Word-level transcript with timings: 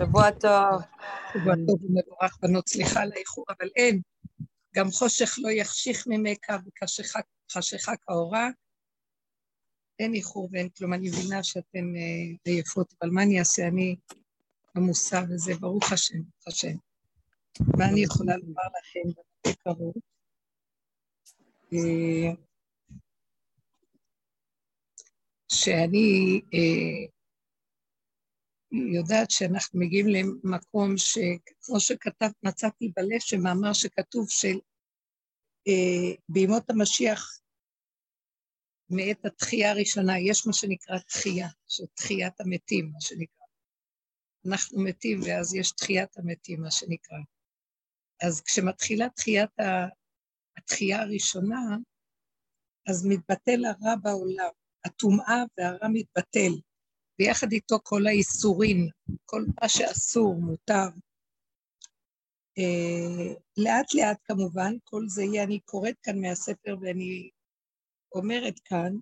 שבוע 0.00 0.30
טוב. 0.30 0.82
שבוע 1.32 1.54
טוב 1.66 1.84
ומבורך 1.84 2.38
בנות, 2.42 2.68
סליחה 2.68 3.02
על 3.02 3.12
האיחור, 3.14 3.44
אבל 3.48 3.68
אין. 3.76 4.00
גם 4.74 4.90
חושך 4.90 5.34
לא 5.38 5.50
יחשיך 5.50 6.06
ממך 6.06 6.38
וחשיכה 7.50 7.96
כאורה. 7.96 8.48
אין 9.98 10.14
איחור 10.14 10.48
ואין 10.52 10.68
כלום. 10.68 10.94
אני 10.94 11.08
מבינה 11.08 11.42
שאתן 11.42 11.96
אה, 11.96 12.36
עייפות, 12.44 12.94
אבל 13.02 13.10
מה 13.10 13.22
אני 13.22 13.38
אעשה? 13.38 13.68
אני 13.68 13.96
עמוסה 14.76 15.20
וזה, 15.28 15.54
ברוך 15.60 15.92
השם, 15.92 16.18
ברוך 16.18 16.48
השם. 16.48 16.76
מה 17.78 17.84
אני 17.84 18.00
יכולה 18.00 18.36
לומר 18.36 18.62
לכם 18.78 19.20
בקרוב? 19.46 19.94
אה, 21.72 22.32
שאני 25.52 26.40
אה, 26.54 27.19
יודעת 28.72 29.30
שאנחנו 29.30 29.80
מגיעים 29.80 30.06
למקום 30.08 30.96
שכמו 30.96 31.80
שכתב, 31.80 32.30
מצאתי 32.42 32.92
בלשם 32.96 33.42
מאמר 33.42 33.72
שכתוב 33.72 34.26
של 34.30 34.58
אה, 35.68 36.14
בימות 36.28 36.70
המשיח 36.70 37.40
מעת 38.90 39.24
התחייה 39.24 39.70
הראשונה, 39.70 40.18
יש 40.18 40.46
מה 40.46 40.52
שנקרא 40.52 40.98
תחייה, 40.98 41.48
של 41.68 41.84
תחיית 41.94 42.40
המתים, 42.40 42.90
מה 42.92 43.00
שנקרא. 43.00 43.46
אנחנו 44.48 44.84
מתים 44.84 45.20
ואז 45.22 45.54
יש 45.54 45.72
תחיית 45.72 46.18
המתים, 46.18 46.60
מה 46.60 46.70
שנקרא. 46.70 47.18
אז 48.22 48.40
כשמתחילה 48.40 49.08
תחיית 49.08 49.60
ה... 49.60 49.64
התחייה 50.56 51.02
הראשונה, 51.02 51.76
אז 52.88 53.06
מתבטל 53.06 53.64
הרע 53.64 53.96
בעולם, 54.02 54.50
הטומאה 54.84 55.42
והרע 55.58 55.88
מתבטל. 55.92 56.52
ויחד 57.20 57.52
איתו 57.52 57.78
כל 57.82 58.06
האיסורים, 58.06 58.88
כל 59.26 59.44
מה 59.60 59.68
שאסור, 59.68 60.34
מותר. 60.34 60.88
Uh, 62.58 63.40
לאט 63.56 63.94
לאט 63.94 64.18
כמובן, 64.24 64.72
כל 64.84 65.02
זה 65.08 65.22
יהיה, 65.22 65.44
אני 65.44 65.60
קוראת 65.60 65.94
כאן 66.02 66.20
מהספר 66.20 66.76
ואני 66.80 67.30
אומרת 68.14 68.54
כאן, 68.64 68.92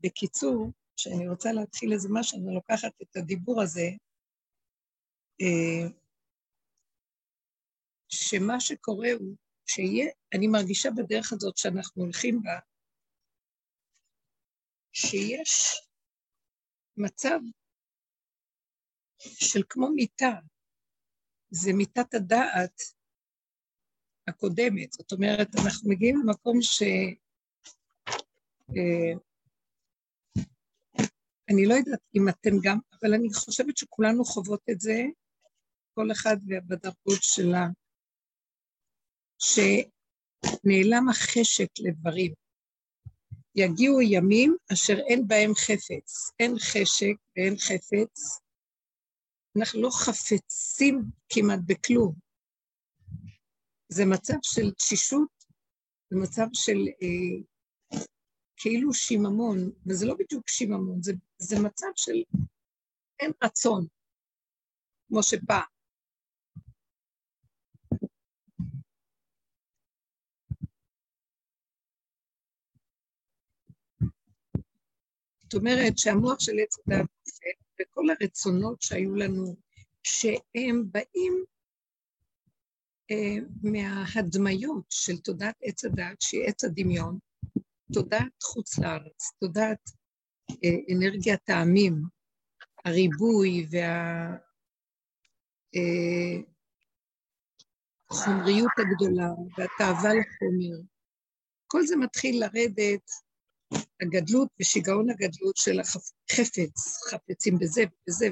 בקיצור, 0.00 0.70
שאני 0.96 1.28
רוצה 1.28 1.52
להתחיל 1.52 1.92
איזה 1.92 2.08
משהו, 2.12 2.38
אני 2.38 2.54
לוקחת 2.54 2.92
את 3.02 3.16
הדיבור 3.16 3.62
הזה, 3.62 3.88
uh, 5.42 5.92
שמה 8.08 8.60
שקורה 8.60 9.08
הוא 9.18 9.36
שיהיה, 9.66 10.06
אני 10.34 10.46
מרגישה 10.46 10.88
בדרך 10.90 11.32
הזאת 11.32 11.56
שאנחנו 11.56 12.02
הולכים 12.02 12.42
בה, 12.42 12.58
שיש 14.92 15.87
מצב 16.98 17.38
של 19.18 19.62
כמו 19.68 19.90
מיטה, 19.90 20.34
זה 21.50 21.72
מיטת 21.72 22.14
הדעת 22.14 22.80
הקודמת. 24.28 24.92
זאת 24.92 25.12
אומרת, 25.12 25.48
אנחנו 25.64 25.90
מגיעים 25.90 26.20
למקום 26.22 26.62
ש... 26.62 26.82
אה, 28.76 29.12
אני 31.50 31.66
לא 31.66 31.74
יודעת 31.74 32.00
אם 32.14 32.28
אתם 32.28 32.50
גם, 32.62 32.78
אבל 32.92 33.14
אני 33.14 33.32
חושבת 33.32 33.76
שכולנו 33.76 34.24
חוות 34.24 34.62
את 34.70 34.80
זה, 34.80 35.02
כל 35.94 36.12
אחד 36.12 36.36
בדרגות 36.66 37.22
שלה, 37.22 37.66
שנעלם 39.38 41.08
החשק 41.08 41.68
לדברים. 41.78 42.34
יגיעו 43.58 44.02
ימים 44.02 44.56
אשר 44.72 44.98
אין 44.98 45.28
בהם 45.28 45.54
חפץ, 45.54 46.32
אין 46.40 46.54
חשק 46.58 47.16
ואין 47.36 47.56
חפץ. 47.56 48.40
אנחנו 49.56 49.82
לא 49.82 49.90
חפצים 49.90 51.02
כמעט 51.28 51.58
בכלום. 51.66 52.14
זה 53.88 54.04
מצב 54.06 54.38
של 54.42 54.72
תשישות, 54.72 55.28
זה 56.10 56.16
מצב 56.22 56.46
של 56.52 56.78
אה, 57.02 57.98
כאילו 58.56 58.94
שיממון, 58.94 59.70
וזה 59.86 60.06
לא 60.06 60.14
בדיוק 60.18 60.48
שיממון, 60.48 61.02
זה, 61.02 61.12
זה 61.38 61.56
מצב 61.60 61.86
של 61.96 62.22
אין 63.20 63.32
רצון, 63.44 63.86
כמו 65.08 65.22
שפעם. 65.22 65.77
זאת 75.50 75.54
אומרת 75.54 75.98
שהמוח 75.98 76.40
של 76.40 76.52
עץ 76.62 76.78
הדת 76.78 77.06
וכל 77.80 78.04
הרצונות 78.10 78.82
שהיו 78.82 79.14
לנו, 79.14 79.56
שהם 80.02 80.84
באים 80.92 81.44
אה, 83.10 83.36
מההדמיות 83.62 84.84
של 84.90 85.18
תודעת 85.18 85.54
עץ 85.62 85.84
הדת, 85.84 86.20
שהיא 86.20 86.44
עץ 86.46 86.64
הדמיון, 86.64 87.18
תודעת 87.92 88.42
חוץ 88.42 88.78
לארץ, 88.78 89.32
תודעת 89.40 89.90
אה, 90.64 90.94
אנרגיית 90.94 91.48
העמים, 91.48 92.02
הריבוי 92.84 93.66
והחומריות 98.10 98.72
אה, 98.78 98.84
הגדולה 98.84 99.28
והתאווה 99.58 100.10
לחומר. 100.14 100.82
כל 101.66 101.86
זה 101.86 101.96
מתחיל 101.96 102.40
לרדת 102.40 103.10
הגדלות 104.02 104.48
ושיגעון 104.60 105.10
הגדלות 105.10 105.56
של 105.56 105.80
החפץ, 105.80 107.02
חפצים 107.10 107.58
בזה 107.58 107.82
ובזה. 107.82 108.28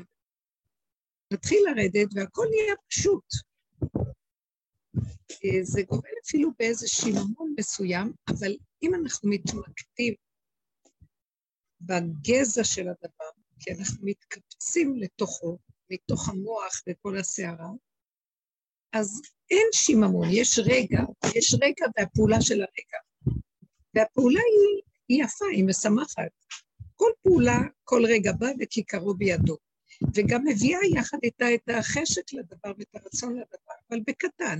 נתחיל 1.32 1.58
לרדת 1.66 2.08
והכל 2.14 2.46
נהיה 2.50 2.74
פשוט. 2.88 3.24
אה, 5.44 5.62
זה 5.62 5.82
גובל 5.82 6.08
אפילו 6.26 6.50
באיזה 6.58 6.88
שיממון 6.88 7.54
מסוים, 7.58 8.12
אבל 8.28 8.56
אם 8.82 8.94
אנחנו 8.94 9.30
מתמקדים 9.30 10.14
בגזע 11.80 12.64
של 12.64 12.88
הדבר, 12.88 13.30
כי 13.60 13.70
אנחנו 13.72 14.06
מתקפצים 14.06 14.96
לתוכו, 14.96 15.58
מתוך 15.90 16.28
המוח 16.28 16.82
וכל 16.88 17.18
הסערה, 17.18 17.70
אז 18.92 19.22
אין 19.50 19.66
שיממון, 19.72 20.28
יש 20.30 20.58
רגע, 20.58 21.00
יש 21.34 21.54
רגע 21.62 21.86
והפעולה 21.96 22.40
של 22.40 22.54
הרגע. 22.54 22.98
והפעולה 23.94 24.40
היא 24.40 24.82
היא 25.08 25.24
יפה, 25.24 25.44
היא 25.52 25.64
משמחת. 25.64 26.32
כל 26.96 27.10
פעולה, 27.22 27.58
כל 27.84 28.02
רגע 28.08 28.32
בא 28.32 28.46
וכיכרו 28.60 29.14
בידו. 29.14 29.56
וגם 30.14 30.44
מביאה 30.44 30.80
יחד 30.94 31.18
איתה 31.22 31.54
את 31.54 31.68
החשק 31.78 32.32
לדבר 32.32 32.72
ואת 32.78 32.94
הרצון 32.94 33.32
לדבר, 33.32 33.74
אבל 33.90 34.00
בקטן. 34.06 34.58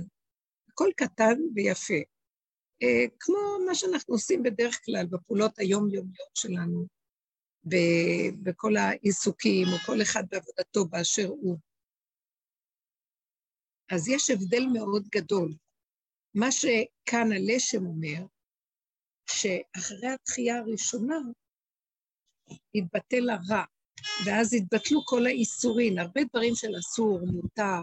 הכל 0.69 0.89
קטן 0.95 1.39
ויפה. 1.55 1.93
אה, 2.83 3.05
כמו 3.19 3.37
מה 3.67 3.75
שאנחנו 3.75 4.13
עושים 4.13 4.43
בדרך 4.43 4.79
כלל 4.85 5.05
בפעולות 5.05 5.59
היומיומיות 5.59 6.35
שלנו, 6.35 6.87
בכל 8.43 8.77
העיסוקים, 8.77 9.67
או 9.73 9.77
כל 9.85 10.01
אחד 10.01 10.23
בעבודתו 10.29 10.85
באשר 10.85 11.27
הוא. 11.27 11.57
אז 13.91 14.07
יש 14.07 14.29
הבדל 14.29 14.65
מאוד 14.73 15.07
גדול. 15.15 15.53
מה 16.33 16.51
שכאן 16.51 17.31
הלשם 17.31 17.85
אומר, 17.85 18.25
שאחרי 19.29 20.07
התחייה 20.13 20.57
הראשונה 20.57 21.17
התבטל 22.75 23.29
הרע, 23.29 23.63
ואז 24.25 24.53
התבטלו 24.53 25.05
כל 25.05 25.25
האיסורים, 25.25 25.99
הרבה 25.99 26.21
דברים 26.23 26.55
של 26.55 26.67
אסור, 26.79 27.19
מותר, 27.25 27.81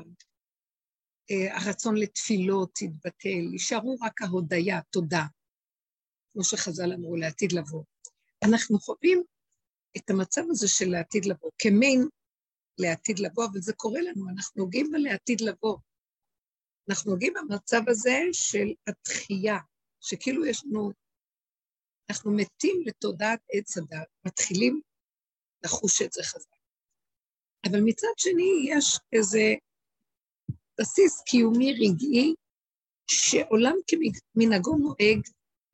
אה, 1.31 1.57
הרצון 1.57 1.97
לתפילות 1.97 2.79
התבטל, 2.83 3.45
נשארו 3.53 3.97
רק 4.03 4.23
ההודיה, 4.23 4.81
תודה, 4.91 5.25
כמו 6.33 6.45
שחז"ל 6.45 6.93
אמרו, 6.93 7.17
לעתיד 7.17 7.53
לבוא. 7.53 7.85
אנחנו 8.45 8.79
חווים 8.79 9.23
את 9.97 10.11
המצב 10.11 10.43
הזה 10.51 10.69
של 10.69 10.89
לעתיד 10.89 11.25
לבוא, 11.25 11.51
כמין 11.59 12.09
לעתיד 12.79 13.19
לבוא, 13.19 13.45
אבל 13.53 13.61
זה 13.61 13.73
קורה 13.73 14.01
לנו, 14.01 14.29
אנחנו 14.29 14.65
נוגעים 14.65 14.91
בלעתיד 14.93 15.41
לבוא. 15.41 15.79
אנחנו 16.89 17.13
נוגעים 17.13 17.33
במצב 17.35 17.81
הזה 17.89 18.19
של 18.33 18.67
התחייה, 18.87 19.59
שכאילו 20.01 20.47
יש 20.47 20.65
לנו 20.65 20.93
אנחנו 22.11 22.33
מתים 22.37 22.83
לתודעת 22.87 23.41
עץ 23.53 23.79
הדת, 23.79 24.09
מתחילים 24.27 24.81
לחוש 25.65 26.03
את 26.03 26.13
זה 26.13 26.23
חזק. 26.23 26.57
אבל 27.67 27.81
מצד 27.85 28.15
שני, 28.17 28.67
יש 28.69 28.99
איזה 29.13 29.55
בסיס 30.81 31.23
קיומי 31.27 31.73
רגעי, 31.73 32.35
שעולם 33.11 33.75
כמנהגו 33.87 34.77
נוהג 34.77 35.21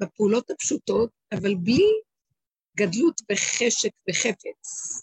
בפעולות 0.02 0.50
הפשוטות, 0.50 1.10
אבל 1.32 1.54
בלי 1.54 1.90
גדלות 2.76 3.20
וחשק 3.32 3.90
וחפץ. 4.10 5.02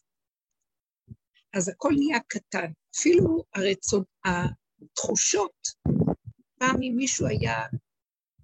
אז 1.53 1.69
הכל 1.69 1.91
נהיה 1.97 2.19
קטן. 2.27 2.71
אפילו 2.95 3.44
הרצון, 3.53 4.03
התחושות, 4.25 5.68
פעם 6.59 6.75
אם 6.81 6.94
מישהו 6.95 7.27
היה 7.27 7.57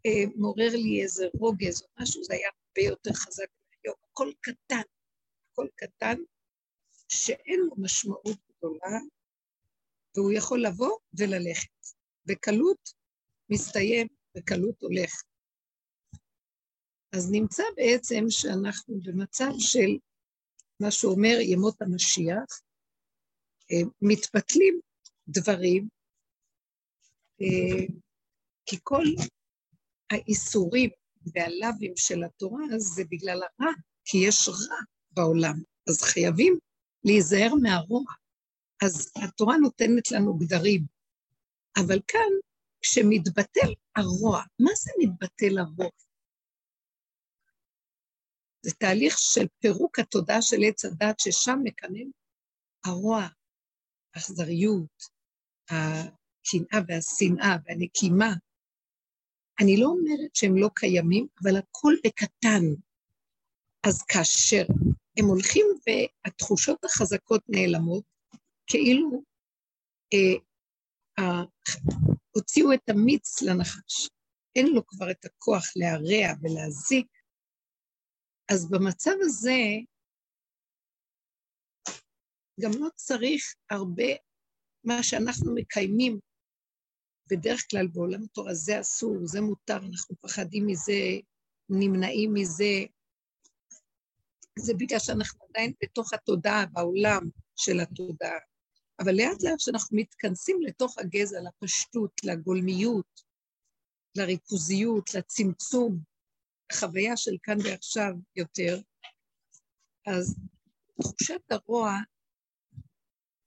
אה, 0.06 0.24
מעורר 0.36 0.70
לי 0.72 1.02
איזה 1.04 1.28
רוגז 1.40 1.82
או 1.82 1.88
משהו, 2.00 2.24
זה 2.24 2.34
היה 2.34 2.50
הרבה 2.78 2.90
יותר 2.90 3.14
חזק 3.14 3.46
מהיום. 3.70 3.96
הכל 4.12 4.32
קטן, 4.42 4.82
הכל 5.52 5.68
קטן, 5.76 6.16
שאין 7.10 7.60
לו 7.60 7.76
משמעות 7.78 8.38
גדולה, 8.58 9.00
והוא 10.16 10.32
יכול 10.32 10.64
לבוא 10.66 10.98
וללכת. 11.20 11.70
בקלות 12.26 12.94
מסתיים, 13.50 14.08
בקלות 14.38 14.82
הולך. 14.82 15.12
אז 17.16 17.32
נמצא 17.32 17.64
בעצם 17.76 18.24
שאנחנו 18.30 19.00
במצב 19.02 19.52
של 19.60 19.98
מה 20.80 20.92
שאומר 20.92 21.38
ימות 21.42 21.82
המשיח, 21.82 22.62
אה, 23.72 23.90
מתפתלים 24.02 24.80
דברים, 25.28 25.88
אה, 27.42 27.86
כי 28.66 28.78
כל 28.84 29.04
האיסורים 30.12 30.90
והלאווים 31.34 31.94
של 31.96 32.24
התורה 32.24 32.64
זה 32.78 33.04
בגלל 33.12 33.42
הרע, 33.44 33.72
כי 34.06 34.18
יש 34.18 34.50
רע 34.50 34.78
בעולם, 35.12 35.56
אז 35.90 36.02
חייבים 36.02 36.58
להיזהר 37.04 37.56
מהרוע. 37.62 38.04
אז 38.86 39.12
התורה 39.24 39.58
נותנת 39.58 40.12
לנו 40.12 40.38
גדרים, 40.38 40.86
אבל 41.78 42.00
כאן, 42.08 42.32
כשמתבטל 42.82 43.74
הרוע, 43.96 44.42
מה 44.60 44.72
זה 44.76 44.92
מתבטל 45.00 45.58
הרוע? 45.58 45.90
זה 48.62 48.72
תהליך 48.80 49.18
של 49.18 49.46
פירוק 49.60 50.00
התודעה 50.00 50.42
של 50.42 50.58
עץ 50.68 50.86
הדת, 50.86 51.20
ששם 51.20 51.60
מקנן 51.64 52.10
הרוע, 52.86 53.28
האכזריות, 54.16 55.04
הקנאה 55.70 56.80
והשנאה 56.88 57.56
והנקימה. 57.66 58.34
אני 59.62 59.78
לא 59.78 59.88
אומרת 59.88 60.36
שהם 60.36 60.58
לא 60.58 60.70
קיימים, 60.76 61.28
אבל 61.44 61.58
הכל 61.58 61.94
בקטן. 62.06 62.64
אז 63.88 64.02
כאשר 64.04 64.64
הם 65.18 65.26
הולכים 65.26 65.66
והתחושות 65.88 66.84
החזקות 66.86 67.42
נעלמות, 67.50 68.04
כאילו 68.68 69.24
אה, 70.14 70.40
אה, 71.20 71.44
הוציאו 72.32 72.74
את 72.74 72.90
המיץ 72.90 73.42
לנחש. 73.42 74.10
אין 74.56 74.68
לו 74.68 74.88
כבר 74.88 75.12
את 75.12 75.26
הכוח 75.26 75.64
להרע 75.76 76.34
ולהזיק, 76.42 77.08
אז 78.52 78.70
במצב 78.72 79.12
הזה 79.22 79.60
גם 82.62 82.72
לא 82.80 82.88
צריך 82.96 83.56
הרבה 83.70 84.12
מה 84.84 85.04
שאנחנו 85.04 85.56
מקיימים 85.56 86.20
בדרך 87.32 87.66
כלל 87.72 87.88
בעולם 87.88 88.24
התורה, 88.24 88.54
זה 88.54 88.80
אסור, 88.80 89.18
זה 89.24 89.42
מותר, 89.42 89.78
אנחנו 89.78 90.16
פחדים 90.22 90.68
מזה, 90.68 91.02
נמנעים 91.70 92.34
מזה. 92.34 92.86
זה 94.60 94.74
בגלל 94.74 95.00
שאנחנו 95.00 95.46
עדיין 95.50 95.74
בתוך 95.84 96.14
התודעה, 96.14 96.66
בעולם 96.66 97.30
של 97.56 97.80
התודעה. 97.80 98.38
אבל 99.00 99.12
לאט 99.16 99.44
לאט 99.44 99.58
כשאנחנו 99.58 99.98
מתכנסים 99.98 100.62
לתוך 100.62 100.98
הגזע, 100.98 101.38
לפשטות, 101.42 102.12
לגולמיות, 102.24 103.22
לריכוזיות, 104.18 105.14
לצמצום, 105.14 106.00
חוויה 106.74 107.18
של 107.18 107.32
כאן 107.44 107.58
ועכשיו 107.64 108.14
יותר, 108.36 108.82
אז 110.08 110.36
תחושת 111.02 111.42
הרוע 111.52 111.94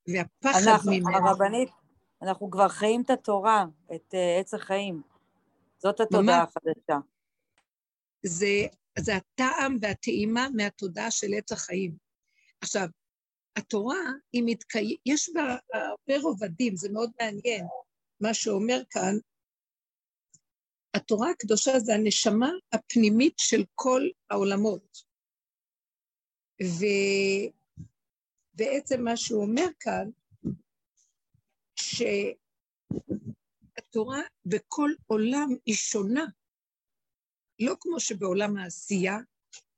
והפחד 0.09 0.61
אנחנו, 0.69 0.93
ממנו... 0.93 1.29
הרבנית, 1.29 1.69
אנחנו 2.23 2.51
כבר 2.51 2.69
חיים 2.69 3.03
את 3.03 3.11
התורה, 3.11 3.65
את 3.95 4.15
uh, 4.15 4.41
עץ 4.41 4.55
החיים. 4.55 5.03
זאת 5.79 6.01
התודעה 6.01 6.43
החדשה. 6.43 6.99
זה, 8.27 8.67
זה 8.99 9.17
הטעם 9.17 9.77
והטעימה 9.81 10.49
מהתודעה 10.55 11.11
של 11.11 11.27
עץ 11.39 11.53
החיים. 11.53 11.97
עכשיו, 12.61 12.87
התורה, 13.57 14.05
היא 14.33 14.43
מתקיימת, 14.47 14.99
יש 15.07 15.31
בה 15.35 15.57
הרבה 15.73 16.23
רובדים, 16.23 16.77
זה 16.77 16.89
מאוד 16.93 17.11
מעניין, 17.21 17.67
מה 18.21 18.35
שאומר 18.35 18.83
כאן, 18.91 19.17
התורה 20.95 21.31
הקדושה 21.31 21.79
זה 21.79 21.95
הנשמה 21.95 22.51
הפנימית 22.73 23.35
של 23.39 23.65
כל 23.75 24.03
העולמות. 24.31 24.99
ובעצם 28.57 29.05
מה 29.05 29.17
שהוא 29.17 29.43
אומר 29.43 29.67
כאן, 29.81 30.11
שהתורה 33.77 34.21
בכל 34.47 34.91
עולם 35.07 35.49
היא 35.67 35.75
שונה. 35.75 36.25
לא 37.61 37.75
כמו 37.81 38.01
שבעולם 38.01 38.57
העשייה, 38.57 39.19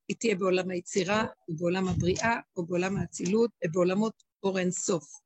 היא 0.09 0.17
תהיה 0.17 0.35
בעולם 0.35 0.71
היצירה, 0.71 1.25
או 1.49 1.57
בעולם 1.57 1.89
הבריאה, 1.89 2.41
או 2.57 2.67
בעולם 2.67 2.97
האצילות, 2.97 3.51
או 3.65 3.73
בעולמות 3.73 4.23
אור 4.43 4.59
אין 4.59 4.71
סוף. 4.71 5.21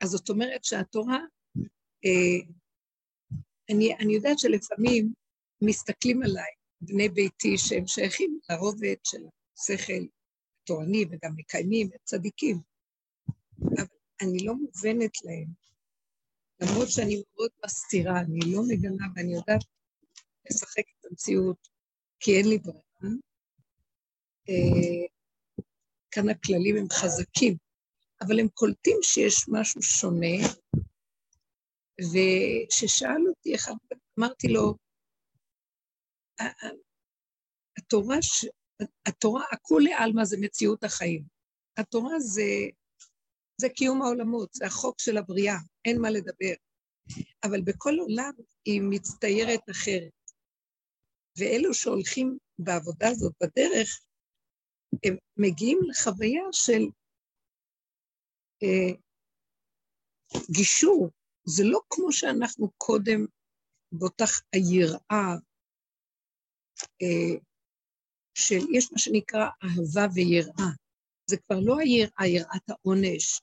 אז 0.00 0.10
זאת 0.10 0.30
אומרת 0.30 0.64
שהתורה 0.64 1.18
אה, 2.04 2.40
אני, 3.70 3.94
אני 3.94 4.14
יודעת 4.14 4.38
שלפעמים 4.38 5.12
מסתכלים 5.62 6.22
עליי, 6.22 6.52
בני 6.80 7.08
ביתי, 7.08 7.58
שהם 7.58 7.86
שייכים 7.86 8.38
לרובד 8.50 8.94
של 9.04 9.22
השכל 9.58 10.06
תורני 10.64 11.04
וגם 11.10 11.32
מקיימים, 11.36 11.88
הם 11.92 11.98
צדיקים. 12.04 12.60
אבל 13.78 13.86
אני 14.22 14.46
לא 14.46 14.54
מובנת 14.54 15.24
להם. 15.24 15.59
למרות 16.62 16.88
שאני 16.90 17.22
מאוד 17.34 17.50
מסתירה, 17.64 18.20
אני 18.20 18.38
לא 18.52 18.62
מגנה 18.68 19.06
ואני 19.16 19.34
יודעת 19.34 19.64
לשחק 20.50 20.84
את 21.00 21.04
המציאות, 21.10 21.68
כי 22.20 22.36
אין 22.36 22.48
לי 22.48 22.58
ברירה. 22.58 22.80
אה, 24.48 25.06
כאן 26.10 26.28
הכללים 26.28 26.76
הם 26.76 26.86
חזקים, 26.92 27.56
אבל 28.22 28.40
הם 28.40 28.48
קולטים 28.48 28.96
שיש 29.02 29.48
משהו 29.48 29.82
שונה, 29.82 30.36
וכששאל 32.00 33.28
אותי 33.28 33.52
איך 33.52 33.68
אמרתי 34.18 34.48
לו, 34.48 34.74
התורה, 37.78 38.16
התורה, 39.06 39.44
הכולי 39.52 39.92
עלמא 39.92 40.24
זה 40.24 40.36
מציאות 40.40 40.84
החיים. 40.84 41.24
התורה 41.76 42.20
זה, 42.20 42.42
זה 43.60 43.68
קיום 43.68 44.02
העולמות, 44.02 44.52
זה 44.52 44.66
החוק 44.66 45.00
של 45.00 45.16
הבריאה, 45.16 45.56
אין 45.84 46.00
מה 46.00 46.10
לדבר. 46.10 46.54
אבל 47.44 47.60
בכל 47.60 47.94
עולם 47.98 48.32
היא 48.64 48.80
מצטיירת 48.90 49.70
אחרת. 49.70 50.12
ואלו 51.38 51.74
שהולכים 51.74 52.38
בעבודה 52.58 53.08
הזאת 53.08 53.32
בדרך, 53.42 54.00
הם 55.04 55.16
מגיעים 55.36 55.78
לחוויה 55.88 56.42
של 56.52 56.82
אה, 58.62 58.92
גישור 60.50 61.10
זה 61.44 61.62
לא 61.64 61.80
כמו 61.90 62.12
שאנחנו 62.12 62.70
קודם 62.78 63.26
באותה 63.92 64.24
היראה 64.52 65.36
אה, 67.02 67.38
של, 68.34 68.74
יש 68.76 68.92
מה 68.92 68.98
שנקרא 68.98 69.46
אהבה 69.64 70.06
ויראה. 70.14 70.70
זה 71.30 71.36
כבר 71.36 71.60
לא 71.60 71.78
היראה, 71.78 72.26
יראת 72.26 72.70
העונש, 72.70 73.40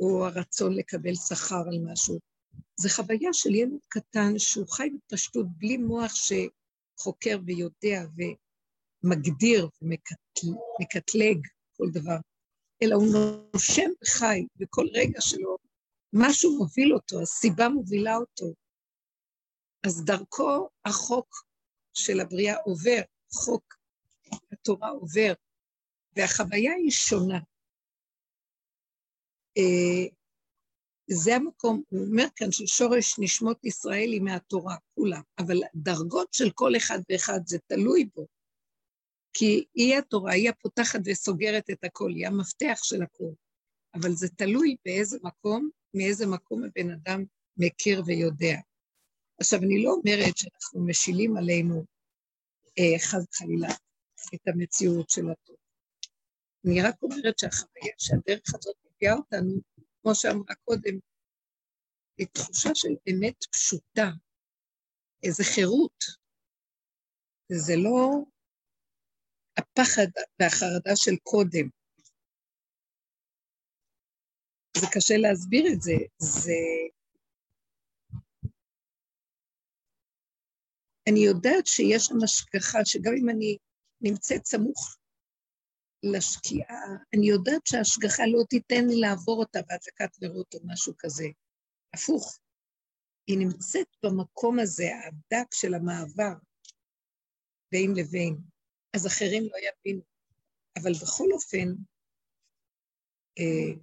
או 0.00 0.26
הרצון 0.26 0.74
לקבל 0.74 1.14
שכר 1.14 1.62
על 1.68 1.78
משהו. 1.92 2.18
זה 2.80 2.90
חוויה 2.90 3.32
של 3.32 3.54
ילד 3.54 3.80
קטן 3.88 4.38
שהוא 4.38 4.68
חי 4.68 4.90
בפשטות 4.90 5.46
בלי 5.58 5.76
מוח 5.76 6.12
שחוקר 6.14 7.38
ויודע 7.46 8.02
ומגדיר 9.04 9.68
ומקטלג 9.82 11.46
כל 11.76 11.90
דבר, 11.92 12.16
אלא 12.82 12.94
הוא 12.94 13.06
נושם 13.54 13.90
וחי 14.02 14.46
בכל 14.56 14.86
רגע 14.92 15.20
שלו 15.20 15.56
משהו 16.12 16.58
מוביל 16.58 16.94
אותו, 16.94 17.22
הסיבה 17.22 17.68
מובילה 17.68 18.16
אותו. 18.16 18.54
אז 19.86 20.04
דרכו 20.04 20.68
החוק 20.84 21.44
של 21.94 22.20
הבריאה 22.20 22.56
עובר, 22.56 23.00
חוק 23.32 23.74
התורה 24.52 24.88
עובר, 24.88 25.32
והחוויה 26.16 26.72
היא 26.72 26.90
שונה. 26.90 27.38
אה, 29.56 30.06
זה 31.10 31.36
המקום, 31.36 31.82
הוא 31.88 32.06
אומר 32.06 32.26
כאן 32.36 32.52
ששורש 32.52 33.18
נשמות 33.18 33.64
ישראל 33.64 34.12
היא 34.12 34.20
מהתורה, 34.20 34.76
כולם, 34.94 35.22
אבל 35.38 35.60
דרגות 35.74 36.34
של 36.34 36.50
כל 36.50 36.76
אחד 36.76 36.98
ואחד 37.10 37.40
זה 37.46 37.58
תלוי 37.66 38.08
בו. 38.14 38.26
כי 39.32 39.64
היא 39.74 39.98
התורה, 39.98 40.32
היא 40.32 40.50
הפותחת 40.50 41.00
וסוגרת 41.04 41.70
את 41.70 41.84
הכל, 41.84 42.10
היא 42.10 42.26
המפתח 42.26 42.78
של 42.82 43.02
הכל. 43.02 43.32
אבל 43.94 44.12
זה 44.12 44.28
תלוי 44.28 44.76
באיזה 44.84 45.18
מקום 45.22 45.70
מאיזה 45.94 46.26
מקום 46.26 46.64
הבן 46.64 46.90
אדם 46.90 47.24
מכיר 47.56 48.02
ויודע. 48.06 48.56
עכשיו, 49.40 49.58
אני 49.58 49.82
לא 49.82 49.90
אומרת 49.90 50.36
שאנחנו 50.36 50.86
משילים 50.86 51.36
עלינו 51.36 51.84
אה, 52.78 52.98
חס 52.98 53.24
וחלילה 53.32 53.68
את 54.34 54.48
המציאות 54.48 55.10
של 55.10 55.30
הטוב. 55.30 55.56
אני 56.66 56.82
רק 56.82 57.02
אומרת 57.02 57.38
שהחוויה, 57.38 57.92
שהדרך 57.98 58.54
הזאת 58.54 58.76
מביאה 58.96 59.14
אותנו, 59.14 59.60
כמו 60.02 60.14
שאמרה 60.14 60.54
קודם, 60.64 60.98
היא 62.18 62.26
תחושה 62.32 62.68
של 62.74 62.88
אמת 63.10 63.44
פשוטה, 63.52 64.08
איזה 65.22 65.44
חירות. 65.54 66.04
וזה 67.52 67.72
לא 67.76 68.24
הפחד 69.58 70.10
והחרדה 70.40 70.92
של 70.94 71.16
קודם. 71.22 71.68
זה 74.76 74.86
קשה 74.94 75.14
להסביר 75.16 75.64
את 75.72 75.80
זה. 75.82 75.92
זה... 76.18 76.60
אני 81.08 81.20
יודעת 81.20 81.66
שיש 81.66 82.02
שם 82.04 82.14
השגחה, 82.24 82.78
שגם 82.84 83.12
אם 83.20 83.28
אני 83.28 83.58
נמצאת 84.00 84.46
סמוך 84.46 84.95
לשקיעה, 86.02 86.82
אני 87.14 87.28
יודעת 87.28 87.66
שההשגחה 87.66 88.22
לא 88.26 88.44
תיתן 88.48 88.84
לי 88.88 89.00
לעבור 89.00 89.38
אותה 89.40 89.58
בהדלקת 89.62 90.22
נרות 90.22 90.54
או 90.54 90.60
משהו 90.64 90.94
כזה. 90.98 91.26
הפוך, 91.94 92.38
היא 93.26 93.38
נמצאת 93.38 93.86
במקום 94.02 94.58
הזה, 94.58 94.84
הדק 95.06 95.54
של 95.54 95.74
המעבר 95.74 96.34
בין 97.72 97.94
לבין, 97.96 98.36
אז 98.96 99.06
אחרים 99.06 99.42
לא 99.42 99.56
יבינו. 99.58 100.02
אבל 100.78 100.92
בכל 100.92 101.26
אופן, 101.32 101.68
אה, 103.38 103.82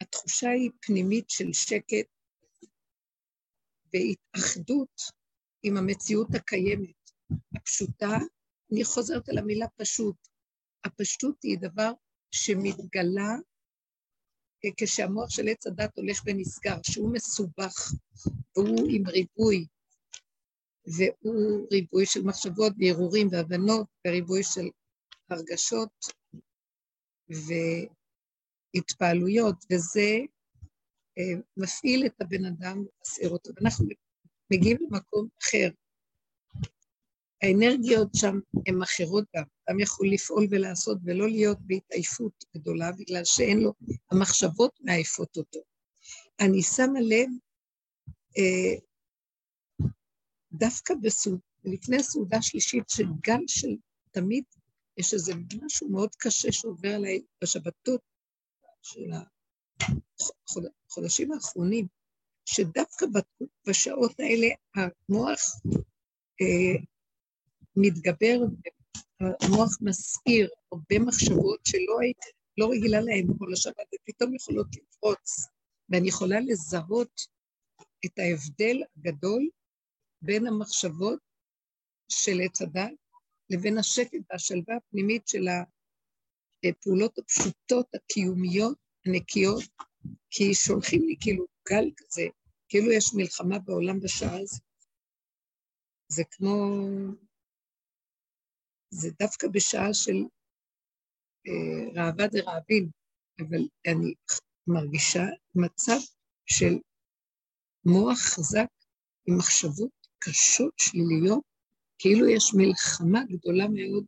התחושה 0.00 0.50
היא 0.50 0.70
פנימית 0.80 1.30
של 1.30 1.52
שקט 1.52 2.08
והתאחדות 3.92 5.00
עם 5.62 5.76
המציאות 5.76 6.28
הקיימת, 6.34 7.10
הפשוטה. 7.56 8.16
אני 8.72 8.84
חוזרת 8.84 9.28
על 9.28 9.38
המילה 9.38 9.66
פשוט. 9.76 10.33
הפשטות 10.84 11.42
היא 11.42 11.58
דבר 11.58 11.92
שמתגלה 12.30 13.34
כשהמוח 14.76 15.30
של 15.30 15.48
עץ 15.48 15.66
הדת 15.66 15.98
הולך 15.98 16.22
ונסגר, 16.26 16.76
שהוא 16.82 17.12
מסובך, 17.12 17.92
והוא 18.56 18.88
עם 18.90 19.06
ריבוי, 19.06 19.66
והוא 20.86 21.66
ריבוי 21.72 22.06
של 22.06 22.22
מחשבות 22.22 22.72
והרהורים 22.78 23.28
והבנות, 23.32 23.86
וריבוי 24.06 24.42
של 24.42 24.68
הרגשות 25.30 25.90
והתפעלויות, 28.74 29.64
וזה 29.72 30.18
אה, 31.18 31.40
מפעיל 31.56 32.06
את 32.06 32.20
הבן 32.20 32.44
אדם 32.44 32.78
ומסעיר 32.78 33.30
אותו. 33.30 33.50
ואנחנו 33.56 33.86
מגיעים 34.52 34.76
למקום 34.80 35.28
אחר. 35.42 35.68
האנרגיות 37.42 38.08
שם 38.16 38.38
הן 38.66 38.82
אחרות 38.82 39.24
גם. 39.36 39.42
אדם 39.68 39.80
יכול 39.80 40.08
לפעול 40.12 40.46
ולעשות 40.50 40.98
ולא 41.04 41.28
להיות 41.28 41.58
בהתעייפות 41.60 42.44
גדולה, 42.56 42.92
בגלל 42.92 43.24
שאין 43.24 43.60
לו, 43.60 43.72
המחשבות 44.10 44.78
מעייפות 44.80 45.36
אותו. 45.36 45.60
אני 46.40 46.62
שמה 46.62 47.00
לב, 47.00 47.28
אה, 48.38 48.80
דווקא 50.52 50.94
בסעוד, 51.02 51.40
לפני 51.64 51.96
הסעודה 51.96 52.36
השלישית, 52.36 52.84
שגל 52.88 53.40
של 53.46 53.76
תמיד 54.10 54.44
יש 54.96 55.14
איזה 55.14 55.32
משהו 55.62 55.88
מאוד 55.88 56.10
קשה 56.18 56.52
שעובר 56.52 56.94
עליי 56.94 57.22
בשבתות 57.42 58.00
של 58.82 59.10
החודשים 60.90 61.32
האחרונים, 61.32 61.86
שדווקא 62.44 63.06
בשעות 63.68 64.12
האלה 64.20 64.46
המוח 64.74 65.40
אה, 66.40 66.84
מתגבר, 67.76 68.38
המוח 69.20 69.78
מסעיר 69.80 70.48
הרבה 70.72 70.98
מחשבות 70.98 71.60
שלא 71.66 72.00
היית, 72.00 72.18
לא 72.58 72.68
רגילה 72.70 73.00
להן 73.00 73.26
כל 73.38 73.52
השבת, 73.52 73.86
ופתאום 73.94 74.34
יכולות 74.34 74.66
לפרוץ, 74.76 75.46
ואני 75.88 76.08
יכולה 76.08 76.40
לזהות 76.40 77.20
את 78.06 78.18
ההבדל 78.18 78.82
הגדול 78.96 79.48
בין 80.22 80.46
המחשבות 80.46 81.18
של 82.08 82.40
עץ 82.44 82.62
הדת 82.62 82.92
לבין 83.50 83.78
השקט 83.78 84.18
והשלווה 84.30 84.76
הפנימית 84.76 85.28
של 85.28 85.46
הפעולות 86.68 87.18
הפשוטות, 87.18 87.86
הקיומיות, 87.94 88.78
הנקיות, 89.06 89.64
כי 90.30 90.54
שולחים 90.54 91.02
לי 91.02 91.16
כאילו 91.20 91.46
גל 91.68 91.90
כזה, 91.96 92.22
כאילו 92.68 92.92
יש 92.92 93.14
מלחמה 93.14 93.58
בעולם 93.58 94.00
בשעה 94.00 94.38
הזאת. 94.40 94.62
זה 96.08 96.22
כמו... 96.30 96.76
זה 98.94 99.10
דווקא 99.22 99.48
בשעה 99.48 99.94
של 99.94 100.16
אה, 101.46 102.02
ראווה 102.02 102.26
דרעבין, 102.26 102.90
אבל 103.40 103.62
אני 103.86 104.14
מרגישה 104.66 105.22
מצב 105.54 105.98
של 106.46 106.74
מוח 107.84 108.18
חזק 108.18 108.66
עם 109.26 109.38
מחשבות 109.38 109.90
קשות, 110.18 110.74
שליליות, 110.76 111.42
כאילו 111.98 112.28
יש 112.28 112.54
מלחמה 112.54 113.20
גדולה 113.24 113.64
מאוד 113.68 114.04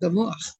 במוח. 0.00 0.56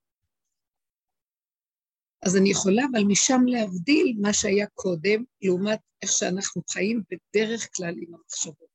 אז 2.26 2.36
אני 2.36 2.50
יכולה, 2.50 2.82
אבל 2.92 3.04
משם 3.04 3.40
להבדיל 3.46 4.16
מה 4.20 4.32
שהיה 4.32 4.66
קודם, 4.75 5.25
לעומת 5.42 5.80
איך 6.02 6.12
שאנחנו 6.12 6.62
חיים 6.70 7.02
בדרך 7.10 7.68
כלל 7.76 7.94
עם 7.98 8.14
המחשבות. 8.14 8.68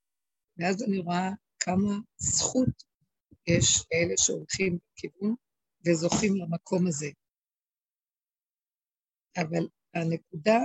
ואז 0.57 0.83
אני 0.83 0.99
רואה 0.99 1.29
כמה 1.59 1.97
זכות 2.17 2.90
יש 3.57 3.85
לאלה 3.91 4.13
שהולכים 4.17 4.77
בכיוון 4.93 5.35
וזוכים 5.85 6.35
למקום 6.35 6.87
הזה. 6.87 7.09
אבל 9.37 9.67
הנקודה 9.93 10.59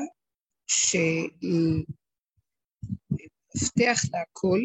שהיא 0.67 1.85
מפתח 3.11 3.99
להכל, 4.13 4.61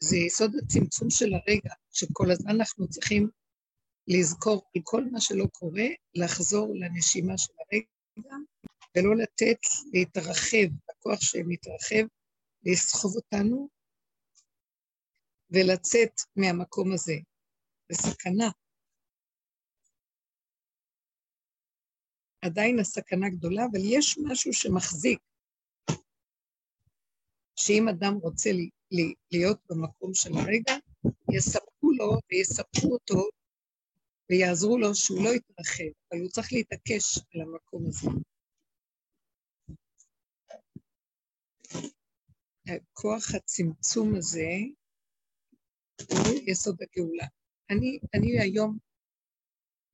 זה 0.00 0.16
יסוד 0.16 0.52
הצמצום 0.62 1.10
של 1.10 1.34
הרגע, 1.34 1.74
שכל 1.92 2.30
הזמן 2.30 2.50
אנחנו 2.50 2.88
צריכים 2.88 3.28
לזכור 4.08 4.70
על 4.76 4.82
כל 4.84 5.04
מה 5.12 5.20
שלא 5.20 5.46
קורה, 5.52 5.86
לחזור 6.14 6.74
לנשימה 6.74 7.38
של 7.38 7.52
הרגע, 7.58 8.36
ולא 8.96 9.16
לתת 9.16 9.58
להתרחב, 9.92 10.68
הכוח 10.90 11.20
שמתרחב, 11.20 12.06
לסחוב 12.64 13.16
אותנו 13.16 13.68
ולצאת 15.50 16.20
מהמקום 16.36 16.92
הזה. 16.92 17.14
זה 17.88 18.10
סכנה. 18.10 18.50
עדיין 22.42 22.78
הסכנה 22.78 23.28
גדולה, 23.28 23.62
אבל 23.72 23.80
יש 23.84 24.18
משהו 24.28 24.52
שמחזיק, 24.52 25.18
שאם 27.56 27.88
אדם 27.88 28.14
רוצה 28.14 28.52
לי, 28.52 28.70
לי, 28.90 29.14
להיות 29.32 29.58
במקום 29.70 30.14
של 30.14 30.30
הרגע, 30.34 30.74
יספקו 31.32 31.92
לו 31.92 32.18
ויספקו 32.30 32.92
אותו 32.92 33.28
ויעזרו 34.30 34.78
לו 34.78 34.94
שהוא 34.94 35.24
לא 35.24 35.30
יתרחב, 35.34 35.92
אבל 36.10 36.20
הוא 36.20 36.28
צריך 36.28 36.52
להתעקש 36.52 37.18
על 37.18 37.40
המקום 37.40 37.82
הזה. 37.86 38.08
כוח 42.92 43.34
הצמצום 43.34 44.14
הזה 44.14 44.48
הוא 46.00 46.34
יסוד 46.46 46.76
הגאולה. 46.82 47.26
אני, 47.70 47.98
אני 48.14 48.40
היום, 48.40 48.78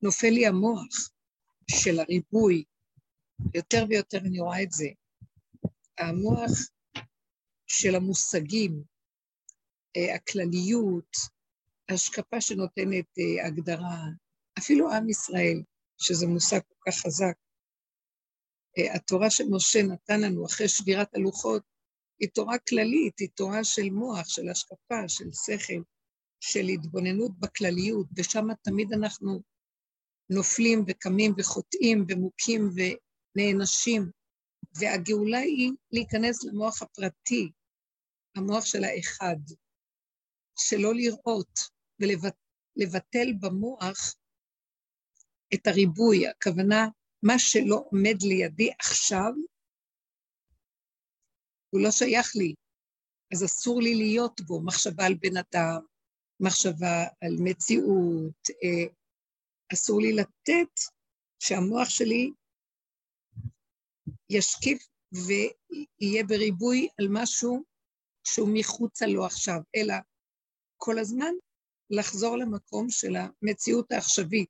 נופל 0.01 0.29
לי 0.29 0.47
המוח 0.47 1.09
של 1.71 1.99
הריבוי, 1.99 2.63
יותר 3.53 3.85
ויותר 3.89 4.17
אני 4.17 4.39
רואה 4.39 4.63
את 4.63 4.71
זה. 4.71 4.87
המוח 5.97 6.51
של 7.67 7.95
המושגים, 7.95 8.83
אה, 9.97 10.15
הכלליות, 10.15 11.15
השקפה 11.89 12.41
שנותנת 12.41 13.05
אה, 13.19 13.47
הגדרה, 13.47 13.97
אפילו 14.59 14.91
עם 14.91 15.09
ישראל, 15.09 15.63
שזה 15.97 16.27
מושג 16.27 16.59
כל 16.59 16.91
כך 16.91 16.97
חזק. 16.97 17.33
אה, 18.77 18.95
התורה 18.95 19.29
שמשה 19.29 19.83
נתן 19.83 20.21
לנו 20.21 20.45
אחרי 20.45 20.67
שבירת 20.67 21.15
הלוחות 21.15 21.63
היא 22.21 22.29
תורה 22.29 22.57
כללית, 22.69 23.19
היא 23.19 23.29
תורה 23.35 23.63
של 23.63 23.89
מוח, 23.89 24.27
של 24.27 24.49
השקפה, 24.49 25.07
של 25.07 25.31
שכל, 25.45 25.81
של 26.39 26.65
התבוננות 26.73 27.39
בכלליות, 27.39 28.07
ושם 28.17 28.47
תמיד 28.63 28.93
אנחנו 28.93 29.41
נופלים 30.29 30.83
וקמים 30.87 31.33
וחוטאים 31.37 32.05
ומוכים 32.09 32.69
ונענשים, 32.75 34.11
והגאולה 34.79 35.37
היא 35.37 35.71
להיכנס 35.91 36.43
למוח 36.43 36.81
הפרטי, 36.81 37.51
המוח 38.35 38.65
של 38.65 38.83
האחד, 38.83 39.37
שלא 40.59 40.93
לראות 40.95 41.59
ולבטל 41.99 43.33
במוח 43.39 44.15
את 45.53 45.67
הריבוי, 45.67 46.27
הכוונה, 46.27 46.87
מה 47.23 47.39
שלא 47.39 47.83
עומד 47.91 48.21
לידי 48.21 48.69
עכשיו, 48.79 49.31
הוא 51.71 51.81
לא 51.81 51.91
שייך 51.91 52.35
לי, 52.35 52.53
אז 53.33 53.45
אסור 53.45 53.81
לי 53.81 53.95
להיות 53.95 54.41
בו, 54.41 54.61
מחשבה 54.61 55.05
על 55.05 55.13
בן 55.13 55.37
אדם, 55.37 55.85
מחשבה 56.39 57.03
על 57.21 57.35
מציאות, 57.43 58.49
אה, 58.63 58.93
אסור 59.73 60.01
לי 60.01 60.13
לתת 60.13 60.73
שהמוח 61.39 61.89
שלי 61.89 62.31
ישקיף 64.29 64.87
ויהיה 65.11 66.23
בריבוי 66.27 66.87
על 66.99 67.07
משהו 67.09 67.63
שהוא 68.27 68.49
מחוצה 68.53 69.05
לו 69.05 69.25
עכשיו, 69.25 69.59
אלא 69.75 69.95
כל 70.77 70.99
הזמן 70.99 71.33
לחזור 71.89 72.37
למקום 72.37 72.89
של 72.89 73.15
המציאות 73.15 73.91
העכשווית. 73.91 74.49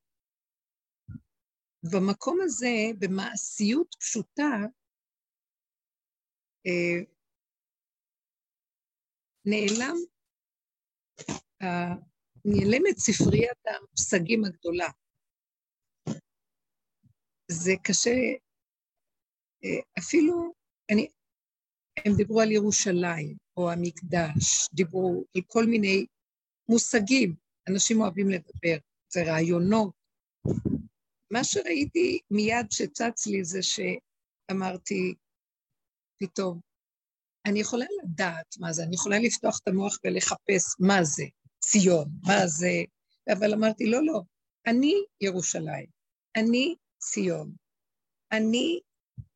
במקום 1.91 2.39
הזה, 2.43 2.67
במעשיות 2.99 3.95
פשוטה, 3.99 4.49
נעלם, 9.45 9.95
נעלמת 12.45 12.97
ספריית 12.97 13.57
המושגים 13.67 14.45
הגדולה. 14.45 14.89
זה 17.51 17.71
קשה, 17.83 18.15
אה, 19.63 19.81
אפילו, 19.99 20.53
אני, 20.91 21.07
הם 22.05 22.13
דיברו 22.17 22.41
על 22.41 22.51
ירושלים, 22.51 23.37
או 23.57 23.71
המקדש, 23.71 24.69
דיברו 24.73 25.25
על 25.35 25.41
כל 25.47 25.65
מיני 25.65 26.05
מושגים, 26.69 27.35
אנשים 27.69 28.01
אוהבים 28.01 28.29
לדבר, 28.29 28.77
זה 29.13 29.23
רעיונות. 29.23 29.93
מה 31.33 31.43
שראיתי 31.43 32.19
מיד 32.31 32.65
שצץ 32.71 33.27
לי 33.27 33.43
זה 33.43 33.59
שאמרתי, 33.63 35.13
פתאום, 36.21 36.59
אני 37.45 37.59
יכולה 37.59 37.85
לדעת 38.03 38.55
מה 38.59 38.73
זה, 38.73 38.83
אני 38.83 38.95
יכולה 38.95 39.19
לפתוח 39.19 39.59
את 39.63 39.67
המוח 39.67 39.97
ולחפש 40.03 40.63
מה 40.79 41.03
זה 41.03 41.23
ציון, 41.59 42.05
מה 42.27 42.47
זה, 42.47 42.83
אבל 43.33 43.53
אמרתי, 43.53 43.85
לא, 43.85 44.05
לא, 44.05 44.21
אני 44.67 44.93
ירושלים, 45.21 45.85
אני 46.35 46.75
ציון, 46.97 47.51
אני 48.31 48.79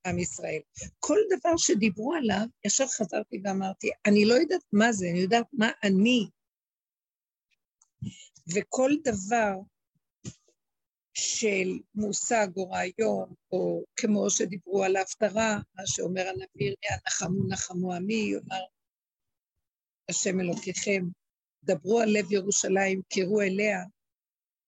עם 0.07 0.19
ישראל. 0.19 0.59
כל 0.99 1.17
דבר 1.37 1.57
שדיברו 1.57 2.13
עליו, 2.13 2.45
ישר 2.65 2.87
חזרתי 2.87 3.41
ואמרתי, 3.43 3.89
אני 4.05 4.25
לא 4.25 4.33
יודעת 4.33 4.63
מה 4.73 4.91
זה, 4.91 5.05
אני 5.11 5.19
יודעת 5.19 5.47
מה 5.53 5.69
אני. 5.83 6.29
וכל 8.55 8.91
דבר 9.03 9.53
של 11.17 11.79
מושג 11.95 12.47
או 12.57 12.69
רעיון, 12.69 13.33
או 13.51 13.83
כמו 13.95 14.29
שדיברו 14.29 14.83
על 14.83 14.95
ההפטרה, 14.95 15.57
מה 15.75 15.83
שאומר 15.85 16.27
הנביא 16.27 16.75
נחמו 17.07 17.47
נחמו 17.47 17.93
עמי, 17.93 18.13
יאמר 18.13 18.65
השם 20.09 20.39
אלוקיכם, 20.39 21.01
דברו 21.63 21.99
על 21.99 22.09
לב 22.09 22.31
ירושלים, 22.31 23.01
קראו 23.13 23.41
אליה. 23.41 23.79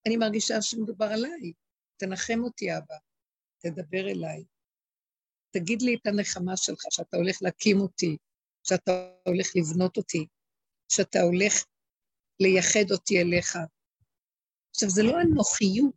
אני 0.07 0.17
מרגישה 0.17 0.61
שמדובר 0.61 1.05
עליי, 1.05 1.53
תנחם 1.97 2.39
אותי 2.43 2.77
אבא, 2.77 2.95
תדבר 3.57 4.11
אליי. 4.11 4.43
תגיד 5.53 5.81
לי 5.81 5.95
את 5.95 6.07
הנחמה 6.07 6.57
שלך, 6.57 6.81
שאתה 6.89 7.17
הולך 7.17 7.37
להקים 7.41 7.81
אותי, 7.81 8.17
שאתה 8.63 8.91
הולך 9.27 9.47
לבנות 9.55 9.97
אותי, 9.97 10.25
שאתה 10.91 11.19
הולך 11.21 11.53
לייחד 12.39 12.91
אותי 12.91 13.21
אליך. 13.21 13.57
עכשיו, 14.69 14.89
זה 14.89 15.03
לא 15.03 15.19
הנוחיות, 15.19 15.95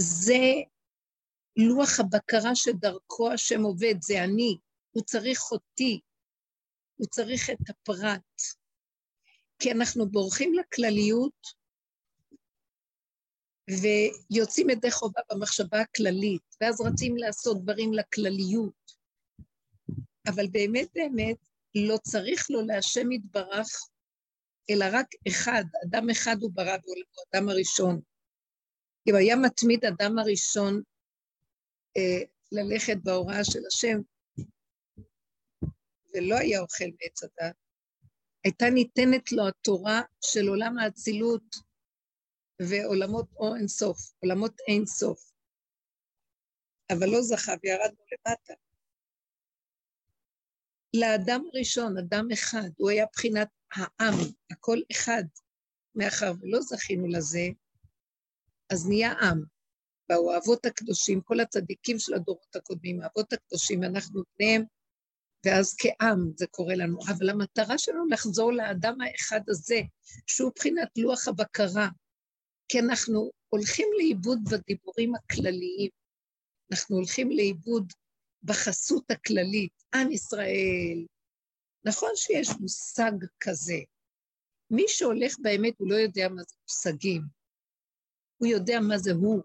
זה 0.00 0.42
לוח 1.56 2.00
הבקרה 2.00 2.54
שדרכו 2.54 3.32
השם 3.32 3.62
עובד, 3.62 3.94
זה 4.02 4.24
אני, 4.24 4.58
הוא 4.90 5.02
צריך 5.02 5.52
אותי, 5.52 6.00
הוא 6.96 7.06
צריך 7.06 7.50
את 7.50 7.70
הפרט. 7.70 8.42
כי 9.58 9.72
אנחנו 9.72 10.08
בורחים 10.10 10.54
לכלליות 10.54 11.46
ויוצאים 13.70 14.70
ידי 14.70 14.90
חובה 14.90 15.20
במחשבה 15.30 15.80
הכללית, 15.80 16.56
ואז 16.60 16.80
רצים 16.80 17.16
לעשות 17.16 17.62
דברים 17.62 17.94
לכלליות. 17.94 18.92
אבל 20.28 20.46
באמת 20.52 20.88
באמת 20.94 21.36
לא 21.74 21.96
צריך 21.96 22.50
לו 22.50 22.60
להשם 22.60 23.12
יתברך, 23.12 23.68
אלא 24.70 24.84
רק 24.92 25.06
אחד, 25.28 25.64
אדם 25.86 26.10
אחד 26.10 26.36
הוא 26.40 26.50
ברא 26.54 26.76
בעולמו, 26.76 27.22
אדם 27.34 27.48
הראשון. 27.48 28.00
אם 29.10 29.14
היה 29.14 29.36
מתמיד 29.36 29.84
אדם 29.84 30.18
הראשון 30.18 30.82
אה, 31.96 32.22
ללכת 32.52 32.96
בהוראה 33.02 33.44
של 33.44 33.60
השם, 33.66 34.00
ולא 36.14 36.36
היה 36.36 36.60
אוכל 36.60 36.84
מעץ 36.84 37.22
הדת, 37.22 37.54
הייתה 38.44 38.70
ניתנת 38.70 39.32
לו 39.32 39.48
התורה 39.48 40.02
של 40.20 40.48
עולם 40.48 40.78
האצילות 40.78 41.56
ועולמות 42.62 43.26
או 43.36 43.56
אין 43.56 43.68
סוף, 43.68 43.98
עולמות 44.18 44.54
אין 44.68 44.86
סוף. 44.86 45.30
אבל 46.92 47.06
לא 47.06 47.22
זכה 47.22 47.52
וירדנו 47.62 48.04
למטה. 48.12 48.54
לאדם 50.94 51.44
הראשון, 51.52 51.98
אדם 51.98 52.28
אחד, 52.32 52.70
הוא 52.76 52.90
היה 52.90 53.06
בחינת 53.12 53.48
העם, 53.74 54.14
הכל 54.50 54.78
אחד. 54.92 55.24
מאחר 55.94 56.32
ולא 56.40 56.60
זכינו 56.60 57.08
לזה, 57.08 57.48
אז 58.70 58.88
נהיה 58.88 59.12
עם. 59.12 59.42
באו 60.08 60.32
האבות 60.32 60.66
הקדושים, 60.66 61.20
כל 61.20 61.40
הצדיקים 61.40 61.98
של 61.98 62.14
הדורות 62.14 62.56
הקודמים, 62.56 63.02
האבות 63.02 63.32
הקדושים, 63.32 63.84
אנחנו 63.84 64.22
בניהם, 64.38 64.64
ואז 65.46 65.76
כעם 65.78 66.32
זה 66.36 66.46
קורה 66.46 66.74
לנו. 66.74 66.98
אבל 67.08 67.30
המטרה 67.30 67.78
שלנו 67.78 68.06
לחזור 68.06 68.52
לאדם 68.52 69.00
האחד 69.00 69.40
הזה, 69.48 69.80
שהוא 70.26 70.50
מבחינת 70.50 70.88
לוח 70.96 71.28
הבקרה, 71.28 71.88
כי 72.68 72.78
אנחנו 72.78 73.30
הולכים 73.48 73.88
לאיבוד 73.98 74.38
בדיבורים 74.50 75.14
הכלליים, 75.14 75.90
אנחנו 76.72 76.96
הולכים 76.96 77.30
לאיבוד 77.30 77.92
בחסות 78.42 79.10
הכללית, 79.10 79.72
עם 79.94 80.12
ישראל. 80.12 81.06
נכון 81.84 82.10
שיש 82.14 82.48
מושג 82.60 83.12
כזה. 83.40 83.78
מי 84.70 84.84
שהולך 84.88 85.36
באמת, 85.38 85.74
הוא 85.78 85.90
לא 85.90 85.94
יודע 85.94 86.28
מה 86.28 86.42
זה 86.42 86.54
מושגים. 86.68 87.39
הוא 88.40 88.48
יודע 88.48 88.80
מה 88.80 88.98
זה 88.98 89.12
הוא. 89.12 89.42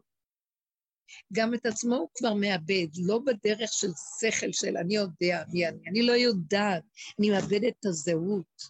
גם 1.33 1.53
את 1.53 1.65
עצמו 1.65 1.95
הוא 1.95 2.09
כבר 2.15 2.33
מאבד, 2.33 2.87
לא 3.05 3.19
בדרך 3.19 3.73
של 3.73 3.87
שכל 4.19 4.51
של 4.51 4.77
אני 4.77 4.95
יודע 4.95 5.43
מי 5.53 5.67
אני, 5.67 5.89
אני 5.89 6.01
לא 6.01 6.11
יודעת, 6.11 6.83
אני 7.19 7.29
מאבדת 7.29 7.73
את 7.79 7.85
הזהות, 7.85 8.61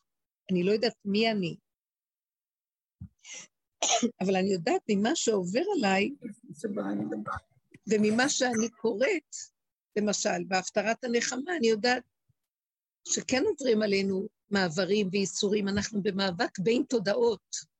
אני 0.51 0.63
לא 0.63 0.71
יודעת 0.71 0.95
מי 1.05 1.31
אני. 1.31 1.57
אבל 4.21 4.35
אני 4.35 4.53
יודעת 4.53 4.81
ממה 4.89 5.15
שעובר 5.15 5.63
עליי, 5.77 6.11
וממה 7.87 8.29
שאני 8.29 8.69
קוראת, 8.69 9.35
למשל, 9.95 10.43
בהפטרת 10.47 11.03
הנחמה, 11.03 11.55
אני 11.57 11.67
יודעת 11.67 12.03
שכן 13.07 13.43
עוברים 13.45 13.81
עלינו 13.81 14.27
מעברים 14.49 15.09
ואיסורים, 15.11 15.67
אנחנו 15.67 16.03
במאבק 16.03 16.59
בין 16.59 16.83
תודעות. 16.89 17.74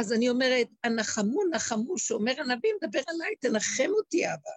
אז 0.00 0.12
אני 0.12 0.28
אומרת, 0.28 0.68
הנחמו 0.84 1.40
נחמו, 1.50 1.98
שאומר 1.98 2.32
הנביא, 2.40 2.70
מדבר 2.82 3.02
עליי, 3.06 3.36
תנחם 3.36 3.90
אותי, 3.90 4.26
אבא. 4.26 4.50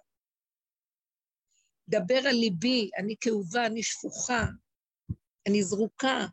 דבר 1.88 2.18
על 2.28 2.34
ליבי, 2.34 2.90
אני 2.98 3.14
כאובה, 3.20 3.66
אני 3.66 3.82
שפוכה, 3.82 4.44
אני 5.48 5.62
זרוקה. 5.62 6.26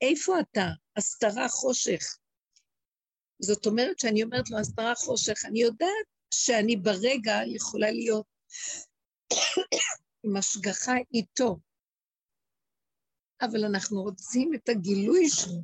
איפה 0.00 0.40
אתה? 0.40 0.66
הסתרה 0.96 1.48
חושך. 1.48 2.18
זאת 3.42 3.66
אומרת 3.66 3.98
שאני 3.98 4.22
אומרת 4.22 4.50
לו, 4.50 4.58
הסתרה 4.58 4.94
חושך, 4.94 5.44
אני 5.44 5.60
יודעת 5.62 6.06
שאני 6.34 6.76
ברגע 6.76 7.34
יכולה 7.46 7.90
להיות 7.90 8.26
עם 10.24 10.36
השגחה 10.36 10.92
איתו, 11.14 11.58
אבל 13.40 13.64
אנחנו 13.64 14.02
רוצים 14.02 14.54
את 14.54 14.68
הגילוי 14.68 15.28
שלו. 15.28 15.62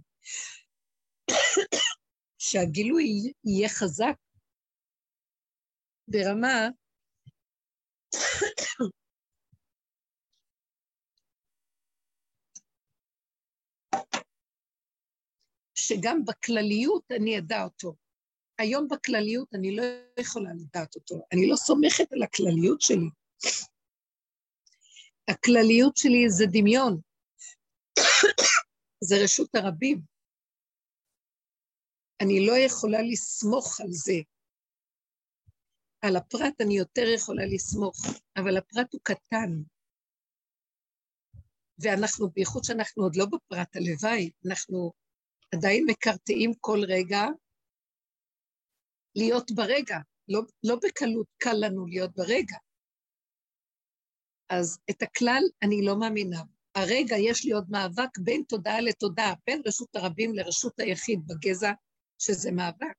שהגילוי 2.40 3.32
יהיה 3.44 3.68
חזק 3.68 4.14
ברמה 6.08 6.68
שגם 15.74 16.24
בכלליות 16.24 17.04
אני 17.16 17.38
אדע 17.38 17.64
אותו. 17.64 17.94
היום 18.58 18.88
בכלליות 18.88 19.54
אני 19.54 19.76
לא 19.76 19.82
יכולה 20.20 20.50
לדעת 20.54 20.94
אותו, 20.94 21.26
אני 21.32 21.48
לא 21.48 21.56
סומכת 21.56 22.12
על 22.12 22.22
הכלליות 22.22 22.80
שלי. 22.80 23.10
הכלליות 25.30 25.96
שלי 25.96 26.30
זה 26.30 26.44
דמיון, 26.52 27.00
זה 29.04 29.16
רשות 29.24 29.54
הרבים. 29.54 30.09
אני 32.22 32.46
לא 32.46 32.52
יכולה 32.66 32.98
לסמוך 33.02 33.80
על 33.80 33.90
זה. 33.90 34.18
על 36.02 36.16
הפרט 36.16 36.60
אני 36.60 36.78
יותר 36.78 37.06
יכולה 37.14 37.42
לסמוך, 37.46 37.96
אבל 38.36 38.56
הפרט 38.56 38.92
הוא 38.92 39.00
קטן. 39.04 39.50
ואנחנו, 41.78 42.30
בייחוד 42.30 42.64
שאנחנו 42.64 43.02
עוד 43.02 43.16
לא 43.16 43.26
בפרט 43.26 43.76
הלוואי, 43.76 44.30
אנחנו 44.46 44.92
עדיין 45.54 45.84
מקרטעים 45.90 46.54
כל 46.60 46.78
רגע 46.88 47.22
להיות 49.16 49.50
ברגע, 49.50 49.96
לא, 50.28 50.40
לא 50.64 50.76
בקלות 50.76 51.26
קל 51.38 51.56
לנו 51.60 51.86
להיות 51.86 52.10
ברגע. 52.14 52.56
אז 54.48 54.78
את 54.90 55.02
הכלל 55.02 55.42
אני 55.62 55.86
לא 55.86 56.00
מאמינה. 56.00 56.42
הרגע 56.74 57.16
יש 57.16 57.44
לי 57.44 57.52
עוד 57.52 57.70
מאבק 57.70 58.18
בין 58.18 58.42
תודעה 58.48 58.80
לתודעה, 58.80 59.34
בין 59.46 59.62
רשות 59.66 59.96
הרבים 59.96 60.34
לרשות 60.34 60.80
היחיד 60.80 61.20
בגזע 61.26 61.72
שזה 62.20 62.50
מאבק. 62.52 62.96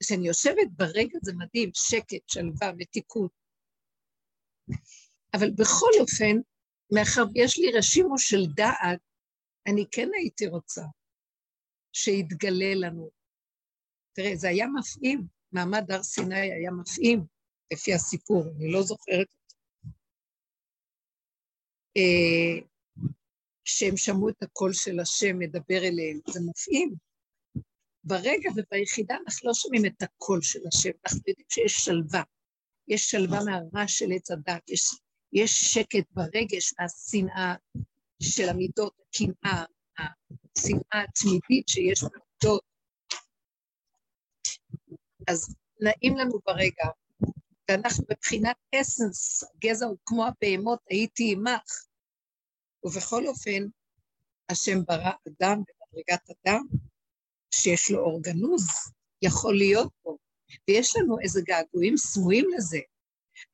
כשאני 0.00 0.26
יושבת 0.26 0.68
ברגע 0.70 1.18
זה 1.22 1.32
מדהים, 1.38 1.70
שקט, 1.74 2.28
שלווה, 2.28 2.72
מתיקות. 2.76 3.30
אבל 5.34 5.50
בכל 5.50 5.90
אופן, 6.00 6.36
מאחר 6.92 7.22
ויש 7.34 7.58
לי 7.58 7.78
רשימו 7.78 8.18
של 8.18 8.46
דעת, 8.54 9.00
אני 9.66 9.84
כן 9.90 10.08
הייתי 10.16 10.46
רוצה 10.46 10.82
שיתגלה 11.92 12.74
לנו. 12.74 13.10
תראה, 14.12 14.36
זה 14.36 14.48
היה 14.48 14.66
מפעים, 14.66 15.26
מעמד 15.52 15.90
הר 15.90 16.02
סיני 16.02 16.40
היה 16.40 16.70
מפעים, 16.70 17.24
לפי 17.72 17.94
הסיפור, 17.94 18.44
אני 18.56 18.72
לא 18.72 18.82
זוכרת 18.82 19.26
אותו. 19.34 19.56
אה, 21.96 22.66
שהם 23.64 23.96
שמעו 23.96 24.28
את 24.28 24.42
הקול 24.42 24.72
של 24.72 25.00
השם 25.00 25.38
מדבר 25.38 25.78
אליהם, 25.78 26.20
זה 26.28 26.40
מפעים. 26.50 26.94
ברגע 28.04 28.50
וביחידה 28.56 29.16
אנחנו 29.26 29.48
לא 29.48 29.54
שומעים 29.54 29.86
את 29.86 30.02
הקול 30.02 30.42
של 30.42 30.60
השם, 30.68 30.90
אנחנו 31.06 31.20
יודעים 31.28 31.46
שיש 31.50 31.72
שלווה. 31.72 32.22
יש 32.88 33.10
שלווה 33.10 33.38
מהרעש 33.44 33.98
של 33.98 34.12
עץ 34.16 34.30
הדת, 34.30 34.70
יש, 34.70 34.90
יש 35.32 35.50
שקט 35.50 36.06
ברגש 36.10 36.74
מהשנאה 36.80 37.54
של 38.22 38.48
המידות, 38.48 38.94
הקנאה, 39.00 39.64
השנאה 39.98 41.04
התמידית 41.08 41.68
שיש 41.68 42.02
במידות. 42.02 42.62
אז 45.28 45.54
נעים 45.80 46.16
לנו 46.16 46.38
ברגע, 46.46 46.84
ואנחנו 47.70 48.04
מבחינת 48.10 48.56
אסנס, 48.80 49.44
הגזע 49.44 49.86
הוא 49.86 49.96
כמו 50.06 50.26
הבהמות, 50.26 50.78
הייתי 50.90 51.32
עמך. 51.32 51.86
ובכל 52.84 53.26
אופן, 53.26 53.66
השם 54.48 54.84
ברא 54.84 55.12
אדם 55.28 55.62
במדרגת 55.66 56.30
אדם, 56.30 56.66
שיש 57.62 57.90
לו 57.90 57.98
אורגנוז, 57.98 58.66
יכול 59.22 59.56
להיות 59.56 59.92
פה, 60.02 60.16
ויש 60.68 60.96
לנו 60.96 61.16
איזה 61.20 61.40
געגועים 61.44 61.96
סמויים 61.96 62.44
לזה. 62.56 62.78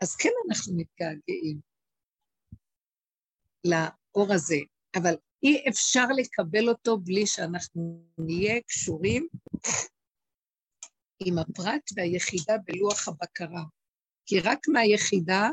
אז 0.03 0.17
כן 0.17 0.31
אנחנו 0.49 0.75
מתגעגעים 0.77 1.61
לאור 3.65 4.33
הזה, 4.35 4.57
אבל 4.97 5.15
אי 5.43 5.65
אפשר 5.69 6.07
לקבל 6.17 6.69
אותו 6.69 6.99
בלי 6.99 7.27
שאנחנו 7.27 8.05
נהיה 8.19 8.61
קשורים 8.61 9.29
עם 11.21 11.39
הפרט 11.39 11.91
והיחידה 11.97 12.55
בלוח 12.65 13.09
הבקרה. 13.09 13.63
כי 14.27 14.41
רק 14.41 14.59
מהיחידה 14.69 15.49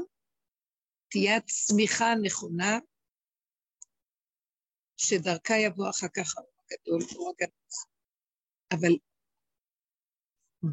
תהיה 1.12 1.38
הצמיחה 1.38 2.06
הנכונה, 2.06 2.80
שדרכה 4.98 5.54
יבוא 5.58 5.90
אחר 5.90 6.08
כך 6.16 6.38
האור 6.38 6.52
הגדול, 6.60 7.02
אור 7.16 7.30
הגדול. 7.30 7.97
אבל 8.72 8.94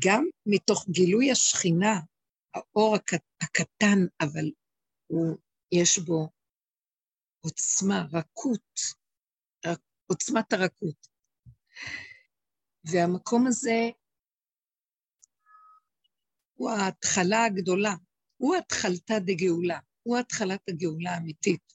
גם 0.04 0.24
מתוך 0.46 0.88
גילוי 0.88 1.30
השכינה, 1.30 2.00
האור 2.54 2.96
הקטן, 3.40 3.98
אבל 4.20 4.50
הוא, 5.06 5.36
יש 5.72 5.98
בו 5.98 6.28
עוצמה, 7.40 8.06
רכות, 8.12 8.80
עוצמת 10.06 10.52
הרכות. 10.52 11.06
והמקום 12.84 13.46
הזה 13.46 13.90
הוא 16.54 16.70
ההתחלה 16.70 17.44
הגדולה, 17.44 17.94
הוא 18.36 18.56
התחלתא 18.56 19.18
דגאולה, 19.18 19.78
הוא 20.02 20.18
התחלת 20.18 20.68
הגאולה 20.68 21.10
האמיתית. 21.10 21.72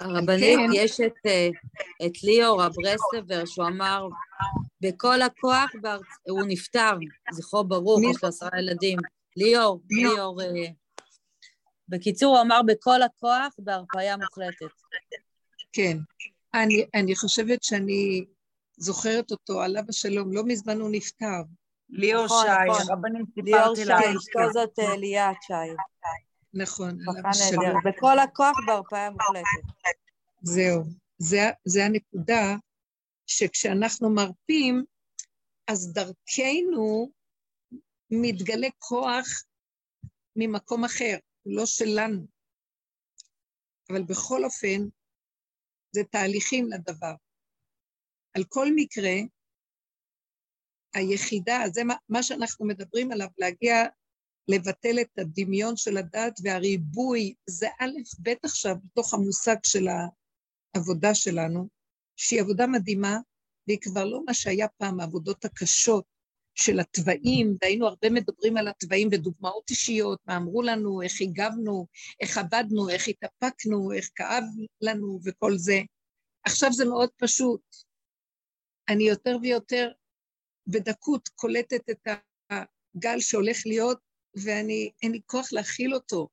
הרבנית, 0.00 0.58
כן. 0.58 0.70
יש 0.74 1.00
את, 1.00 1.26
אה, 1.26 1.48
את 2.06 2.22
ליאור 2.22 2.66
אברסלבר, 2.66 3.44
שהוא 3.46 3.66
אמר, 3.66 4.08
בכל 4.80 5.22
הכוח, 5.22 5.70
בארצ... 5.80 6.06
הוא 6.28 6.42
נפטר, 6.48 6.92
זכרו 7.32 7.64
ברוך, 7.64 8.00
יש 8.10 8.22
לו 8.22 8.28
עשרה 8.28 8.58
ילדים. 8.58 8.98
ליאור, 9.36 9.80
ליאור, 9.90 10.42
אה, 10.42 10.66
בקיצור, 11.88 12.36
הוא 12.36 12.42
אמר, 12.46 12.60
בכל 12.66 13.02
הכוח, 13.02 13.54
בהרפאיה 13.58 14.16
מוחלטת. 14.16 14.74
כן. 15.72 15.98
אני, 16.54 16.84
אני 16.94 17.16
חושבת 17.16 17.62
שאני 17.62 18.24
זוכרת 18.76 19.30
אותו, 19.30 19.62
עליו 19.62 19.82
השלום, 19.88 20.32
לא 20.32 20.42
מזמן 20.44 20.80
הוא 20.80 20.90
נפטר. 20.92 21.42
ליאור 21.90 22.28
שי. 22.28 22.48
הרבנית 22.88 23.26
סיפרתי 23.34 23.84
לה. 23.84 24.00
ליאור 24.00 24.12
שי, 24.12 24.18
אשתו 24.18 24.52
זאת 24.52 24.78
אה, 24.78 24.96
ליאת 24.96 25.36
שי. 25.42 25.52
נכון, 26.54 26.98
עליו 27.08 27.26
השלום. 27.30 27.80
בכל 27.84 28.18
הכוח 28.18 28.56
בהרפאיה 28.66 29.10
מוחלטת. 29.10 29.44
זהו, 30.42 30.82
זה, 31.18 31.40
זה 31.64 31.84
הנקודה 31.84 32.56
שכשאנחנו 33.26 34.14
מרפים, 34.14 34.84
אז 35.70 35.92
דרכנו 35.92 37.10
מתגלה 38.10 38.68
כוח 38.78 39.26
ממקום 40.36 40.84
אחר, 40.84 41.16
לא 41.46 41.66
שלנו. 41.66 42.26
אבל 43.92 44.02
בכל 44.02 44.44
אופן, 44.44 44.88
זה 45.92 46.00
תהליכים 46.10 46.68
לדבר. 46.72 47.14
על 48.36 48.44
כל 48.48 48.66
מקרה, 48.74 49.14
היחידה, 50.94 51.58
זה 51.72 51.84
מה, 51.84 51.94
מה 52.08 52.22
שאנחנו 52.22 52.66
מדברים 52.66 53.12
עליו, 53.12 53.28
להגיע, 53.38 53.74
לבטל 54.50 55.00
את 55.00 55.18
הדמיון 55.18 55.76
של 55.76 55.96
הדת 55.96 56.40
והריבוי, 56.42 57.34
זה 57.46 57.68
א', 57.80 57.90
ב' 58.22 58.34
עכשיו 58.42 58.76
בתוך 58.84 59.14
המושג 59.14 59.56
של 59.66 59.86
העבודה 60.74 61.14
שלנו, 61.14 61.68
שהיא 62.16 62.40
עבודה 62.40 62.66
מדהימה, 62.66 63.16
והיא 63.66 63.78
כבר 63.82 64.04
לא 64.04 64.20
מה 64.26 64.34
שהיה 64.34 64.68
פעם, 64.68 65.00
העבודות 65.00 65.44
הקשות 65.44 66.04
של 66.54 66.80
התוואים, 66.80 67.56
והיינו 67.62 67.86
הרבה 67.86 68.10
מדברים 68.10 68.56
על 68.56 68.68
התוואים 68.68 69.08
ודוגמאות 69.12 69.70
אישיות, 69.70 70.18
מה 70.26 70.36
אמרו 70.36 70.62
לנו, 70.62 71.02
איך 71.02 71.20
הגבנו, 71.20 71.86
איך 72.20 72.38
עבדנו, 72.38 72.88
איך 72.88 73.08
התאפקנו, 73.08 73.92
איך 73.92 74.10
כאב 74.14 74.44
לנו 74.80 75.20
וכל 75.24 75.52
זה. 75.56 75.80
עכשיו 76.44 76.72
זה 76.72 76.84
מאוד 76.84 77.10
פשוט. 77.16 77.62
אני 78.88 79.04
יותר 79.04 79.36
ויותר 79.42 79.90
בדקות 80.66 81.28
קולטת 81.28 81.90
את 81.90 82.08
הגל 82.50 83.20
שהולך 83.20 83.56
להיות, 83.66 84.09
ואני, 84.34 84.90
אין 85.02 85.12
לי 85.12 85.20
כוח 85.26 85.52
להכיל 85.52 85.94
אותו. 85.94 86.28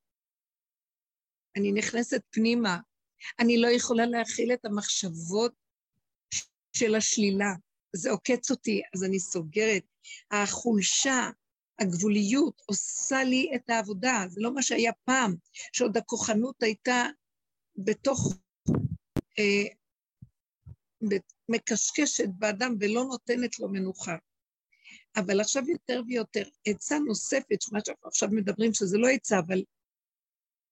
אני 1.55 1.71
נכנסת 1.71 2.21
פנימה. 2.29 2.77
אני 3.39 3.57
לא 3.57 3.67
יכולה 3.67 4.05
להכיל 4.05 4.53
את 4.53 4.65
המחשבות 4.65 5.53
של 6.73 6.95
השלילה. 6.95 7.53
זה 7.95 8.11
עוקץ 8.11 8.51
אותי, 8.51 8.81
אז 8.95 9.03
אני 9.03 9.19
סוגרת. 9.19 9.83
החולשה, 10.31 11.29
הגבוליות, 11.79 12.61
עושה 12.65 13.23
לי 13.23 13.51
את 13.55 13.69
העבודה. 13.69 14.25
זה 14.29 14.41
לא 14.41 14.53
מה 14.53 14.61
שהיה 14.61 14.91
פעם, 15.05 15.35
שעוד 15.73 15.97
הכוחנות 15.97 16.63
הייתה 16.63 17.05
בתוך 17.77 18.33
אה, 19.39 19.63
מקשקשת 21.49 22.29
באדם 22.37 22.75
ולא 22.79 23.03
נותנת 23.03 23.59
לו 23.59 23.69
מנוחה. 23.69 24.15
אבל 25.19 25.39
עכשיו 25.41 25.63
יותר 25.69 26.01
ויותר, 26.07 26.43
עצה 26.65 26.99
נוספת, 26.99 27.57
מה 27.71 27.79
שאנחנו 27.85 28.07
עכשיו 28.07 28.29
מדברים, 28.31 28.73
שזה 28.73 28.97
לא 28.97 29.07
עצה, 29.07 29.39
אבל 29.39 29.63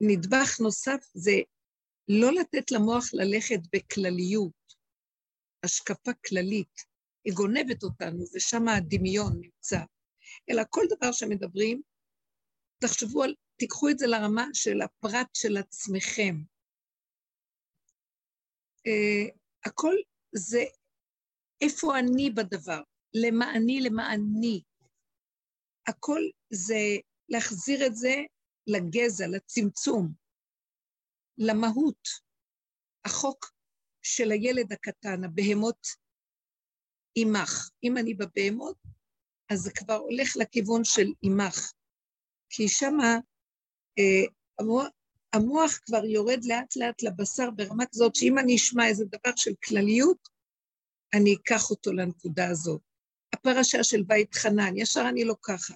נדבך 0.02 0.60
נוסף 0.60 1.06
זה 1.14 1.32
לא 2.08 2.32
לתת 2.32 2.72
למוח 2.72 3.06
ללכת 3.14 3.60
בכלליות, 3.74 4.76
השקפה 5.64 6.12
כללית, 6.28 6.82
היא 7.26 7.34
גונבת 7.34 7.84
אותנו, 7.84 8.26
ושם 8.36 8.68
הדמיון 8.68 9.34
נמצא. 9.42 9.80
אלא 10.50 10.64
כל 10.70 10.86
דבר 10.98 11.12
שמדברים, 11.12 11.82
תחשבו 12.80 13.24
על, 13.24 13.36
תיקחו 13.58 13.90
את 13.90 14.00
זה 14.00 14.08
לרמה 14.08 14.48
של 14.54 14.82
הפרט 14.82 15.28
של 15.34 15.58
עצמכם. 15.58 16.36
Uh, 18.88 19.32
הכל 19.66 19.96
זה 20.36 20.64
איפה 21.62 22.00
אני 22.00 22.30
בדבר, 22.30 22.82
למעני 23.24 23.82
למעני. 23.82 24.62
הכל 25.88 26.22
זה 26.54 26.80
להחזיר 27.30 27.86
את 27.86 27.96
זה 27.96 28.16
לגזע, 28.68 29.28
לצמצום, 29.28 30.14
למהות. 31.38 32.26
החוק 33.06 33.52
של 34.02 34.32
הילד 34.32 34.74
הקטן, 34.74 35.24
הבהמות 35.24 35.88
עמך. 37.16 37.70
אם 37.84 37.98
אני 37.98 38.14
בבהמות, 38.14 38.78
אז 39.52 39.60
זה 39.60 39.72
כבר 39.72 39.96
הולך 39.96 40.38
לכיוון 40.38 40.84
של 40.84 41.08
עמך. 41.22 41.74
כי 42.50 42.68
שמה 42.68 43.18
אה, 44.00 44.26
המוח, 44.60 44.88
המוח 45.34 45.80
כבר 45.86 46.06
יורד 46.06 46.46
לאט 46.46 46.76
לאט 46.76 47.04
לבשר 47.04 47.52
ברמה 47.52 47.84
כזאת 47.86 48.16
שאם 48.16 48.38
אני 48.40 48.56
אשמע 48.56 48.88
איזה 48.88 49.06
דבר 49.06 49.36
של 49.36 49.52
כלליות, 49.68 50.30
אני 51.14 51.36
אקח 51.36 51.70
אותו 51.70 51.94
לנקודה 51.94 52.50
הזאת. 52.50 52.82
הפרשה 53.48 53.84
של 53.84 54.04
בית 54.04 54.36
חנן, 54.36 54.78
ישר 54.78 55.02
אני 55.10 55.24
לוקחת. 55.24 55.76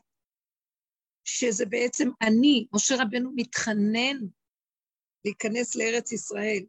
שזה 1.24 1.66
בעצם 1.66 2.10
אני, 2.22 2.68
משה 2.74 2.96
רבנו 2.96 3.32
מתחנן 3.36 4.18
להיכנס 5.26 5.76
לארץ 5.76 6.12
ישראל. 6.12 6.66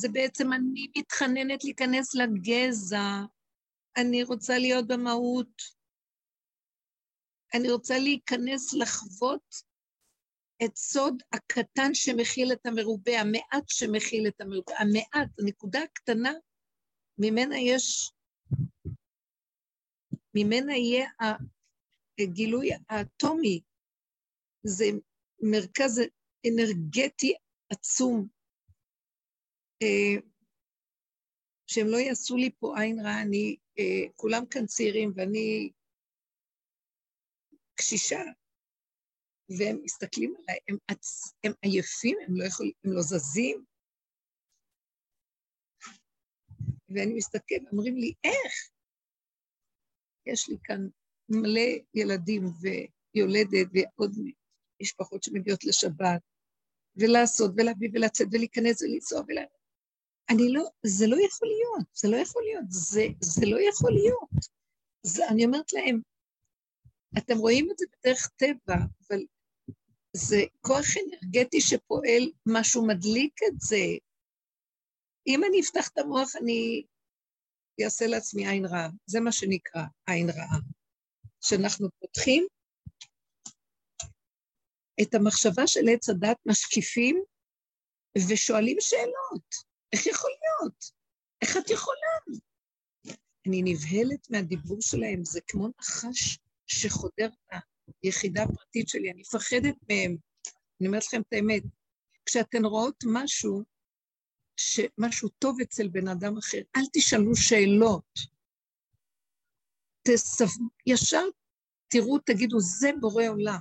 זה 0.00 0.08
בעצם 0.12 0.52
אני 0.52 0.86
מתחננת 0.98 1.64
להיכנס 1.64 2.14
לגזע, 2.14 3.04
אני 3.96 4.22
רוצה 4.22 4.58
להיות 4.58 4.86
במהות, 4.88 5.62
אני 7.54 7.70
רוצה 7.70 7.94
להיכנס 7.98 8.74
לחוות 8.74 9.54
את 10.64 10.76
סוד 10.76 11.22
הקטן 11.32 11.94
שמכיל 11.94 12.52
את 12.52 12.66
המרובה, 12.66 13.20
המעט 13.20 13.64
שמכיל 13.68 14.28
את 14.28 14.40
המרובה, 14.40 14.72
המעט, 14.78 15.28
הנקודה 15.38 15.82
הקטנה, 15.82 16.32
ממנה 17.18 17.58
יש, 17.58 18.13
ממנה 20.34 20.72
יהיה 20.76 21.10
הגילוי 22.20 22.68
האטומי, 22.88 23.60
זה 24.62 24.84
מרכז 25.42 26.00
אנרגטי 26.48 27.34
עצום, 27.70 28.28
אה, 29.82 30.20
שהם 31.66 31.86
לא 31.86 31.96
יעשו 31.96 32.36
לי 32.36 32.50
פה 32.58 32.74
עין 32.78 33.00
רעה, 33.00 33.22
אני, 33.22 33.56
אה, 33.78 34.12
כולם 34.16 34.46
כאן 34.50 34.66
צעירים 34.66 35.12
ואני 35.16 35.70
קשישה, 37.74 38.20
והם 39.58 39.78
מסתכלים 39.82 40.34
עליי, 40.38 40.58
הם, 40.68 40.76
עצ... 40.88 41.34
הם 41.44 41.52
עייפים, 41.62 42.18
הם 42.26 42.36
לא 42.36 42.44
יכולים, 42.44 42.72
הם 42.84 42.92
לא 42.92 43.02
זזים. 43.02 43.64
ואני 46.88 47.14
מסתכל, 47.14 47.66
אומרים 47.72 47.96
לי, 47.96 48.12
איך? 48.24 48.73
יש 50.26 50.48
לי 50.48 50.56
כאן 50.64 50.88
מלא 51.28 51.70
ילדים 51.94 52.44
ויולדת 53.14 53.68
ועוד 53.72 54.14
משפחות 54.82 55.22
שמגיעות 55.22 55.64
לשבת, 55.64 56.20
ולעשות 56.96 57.50
ולהביא 57.56 57.88
ולצאת 57.92 58.26
ולהיכנס 58.32 58.82
ולנסוע 58.82 59.22
ולה... 59.28 59.42
אני 60.30 60.52
לא, 60.52 60.64
זה 60.86 61.06
לא 61.06 61.16
יכול 61.26 61.48
להיות, 61.48 61.86
זה 61.94 62.08
לא 62.08 62.16
יכול 62.16 62.42
להיות, 62.42 62.64
זה, 62.68 63.06
זה 63.20 63.46
לא 63.46 63.68
יכול 63.68 63.92
להיות. 63.92 64.46
זה, 65.02 65.28
אני 65.28 65.44
אומרת 65.44 65.72
להם, 65.72 66.00
אתם 67.18 67.38
רואים 67.38 67.70
את 67.70 67.78
זה 67.78 67.86
בדרך 67.92 68.30
טבע, 68.36 68.74
אבל 69.08 69.20
זה 70.16 70.42
כוח 70.60 70.86
אנרגטי 70.96 71.60
שפועל, 71.60 72.30
משהו 72.46 72.86
מדליק 72.86 73.40
את 73.48 73.60
זה. 73.60 73.84
אם 75.26 75.44
אני 75.44 75.60
אפתח 75.60 75.88
את 75.88 75.98
המוח, 75.98 76.36
אני 76.36 76.84
אעשה 77.80 78.06
לעצמי 78.06 78.48
עין 78.48 78.66
רעה. 78.66 78.88
זה 79.06 79.20
מה 79.20 79.32
שנקרא 79.32 79.82
עין 80.06 80.30
רעה. 80.30 80.58
שאנחנו 81.40 81.88
פותחים 82.00 82.46
את 85.02 85.14
המחשבה 85.14 85.66
של 85.66 85.80
עץ 85.92 86.08
הדת, 86.08 86.36
משקיפים 86.46 87.22
ושואלים 88.28 88.76
שאלות. 88.80 89.54
איך 89.92 90.06
יכול 90.06 90.30
להיות? 90.30 90.84
איך 91.42 91.56
את 91.56 91.70
יכולה? 91.70 92.40
אני 93.48 93.62
נבהלת 93.64 94.30
מהדיבור 94.30 94.78
שלהם, 94.80 95.24
זה 95.24 95.40
כמו 95.46 95.68
נחש 95.80 96.38
שחודר 96.66 97.28
ליחידה 98.04 98.42
הפרטית 98.42 98.88
שלי, 98.88 99.10
אני 99.10 99.20
מפחדת 99.20 99.74
מהם. 99.88 100.16
אני 100.80 100.88
אומרת 100.88 101.02
לכם 101.06 101.20
את 101.20 101.32
האמת, 101.32 101.62
כשאתן 102.26 102.64
רואות 102.64 103.04
משהו, 103.12 103.62
משהו 104.98 105.28
טוב 105.28 105.60
אצל 105.60 105.88
בן 105.88 106.08
אדם 106.08 106.38
אחר, 106.38 106.58
אל 106.76 106.82
תשאלו 106.92 107.36
שאלות. 107.36 108.18
תסב... 110.02 110.48
ישר 110.86 111.24
תראו, 111.88 112.18
תגידו, 112.18 112.60
זה 112.60 112.90
בורא 113.00 113.24
עולם. 113.28 113.60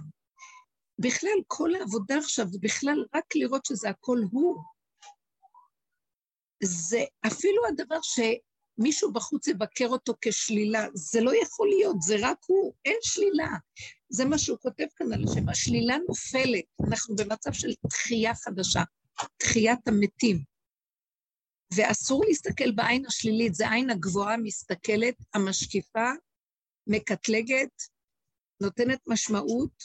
בכלל, 1.00 1.40
כל 1.48 1.76
העבודה 1.76 2.18
עכשיו 2.18 2.48
זה 2.48 2.60
בכלל 2.62 3.06
רק 3.16 3.36
לראות 3.36 3.66
שזה 3.66 3.90
הכל 3.90 4.20
הוא. 4.32 4.64
זה 6.64 7.04
אפילו 7.28 7.62
הדבר 7.68 8.00
שמישהו 8.02 9.14
בחוץ 9.14 9.48
יבקר 9.48 9.88
אותו 9.88 10.14
כשלילה, 10.22 10.88
זה 10.94 11.22
לא 11.22 11.32
יכול 11.44 11.68
להיות, 11.68 12.02
זה 12.02 12.16
רק 12.22 12.38
הוא, 12.48 12.74
אין 12.86 12.98
שלילה. 13.02 13.50
זה 14.10 14.26
מה 14.26 14.38
שהוא 14.38 14.58
כותב 14.58 14.86
כאן 14.96 15.14
על 15.14 15.24
השם, 15.24 15.50
השלילה 15.50 15.98
נופלת, 16.08 16.66
אנחנו 16.88 17.16
במצב 17.16 17.54
של 17.54 17.74
תחייה 17.90 18.36
חדשה, 18.36 18.84
תחיית 19.38 19.88
המתים. 19.88 20.53
ואסור 21.76 22.24
להסתכל 22.28 22.72
בעין 22.72 23.06
השלילית, 23.06 23.56
זה 23.56 23.70
עין 23.70 23.90
הגבוהה 23.90 24.38
מסתכלת, 24.38 25.16
המשקיפה, 25.34 26.12
מקטלגת, 26.88 27.84
נותנת 28.62 29.00
משמעות, 29.08 29.84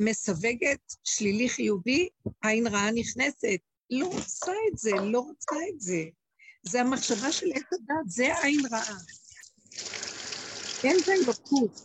מסווגת, 0.00 0.80
שלילי 1.04 1.48
חיובי, 1.48 2.08
עין 2.42 2.66
רעה 2.66 2.90
נכנסת. 2.90 3.60
לא 3.90 4.06
רוצה 4.06 4.52
את 4.72 4.78
זה, 4.78 4.90
לא 4.90 5.20
רוצה 5.20 5.56
את 5.74 5.80
זה. 5.80 6.04
זה 6.62 6.80
המחשבה 6.80 7.32
של 7.32 7.46
איך 7.54 7.64
הדת, 7.72 8.06
זה 8.06 8.38
עין 8.42 8.60
רעה. 8.72 8.98
אין 10.84 10.96
בה 11.06 11.12
אלוקות, 11.12 11.80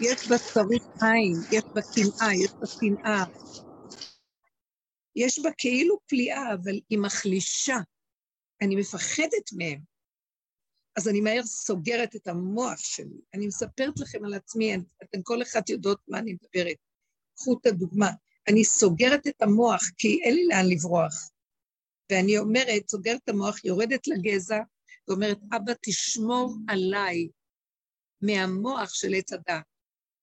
יש 0.00 0.28
בה 0.28 0.38
צרות 0.38 0.82
עין, 1.02 1.36
יש 1.52 1.64
בה 1.74 1.80
קנאה, 1.82 2.34
יש 2.34 2.50
בה 2.60 2.66
שנאה. 2.66 3.24
יש 5.16 5.38
בה 5.38 5.50
כאילו 5.58 5.98
פליאה, 6.06 6.54
אבל 6.54 6.80
היא 6.90 6.98
מחלישה. 6.98 7.76
אני 8.62 8.76
מפחדת 8.76 9.52
מהם. 9.56 9.80
אז 10.96 11.08
אני 11.08 11.20
מהר 11.20 11.42
סוגרת 11.42 12.16
את 12.16 12.28
המוח 12.28 12.78
שלי. 12.78 13.20
אני 13.34 13.46
מספרת 13.46 14.00
לכם 14.00 14.24
על 14.24 14.34
עצמי, 14.34 14.74
אתן 15.02 15.18
כל 15.22 15.42
אחת 15.42 15.68
יודעות 15.68 16.00
מה 16.08 16.18
אני 16.18 16.32
מדברת. 16.32 16.76
קחו 17.36 17.58
את 17.60 17.66
הדוגמה. 17.66 18.10
אני 18.48 18.64
סוגרת 18.64 19.26
את 19.26 19.42
המוח, 19.42 19.82
כי 19.98 20.20
אין 20.24 20.34
לי 20.34 20.46
לאן 20.46 20.66
לברוח. 20.68 21.30
ואני 22.12 22.38
אומרת, 22.38 22.90
סוגרת 22.90 23.20
את 23.24 23.28
המוח, 23.28 23.64
יורדת 23.64 24.06
לגזע, 24.08 24.58
ואומרת, 25.08 25.38
אבא, 25.56 25.72
תשמור 25.82 26.56
עליי 26.68 27.28
מהמוח 28.20 28.94
של 28.94 29.14
עץ 29.14 29.32
הדת. 29.32 29.64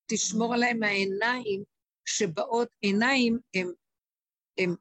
תשמור 0.05 0.53
עליי 0.53 0.73
מהעיניים 0.73 1.63
שבאות, 2.05 2.67
עיניים 2.81 3.39
הם, 3.53 3.71
הם 4.57 4.75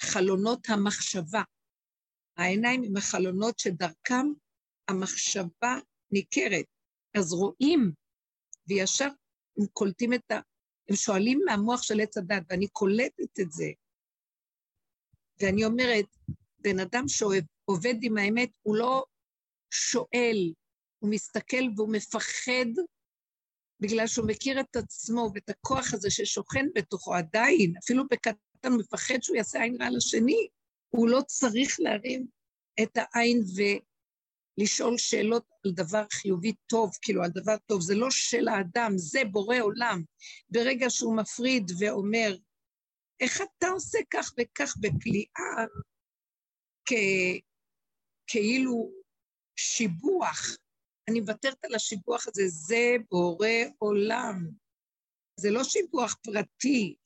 חלונות 0.00 0.68
המחשבה. 0.68 1.42
העיניים 2.36 2.84
הם 2.84 2.96
החלונות 2.96 3.58
שדרכם 3.58 4.26
המחשבה 4.88 5.78
ניכרת. 6.10 6.64
אז 7.18 7.32
רואים, 7.32 7.92
וישר 8.68 9.08
הם 9.58 9.66
קולטים 9.72 10.12
את 10.12 10.30
ה... 10.30 10.40
הם 10.88 10.96
שואלים 10.96 11.40
מהמוח 11.44 11.82
של 11.82 12.00
עץ 12.00 12.16
הדת, 12.16 12.42
ואני 12.50 12.68
קולטת 12.68 13.40
את 13.40 13.52
זה. 13.52 13.70
ואני 15.40 15.64
אומרת, 15.64 16.06
בן 16.58 16.80
אדם 16.80 17.04
שעובד 17.08 17.94
עם 18.02 18.16
האמת, 18.16 18.50
הוא 18.62 18.76
לא 18.76 19.04
שואל, 19.70 20.52
הוא 20.98 21.10
מסתכל 21.10 21.64
והוא 21.76 21.92
מפחד 21.92 22.82
בגלל 23.80 24.06
שהוא 24.06 24.26
מכיר 24.28 24.60
את 24.60 24.76
עצמו 24.76 25.30
ואת 25.34 25.48
הכוח 25.48 25.94
הזה 25.94 26.10
ששוכן 26.10 26.66
בתוכו 26.74 27.14
עדיין, 27.14 27.74
אפילו 27.84 28.04
בקטן 28.10 28.72
מפחד 28.78 29.22
שהוא 29.22 29.36
יעשה 29.36 29.62
עין 29.62 29.82
רע 29.82 29.90
לשני, 29.90 30.48
הוא 30.96 31.08
לא 31.08 31.20
צריך 31.26 31.76
להרים 31.78 32.26
את 32.82 32.96
העין 32.96 33.40
ולשאול 34.58 34.98
שאלות 34.98 35.44
על 35.64 35.72
דבר 35.72 36.04
חיובי 36.12 36.52
טוב, 36.66 36.90
כאילו 37.02 37.22
על 37.22 37.30
דבר 37.30 37.56
טוב, 37.66 37.80
זה 37.80 37.94
לא 37.94 38.10
של 38.10 38.48
האדם, 38.48 38.92
זה 38.96 39.20
בורא 39.32 39.56
עולם. 39.60 40.02
ברגע 40.48 40.90
שהוא 40.90 41.16
מפריד 41.16 41.70
ואומר, 41.78 42.36
איך 43.20 43.40
אתה 43.40 43.68
עושה 43.68 43.98
כך 44.10 44.32
וכך 44.38 44.74
בפליאה, 44.80 45.66
כ... 46.88 46.92
כאילו 48.26 48.92
שיבוח, 49.56 50.56
אני 51.10 51.20
מוותרת 51.20 51.64
על 51.64 51.74
השיבוח 51.74 52.26
הזה, 52.28 52.42
זה 52.46 52.96
בורא 53.10 53.48
עולם. 53.78 54.50
זה 55.40 55.50
לא 55.50 55.64
שיבוח 55.64 56.16
פרטי, 56.22 56.96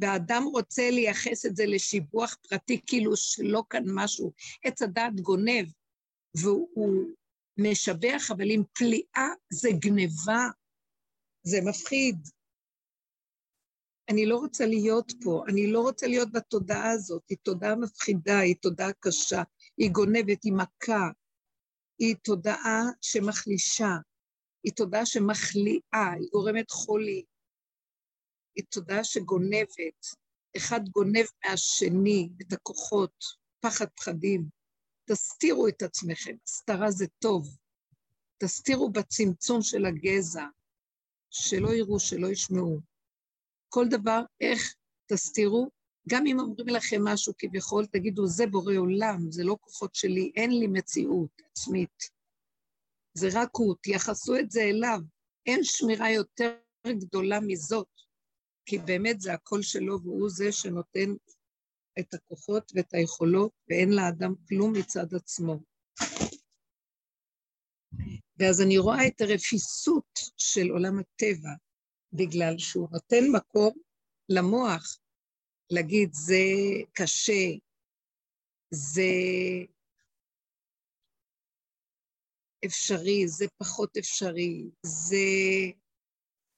והאדם 0.00 0.42
רוצה 0.52 0.90
לייחס 0.90 1.46
את 1.46 1.56
זה 1.56 1.66
לשיבוח 1.66 2.36
פרטי, 2.48 2.80
כאילו 2.86 3.16
שלא 3.16 3.62
כאן 3.70 3.82
משהו. 3.86 4.32
עץ 4.64 4.82
הדעת 4.82 5.20
גונב, 5.20 5.66
והוא 6.36 7.10
משבח, 7.58 8.30
אבל 8.30 8.50
עם 8.50 8.62
פליאה 8.72 9.28
זה 9.52 9.68
גניבה, 9.78 10.48
זה 11.42 11.58
מפחיד. 11.64 12.28
אני 14.08 14.26
לא 14.26 14.36
רוצה 14.36 14.66
להיות 14.66 15.12
פה, 15.24 15.44
אני 15.48 15.72
לא 15.72 15.80
רוצה 15.80 16.06
להיות 16.06 16.32
בתודעה 16.32 16.90
הזאת, 16.90 17.22
היא 17.28 17.38
תודעה 17.42 17.76
מפחידה, 17.76 18.38
היא 18.38 18.56
תודעה 18.62 18.92
קשה, 19.00 19.42
היא 19.76 19.90
גונבת, 19.90 20.42
היא 20.44 20.52
מכה, 20.52 21.08
היא 21.98 22.16
תודעה 22.24 22.82
שמחלישה, 23.00 23.96
היא 24.64 24.72
תודעה 24.72 25.06
שמחליאה, 25.06 26.12
היא 26.18 26.28
גורמת 26.32 26.70
חולי, 26.70 27.24
היא 28.58 28.66
תודעה 28.70 29.04
שגונבת, 29.04 30.06
אחד 30.56 30.88
גונב 30.88 31.26
מהשני 31.44 32.28
את 32.42 32.52
הכוחות, 32.52 33.24
פחד 33.60 33.86
פחדים. 33.96 34.48
תסתירו 35.04 35.68
את 35.68 35.82
עצמכם, 35.82 36.36
הסתרה 36.46 36.90
זה 36.90 37.06
טוב. 37.18 37.56
תסתירו 38.38 38.90
בצמצום 38.90 39.62
של 39.62 39.86
הגזע, 39.86 40.44
שלא 41.30 41.74
יראו, 41.74 42.00
שלא 42.00 42.26
ישמעו. 42.26 42.80
כל 43.68 43.88
דבר, 43.88 44.22
איך 44.40 44.74
תסתירו? 45.06 45.70
גם 46.08 46.26
אם 46.26 46.40
אומרים 46.40 46.68
לכם 46.68 47.04
משהו 47.04 47.32
כביכול, 47.38 47.86
תגידו, 47.86 48.26
זה 48.26 48.46
בורא 48.46 48.74
עולם, 48.76 49.30
זה 49.30 49.44
לא 49.44 49.56
כוחות 49.60 49.94
שלי, 49.94 50.32
אין 50.36 50.50
לי 50.50 50.66
מציאות 50.66 51.42
עצמית. 51.50 52.02
זה 53.14 53.28
רק 53.32 53.50
הוא, 53.52 53.74
תייחסו 53.82 54.36
את 54.36 54.50
זה 54.50 54.60
אליו. 54.60 55.00
אין 55.46 55.64
שמירה 55.64 56.10
יותר 56.10 56.56
גדולה 56.86 57.40
מזאת, 57.40 57.97
כי 58.68 58.78
באמת 58.78 59.20
זה 59.20 59.34
הקול 59.34 59.62
שלו, 59.62 60.02
והוא 60.02 60.30
זה 60.30 60.52
שנותן 60.52 61.10
את 61.98 62.14
הכוחות 62.14 62.72
ואת 62.74 62.94
היכולות, 62.94 63.52
ואין 63.68 63.88
לאדם 63.92 64.34
כלום 64.48 64.72
מצד 64.72 65.14
עצמו. 65.14 65.60
ואז 68.38 68.60
אני 68.60 68.78
רואה 68.78 69.06
את 69.06 69.20
הרפיסות 69.20 70.18
של 70.36 70.70
עולם 70.70 70.98
הטבע, 70.98 71.50
בגלל 72.12 72.58
שהוא 72.58 72.88
נותן 72.92 73.24
מקום 73.32 73.72
למוח 74.28 74.98
להגיד, 75.70 76.10
זה 76.12 76.42
קשה, 76.92 77.50
זה 78.70 79.10
אפשרי, 82.64 83.28
זה 83.28 83.46
פחות 83.58 83.96
אפשרי, 83.96 84.70
זה 84.82 85.26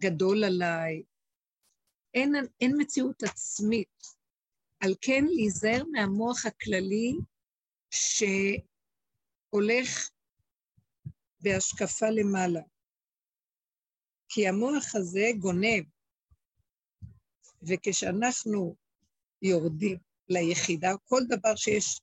גדול 0.02 0.44
עליי. 0.44 1.02
אין, 2.14 2.32
אין 2.60 2.72
מציאות 2.78 3.22
עצמית. 3.22 4.20
על 4.80 4.94
כן 5.00 5.24
להיזהר 5.24 5.84
מהמוח 5.92 6.46
הכללי 6.46 7.12
שהולך 9.50 10.10
בהשקפה 11.40 12.06
למעלה. 12.10 12.60
כי 14.28 14.48
המוח 14.48 14.94
הזה 14.94 15.26
גונב, 15.38 15.84
וכשאנחנו 17.62 18.76
יורדים 19.42 19.98
ליחידה, 20.28 20.90
כל 21.04 21.20
דבר 21.28 21.56
שיש 21.56 22.00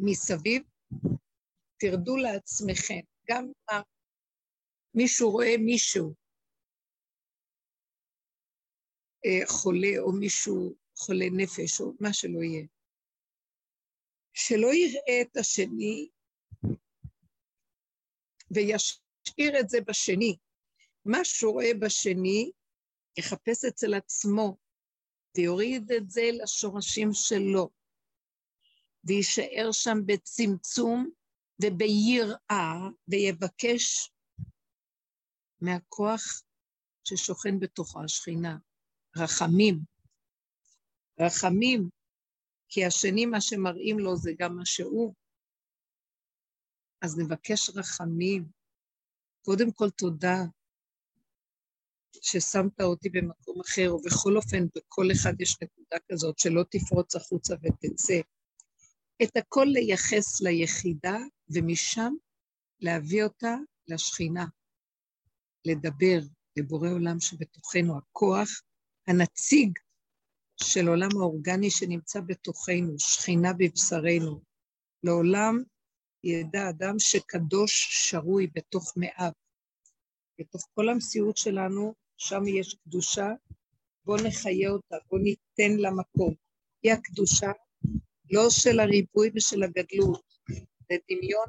מסביב, 0.00 0.62
תרדו 1.78 2.16
לעצמכם. 2.16 3.00
גם 3.30 3.48
מישהו 4.94 5.30
רואה 5.30 5.54
מישהו 5.58 6.14
חולה, 9.46 9.98
או 9.98 10.12
מישהו 10.12 10.76
חולה 10.96 11.26
נפש, 11.32 11.80
או 11.80 11.92
מה 12.00 12.12
שלא 12.12 12.42
יהיה, 12.42 12.66
שלא 14.34 14.74
יראה 14.74 15.22
את 15.22 15.36
השני 15.36 16.08
וישאיר 18.50 19.60
את 19.60 19.68
זה 19.68 19.78
בשני. 19.80 20.36
מה 21.04 21.24
שהוא 21.24 21.52
רואה 21.52 21.70
בשני, 21.80 22.50
יחפש 23.18 23.64
אצל 23.64 23.94
עצמו, 23.94 24.56
ויוריד 25.36 25.92
את 25.92 26.10
זה 26.10 26.22
לשורשים 26.42 27.08
שלו, 27.12 27.70
ויישאר 29.04 29.68
שם 29.72 29.98
בצמצום 30.06 31.10
וביראה, 31.62 32.88
ויבקש 33.08 34.10
מהכוח 35.60 36.42
ששוכן 37.04 37.60
בתוכו 37.60 38.04
השכינה, 38.04 38.56
רחמים. 39.16 39.80
רחמים, 41.20 41.88
כי 42.68 42.84
השני, 42.84 43.26
מה 43.26 43.40
שמראים 43.40 43.98
לו 43.98 44.16
זה 44.16 44.32
גם 44.38 44.56
מה 44.56 44.66
שהוא. 44.66 45.14
אז 47.02 47.18
נבקש 47.18 47.70
רחמים. 47.70 48.44
קודם 49.42 49.72
כל 49.72 49.90
תודה 49.90 50.36
ששמת 52.22 52.80
אותי 52.80 53.08
במקום 53.08 53.60
אחר, 53.60 53.94
ובכל 53.94 54.36
אופן, 54.36 54.66
בכל 54.76 55.06
אחד 55.12 55.40
יש 55.40 55.56
נקודה 55.62 55.96
כזאת, 56.12 56.38
שלא 56.38 56.62
תפרוץ 56.70 57.16
החוצה 57.16 57.54
ותצא. 57.54 58.20
את 59.22 59.36
הכל 59.36 59.66
לייחס 59.68 60.40
ליחידה, 60.40 61.16
ומשם 61.54 62.12
להביא 62.80 63.24
אותה 63.24 63.56
לשכינה, 63.88 64.44
לדבר 65.64 66.18
לבורא 66.56 66.88
עולם 66.88 67.20
שבתוכנו, 67.20 67.98
הכוח, 67.98 68.48
הנציג 69.06 69.78
של 70.62 70.88
עולם 70.88 71.08
האורגני 71.20 71.70
שנמצא 71.70 72.20
בתוכנו, 72.20 72.98
שכינה 72.98 73.52
בבשרנו. 73.52 74.40
לעולם 75.02 75.62
ידע 76.24 76.68
אדם 76.68 76.98
שקדוש 76.98 77.88
שרוי 77.90 78.46
בתוך 78.54 78.92
מאיו. 78.96 79.32
בתוך 80.40 80.68
כל 80.74 80.88
המציאות 80.88 81.36
שלנו, 81.36 81.94
שם 82.16 82.46
יש 82.46 82.74
קדושה, 82.74 83.28
בואו 84.04 84.26
נחיה 84.26 84.70
אותה, 84.70 84.96
בואו 85.10 85.22
ניתן 85.22 85.76
לה 85.76 85.90
מקום. 85.90 86.34
היא 86.82 86.92
הקדושה 86.92 87.50
לא 88.30 88.50
של 88.50 88.80
הריבוי 88.80 89.30
ושל 89.34 89.62
הגדלות, 89.62 90.22
זה 90.88 90.96
דמיון. 91.10 91.46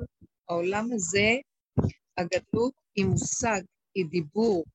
העולם 0.50 0.88
הזה, 0.94 1.30
הגדלות 2.18 2.74
היא 2.96 3.06
מושג, 3.06 3.62
היא 3.96 4.06
דיבור. 4.06 4.66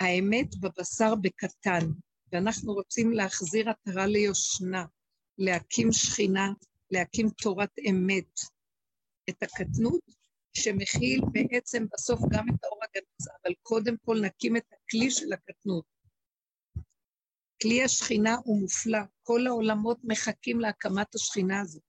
האמת 0.00 0.56
בבשר 0.60 1.14
בקטן, 1.14 1.86
ואנחנו 2.32 2.72
רוצים 2.72 3.12
להחזיר 3.12 3.70
עטרה 3.70 4.06
ליושנה, 4.06 4.84
להקים 5.38 5.92
שכינה, 5.92 6.48
להקים 6.90 7.30
תורת 7.30 7.70
אמת. 7.90 8.40
את 9.30 9.42
הקטנות 9.42 10.00
שמכיל 10.56 11.20
בעצם 11.32 11.86
בסוף 11.92 12.20
גם 12.20 12.48
את 12.48 12.64
האור 12.64 12.80
הגנוז, 12.82 13.28
אבל 13.42 13.54
קודם 13.62 13.96
כל 14.04 14.20
נקים 14.20 14.56
את 14.56 14.64
הכלי 14.72 15.10
של 15.10 15.32
הקטנות. 15.32 15.84
כלי 17.62 17.84
השכינה 17.84 18.36
הוא 18.44 18.60
מופלא, 18.60 18.98
כל 19.22 19.46
העולמות 19.46 19.98
מחכים 20.04 20.60
להקמת 20.60 21.14
השכינה 21.14 21.60
הזאת, 21.60 21.82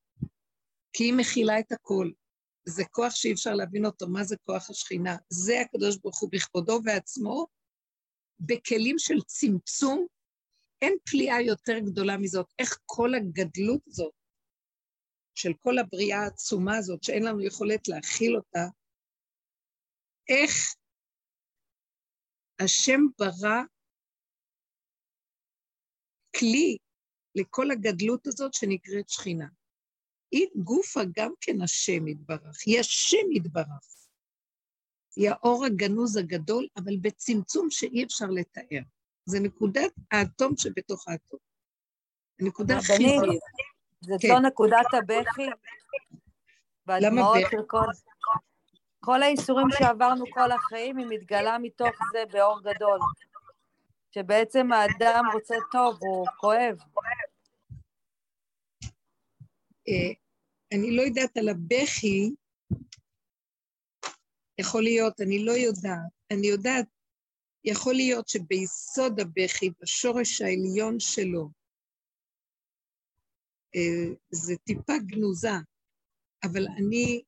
כי 0.93 1.03
היא 1.03 1.13
מכילה 1.13 1.59
את 1.59 1.71
הכל. 1.71 2.11
זה 2.65 2.83
כוח 2.91 3.15
שאי 3.15 3.33
אפשר 3.33 3.53
להבין 3.53 3.85
אותו, 3.85 4.07
מה 4.07 4.23
זה 4.23 4.35
כוח 4.45 4.69
השכינה? 4.69 5.15
זה 5.29 5.61
הקדוש 5.61 5.97
ברוך 5.97 6.21
הוא 6.21 6.29
בכבודו 6.31 6.79
ועצמו, 6.85 7.47
בכלים 8.39 8.95
של 9.00 9.21
צמצום, 9.26 10.08
אין 10.82 10.98
פליאה 11.10 11.41
יותר 11.41 11.80
גדולה 11.80 12.17
מזאת. 12.17 12.45
איך 12.60 12.80
כל 12.86 13.10
הגדלות 13.15 13.82
הזאת 13.88 14.13
של 15.36 15.52
כל 15.60 15.78
הבריאה 15.78 16.19
העצומה 16.24 16.78
הזאת, 16.78 17.04
שאין 17.04 17.24
לנו 17.24 17.41
יכולת 17.41 17.88
להכיל 17.88 18.36
אותה, 18.36 18.65
איך 20.30 20.76
השם 22.60 23.00
ברא 23.19 23.62
כלי 26.39 26.78
לכל 27.36 27.71
הגדלות 27.71 28.28
הזאת 28.28 28.54
שנקראת 28.54 29.10
שכינה. 29.10 29.48
היא 30.32 30.48
גופה 30.63 31.00
גם 31.15 31.32
כן 31.41 31.62
השם 31.62 32.08
יתברך, 32.08 32.58
היא 32.65 32.80
השם 32.80 33.32
יתברך. 33.36 33.94
היא 35.15 35.30
האור 35.30 35.65
הגנוז 35.65 36.17
הגדול, 36.17 36.67
אבל 36.78 36.97
בצמצום 37.01 37.69
שאי 37.69 38.04
אפשר 38.04 38.25
לתאר. 38.25 38.82
זה 39.25 39.39
נקודת 39.39 39.91
האטום 40.12 40.58
שבתוך 40.58 41.08
האטום. 41.08 41.39
הנקודה 42.39 42.78
הכי... 42.78 43.17
זאת 44.01 44.21
כן. 44.21 44.28
לא 44.30 44.39
נקודת 44.39 44.86
הבכי? 44.93 45.49
והדמעות 46.86 47.38
של 47.51 47.62
כל... 47.67 47.86
כל 48.99 49.23
האיסורים 49.23 49.67
שעברנו 49.78 50.25
כל 50.34 50.51
החיים, 50.51 50.97
היא 50.97 51.06
מתגלה 51.10 51.58
מתוך 51.58 51.95
זה 52.12 52.23
באור 52.32 52.60
גדול. 52.62 52.99
שבעצם 54.12 54.71
האדם 54.71 55.25
רוצה 55.34 55.56
טוב, 55.71 55.97
הוא 55.99 56.28
כואב. 56.38 56.78
אה, 59.88 60.13
אני 60.73 60.95
לא 60.95 61.01
יודעת 61.01 61.38
על 61.38 61.49
הבכי, 61.49 62.32
יכול 64.59 64.83
להיות, 64.83 65.21
אני 65.21 65.45
לא 65.45 65.51
יודעת. 65.51 66.11
אני 66.31 66.47
יודעת, 66.47 66.85
יכול 67.63 67.93
להיות 67.93 68.27
שביסוד 68.27 69.19
הבכי, 69.19 69.69
בשורש 69.81 70.41
העליון 70.41 70.99
שלו, 70.99 71.49
אה, 73.75 74.13
זה 74.31 74.55
טיפה 74.63 74.93
גנוזה, 75.05 75.57
אבל 76.43 76.67
אני 76.77 77.21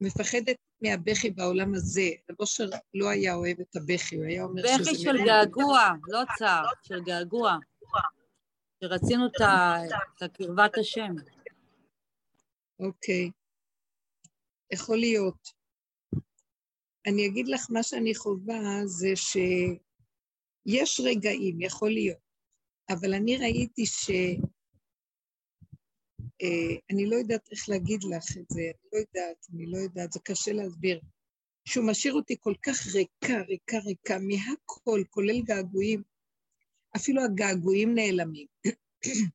מפחדת 0.00 0.56
מהבכי 0.82 1.30
בעולם 1.30 1.74
הזה. 1.74 2.10
רב 2.30 2.36
אושר 2.40 2.64
לא 2.94 3.08
היה 3.08 3.34
אוהב 3.34 3.60
את 3.60 3.76
הבכי, 3.76 4.16
הוא 4.16 4.24
היה 4.24 4.44
אומר 4.44 4.62
שזה... 4.66 4.90
בכי 4.90 4.94
של 4.94 5.16
געגוע, 5.26 5.88
לא 6.08 6.20
צער, 6.38 6.64
של 6.82 7.00
געגוע. 7.04 7.56
שרצינו 8.84 9.26
את 9.26 10.22
הקרבת 10.22 10.78
השם. 10.78 11.14
אוקיי. 12.80 13.30
יכול 14.72 14.96
להיות. 14.96 15.57
אני 17.06 17.26
אגיד 17.26 17.48
לך, 17.48 17.66
מה 17.70 17.82
שאני 17.82 18.14
חווה 18.14 18.86
זה 18.86 19.12
שיש 19.16 21.00
רגעים, 21.00 21.60
יכול 21.60 21.90
להיות, 21.90 22.18
אבל 22.90 23.14
אני 23.14 23.36
ראיתי 23.36 23.86
ש... 23.86 24.10
אה, 26.42 26.76
אני 26.90 27.06
לא 27.06 27.16
יודעת 27.16 27.48
איך 27.52 27.68
להגיד 27.68 28.00
לך 28.04 28.36
את 28.38 28.44
זה, 28.48 28.60
אני 28.60 28.88
לא 28.92 28.98
יודעת, 28.98 29.46
אני 29.54 29.66
לא 29.66 29.76
יודעת, 29.78 30.12
זה 30.12 30.20
קשה 30.24 30.52
להסביר. 30.52 31.00
שהוא 31.64 31.86
משאיר 31.86 32.14
אותי 32.14 32.36
כל 32.40 32.54
כך 32.62 32.86
ריקה, 32.86 33.42
ריקה, 33.48 33.78
ריקה, 33.78 34.18
מהכל, 34.18 35.02
כולל 35.10 35.42
געגועים. 35.42 36.02
אפילו 36.96 37.24
הגעגועים 37.24 37.94
נעלמים. 37.94 38.46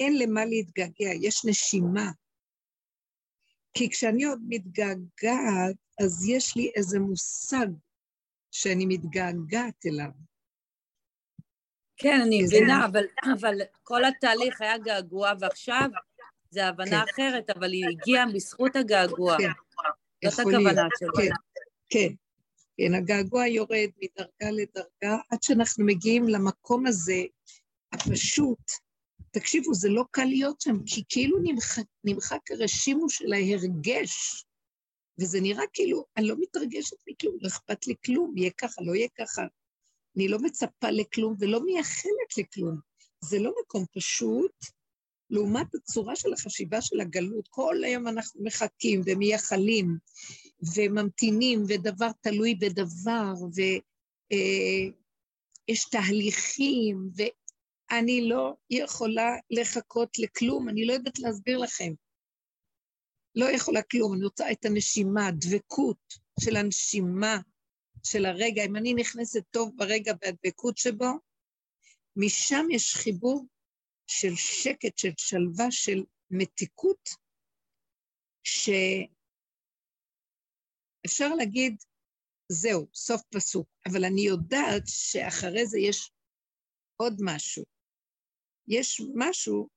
אין 0.00 0.18
למה 0.18 0.44
להתגעגע, 0.44 1.10
יש 1.20 1.44
נשימה. 1.44 2.10
כי 3.74 3.90
כשאני 3.90 4.24
עוד 4.24 4.40
מתגעגעת, 4.48 5.76
אז 6.04 6.28
יש 6.28 6.56
לי 6.56 6.72
איזה 6.76 6.98
מושג 6.98 7.66
שאני 8.50 8.86
מתגעגעת 8.86 9.86
אליו. 9.86 10.10
כן, 11.96 12.20
אני 12.26 12.42
מבינה, 12.42 12.86
אבל, 12.86 13.04
אבל 13.32 13.54
כל 13.82 14.04
התהליך 14.04 14.60
היה 14.60 14.78
געגוע, 14.78 15.32
ועכשיו 15.40 15.88
זה 16.50 16.66
הבנה 16.66 16.90
כן. 16.90 17.12
אחרת, 17.12 17.50
אבל 17.50 17.72
היא 17.72 17.84
הגיעה 17.90 18.24
בזכות 18.34 18.76
הגעגוע. 18.76 19.36
כן. 19.38 19.50
זאת 20.30 20.38
הכוונה 20.40 20.82
שלו. 20.98 21.12
כן, 21.16 21.30
כן. 21.90 22.14
כן, 22.76 22.94
הגעגוע 22.94 23.46
יורד 23.46 23.90
מדרגה 24.02 24.50
לדרגה, 24.50 25.18
עד 25.30 25.42
שאנחנו 25.42 25.84
מגיעים 25.84 26.28
למקום 26.28 26.86
הזה, 26.86 27.22
הפשוט. 27.92 28.70
תקשיבו, 29.30 29.74
זה 29.74 29.88
לא 29.88 30.04
קל 30.10 30.24
להיות 30.24 30.60
שם, 30.60 30.76
כי 30.86 31.02
כאילו 31.08 31.38
נמחק, 31.42 31.82
נמחק 32.04 32.50
הרשימו 32.50 33.10
של 33.10 33.32
ההרגש, 33.32 34.44
וזה 35.20 35.40
נראה 35.40 35.64
כאילו, 35.72 36.04
אני 36.16 36.28
לא 36.28 36.34
מתרגשת 36.38 36.96
מכלום, 37.08 37.36
לא 37.40 37.48
אכפת 37.48 37.86
לי 37.86 37.94
כלום, 38.04 38.36
יהיה 38.36 38.50
ככה, 38.50 38.82
לא 38.82 38.94
יהיה 38.94 39.08
ככה. 39.18 39.42
אני 40.16 40.28
לא 40.28 40.38
מצפה 40.38 40.90
לכלום 40.90 41.34
ולא 41.38 41.64
מייחלת 41.64 42.38
לכלום. 42.38 42.78
זה 43.24 43.38
לא 43.38 43.52
מקום 43.62 43.84
פשוט, 43.94 44.52
לעומת 45.30 45.74
הצורה 45.74 46.16
של 46.16 46.32
החשיבה 46.32 46.80
של 46.80 47.00
הגלות. 47.00 47.48
כל 47.48 47.84
היום 47.84 48.08
אנחנו 48.08 48.44
מחכים 48.44 49.00
ומייחלים 49.06 49.98
וממתינים, 50.76 51.62
ודבר 51.68 52.10
תלוי 52.20 52.54
בדבר, 52.54 53.32
ויש 53.54 53.82
אה, 55.84 55.90
תהליכים, 55.90 57.10
ואני 57.16 58.28
לא 58.28 58.54
יכולה 58.70 59.36
לחכות 59.50 60.18
לכלום, 60.18 60.68
אני 60.68 60.86
לא 60.86 60.92
יודעת 60.92 61.18
להסביר 61.18 61.58
לכם. 61.58 61.92
לא 63.40 63.50
יכולה 63.50 63.82
כלום, 63.82 64.14
אני 64.14 64.24
רוצה 64.24 64.52
את 64.52 64.64
הנשימה, 64.64 65.30
דבקות 65.32 66.14
של 66.40 66.56
הנשימה, 66.56 67.36
של 68.04 68.26
הרגע. 68.26 68.64
אם 68.64 68.76
אני 68.76 68.94
נכנסת 68.94 69.42
טוב 69.50 69.72
ברגע 69.76 70.12
והדבקות 70.22 70.78
שבו, 70.78 71.10
משם 72.16 72.66
יש 72.70 72.94
חיבור 72.94 73.46
של 74.06 74.34
שקט, 74.36 74.98
של 74.98 75.10
שלווה, 75.16 75.70
של 75.70 76.04
מתיקות, 76.30 77.08
שאפשר 78.42 79.08
להגיד, 81.34 81.76
זהו, 82.48 82.88
סוף 82.94 83.22
פסוק, 83.34 83.68
אבל 83.86 84.04
אני 84.04 84.20
יודעת 84.20 84.82
שאחרי 84.86 85.66
זה 85.66 85.78
יש 85.78 86.10
עוד 86.96 87.16
משהו. 87.24 87.64
יש 88.68 89.00
משהו 89.14 89.68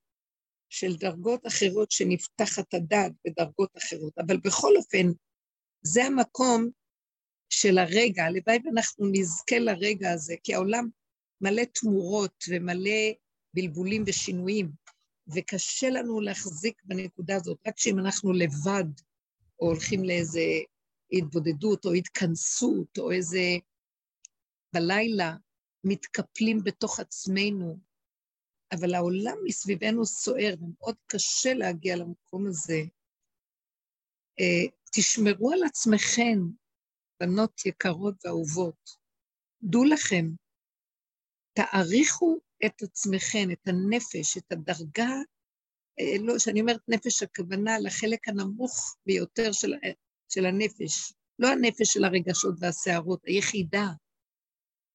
של 0.73 0.95
דרגות 0.95 1.47
אחרות 1.47 1.91
שנפתחת 1.91 2.73
הדעת 2.73 3.11
בדרגות 3.25 3.77
אחרות, 3.77 4.17
אבל 4.17 4.37
בכל 4.37 4.75
אופן, 4.77 5.07
זה 5.81 6.03
המקום 6.03 6.69
של 7.49 7.77
הרגע, 7.77 8.23
הלוואי 8.23 8.57
ואנחנו 8.65 9.05
נזכה 9.11 9.59
לרגע 9.59 10.11
הזה, 10.11 10.35
כי 10.43 10.53
העולם 10.53 10.89
מלא 11.41 11.63
תמורות 11.73 12.43
ומלא 12.49 13.01
בלבולים 13.53 14.03
ושינויים, 14.07 14.71
וקשה 15.33 15.89
לנו 15.89 16.21
להחזיק 16.21 16.81
בנקודה 16.85 17.35
הזאת, 17.35 17.57
רק 17.67 17.77
שאם 17.77 17.99
אנחנו 17.99 18.33
לבד, 18.33 18.89
או 19.59 19.67
הולכים 19.67 20.03
לאיזה 20.03 20.45
התבודדות, 21.11 21.85
או 21.85 21.93
התכנסות, 21.93 22.97
או 22.97 23.11
איזה... 23.11 23.57
בלילה 24.73 25.35
מתקפלים 25.83 26.63
בתוך 26.63 26.99
עצמנו, 26.99 27.79
אבל 28.73 28.93
העולם 28.93 29.37
מסביבנו 29.43 30.05
סוער, 30.05 30.53
ומאוד 30.61 30.95
קשה 31.07 31.53
להגיע 31.53 31.95
למקום 31.95 32.47
הזה. 32.47 32.81
אה, 34.39 34.71
תשמרו 34.95 35.51
על 35.51 35.63
עצמכם, 35.63 36.39
בנות 37.19 37.65
יקרות 37.65 38.25
ואהובות. 38.25 38.89
דעו 39.63 39.83
לכם, 39.83 40.25
תעריכו 41.53 42.39
את 42.65 42.81
עצמכם, 42.81 43.51
את 43.51 43.67
הנפש, 43.67 44.37
את 44.37 44.51
הדרגה, 44.51 45.13
אה, 45.99 46.15
לא, 46.19 46.33
כשאני 46.37 46.61
אומרת 46.61 46.81
נפש, 46.87 47.23
הכוונה 47.23 47.79
לחלק 47.79 48.27
הנמוך 48.27 48.97
ביותר 49.05 49.51
של, 49.51 49.73
של 50.29 50.45
הנפש, 50.45 51.13
לא 51.39 51.47
הנפש 51.47 51.93
של 51.93 52.03
הרגשות 52.03 52.55
והסערות, 52.59 53.25
היחידה. 53.25 53.87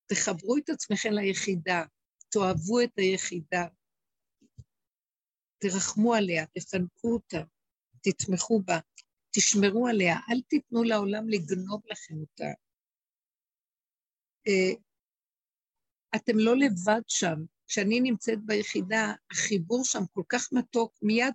תחברו 0.06 0.56
את 0.56 0.70
עצמכם 0.70 1.12
ליחידה, 1.12 1.84
תאהבו 2.28 2.80
את 2.80 2.98
היחידה, 2.98 3.66
תרחמו 5.58 6.14
עליה, 6.14 6.46
תפנקו 6.46 7.12
אותה, 7.12 7.42
תתמכו 8.02 8.62
בה, 8.62 8.78
תשמרו 9.30 9.86
עליה, 9.86 10.16
אל 10.30 10.40
תיתנו 10.48 10.82
לעולם 10.82 11.28
לגנוב 11.28 11.82
לכם 11.90 12.14
אותה. 12.20 12.44
אה, 14.48 14.72
אתם 16.16 16.38
לא 16.38 16.56
לבד 16.56 17.02
שם. 17.08 17.44
כשאני 17.66 18.00
נמצאת 18.00 18.38
ביחידה, 18.46 19.12
החיבור 19.30 19.84
שם 19.84 20.02
כל 20.12 20.22
כך 20.28 20.52
מתוק, 20.52 20.98
מיד 21.02 21.34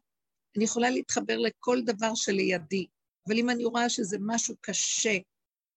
אני 0.57 0.63
יכולה 0.63 0.89
להתחבר 0.89 1.37
לכל 1.37 1.81
דבר 1.85 2.15
שלידי. 2.15 2.87
אבל 3.27 3.37
אם 3.37 3.49
אני 3.49 3.65
רואה 3.65 3.89
שזה 3.89 4.17
משהו 4.21 4.55
קשה, 4.61 5.17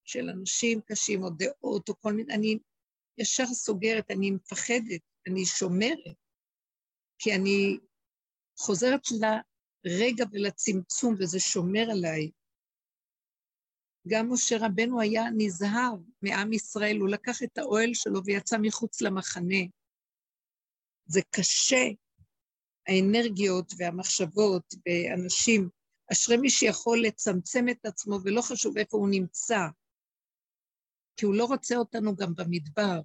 של 0.05 0.29
אנשים 0.29 0.81
קשים, 0.81 1.23
או 1.23 1.31
דעות, 1.31 1.89
או 1.89 1.95
כל 2.01 2.13
מיני, 2.13 2.35
אני 2.35 2.59
ישר 3.19 3.47
סוגרת, 3.47 4.11
אני 4.11 4.31
מפחדת, 4.31 5.01
אני 5.29 5.45
שומרת, 5.45 6.17
כי 7.19 7.35
אני 7.35 7.79
חוזרת 8.59 9.03
לרגע 9.85 10.25
ולצמצום, 10.33 11.15
וזה 11.19 11.41
שומר 11.41 11.91
עליי. 11.91 12.31
גם 14.09 14.33
משה 14.33 14.57
רבנו 14.61 15.01
היה 15.01 15.25
נזהר 15.37 15.95
מעם 16.23 16.53
ישראל, 16.53 16.97
הוא 16.97 17.09
לקח 17.09 17.43
את 17.43 17.59
האוהל 17.59 17.95
שלו 17.95 18.25
ויצא 18.25 18.57
מחוץ 18.63 19.01
למחנה. 19.01 19.63
זה 21.07 21.21
קשה, 21.31 21.85
האנרגיות 22.89 23.73
והמחשבות 23.79 24.75
באנשים. 24.85 25.69
אשרי 26.13 26.37
מי 26.37 26.51
שיכול 26.51 27.03
לצמצם 27.03 27.69
את 27.71 27.87
עצמו, 27.87 28.19
ולא 28.25 28.43
חשוב 28.43 28.79
איפה 28.79 28.97
הוא 28.97 29.09
נמצא, 29.11 29.59
כי 31.17 31.27
הוא 31.27 31.35
לא 31.35 31.45
רוצה 31.45 31.77
אותנו 31.77 32.17
גם 32.17 32.35
במדבר. 32.35 33.01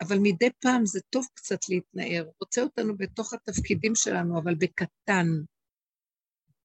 אבל 0.00 0.18
מדי 0.22 0.48
פעם 0.60 0.86
זה 0.86 1.00
טוב 1.10 1.26
קצת 1.34 1.58
להתנער, 1.68 2.24
הוא 2.24 2.34
רוצה 2.40 2.62
אותנו 2.62 2.96
בתוך 2.96 3.32
התפקידים 3.32 3.94
שלנו, 3.94 4.38
אבל 4.38 4.54
בקטן, 4.54 5.26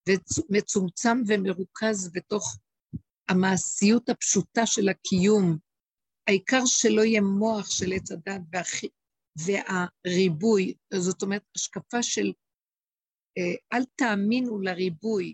ומצומצם 0.09 1.17
ומרוכז 1.27 2.11
בתוך 2.13 2.57
המעשיות 3.29 4.09
הפשוטה 4.09 4.65
של 4.65 4.89
הקיום. 4.89 5.57
העיקר 6.27 6.65
שלא 6.65 7.01
יהיה 7.01 7.21
מוח 7.21 7.69
של 7.69 7.93
עץ 7.93 8.11
הדת 8.11 8.41
והח... 8.51 8.81
והריבוי, 9.35 10.73
זאת 10.93 11.21
אומרת, 11.21 11.43
השקפה 11.55 12.03
של 12.03 12.33
אה, 13.37 13.77
אל 13.77 13.83
תאמינו 13.95 14.61
לריבוי, 14.61 15.33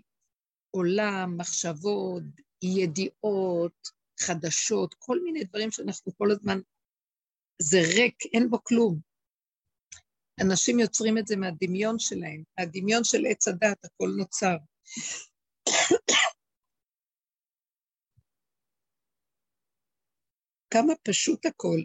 עולם, 0.70 1.36
מחשבות, 1.38 2.22
ידיעות, 2.62 3.97
חדשות, 4.20 4.94
כל 4.98 5.18
מיני 5.24 5.44
דברים 5.44 5.70
שאנחנו 5.70 6.12
כל 6.18 6.30
הזמן, 6.30 6.58
זה 7.62 7.78
ריק, 7.96 8.16
אין 8.34 8.50
בו 8.50 8.64
כלום. 8.64 9.00
אנשים 10.44 10.78
יוצרים 10.78 11.18
את 11.18 11.26
זה 11.26 11.36
מהדמיון 11.36 11.98
שלהם, 11.98 12.42
מהדמיון 12.58 13.04
של 13.04 13.26
עץ 13.30 13.48
הדת, 13.48 13.84
הכל 13.84 14.08
נוצר. 14.18 14.56
כמה 20.70 20.92
פשוט 21.02 21.46
הכל. 21.46 21.80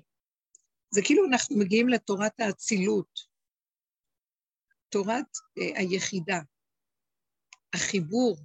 זה 0.90 1.02
כאילו 1.06 1.26
אנחנו 1.26 1.58
מגיעים 1.58 1.90
לתורת 1.90 2.40
האצילות, 2.40 3.20
תורת 4.90 5.38
אה, 5.58 5.80
היחידה, 5.80 6.40
החיבור, 7.74 8.38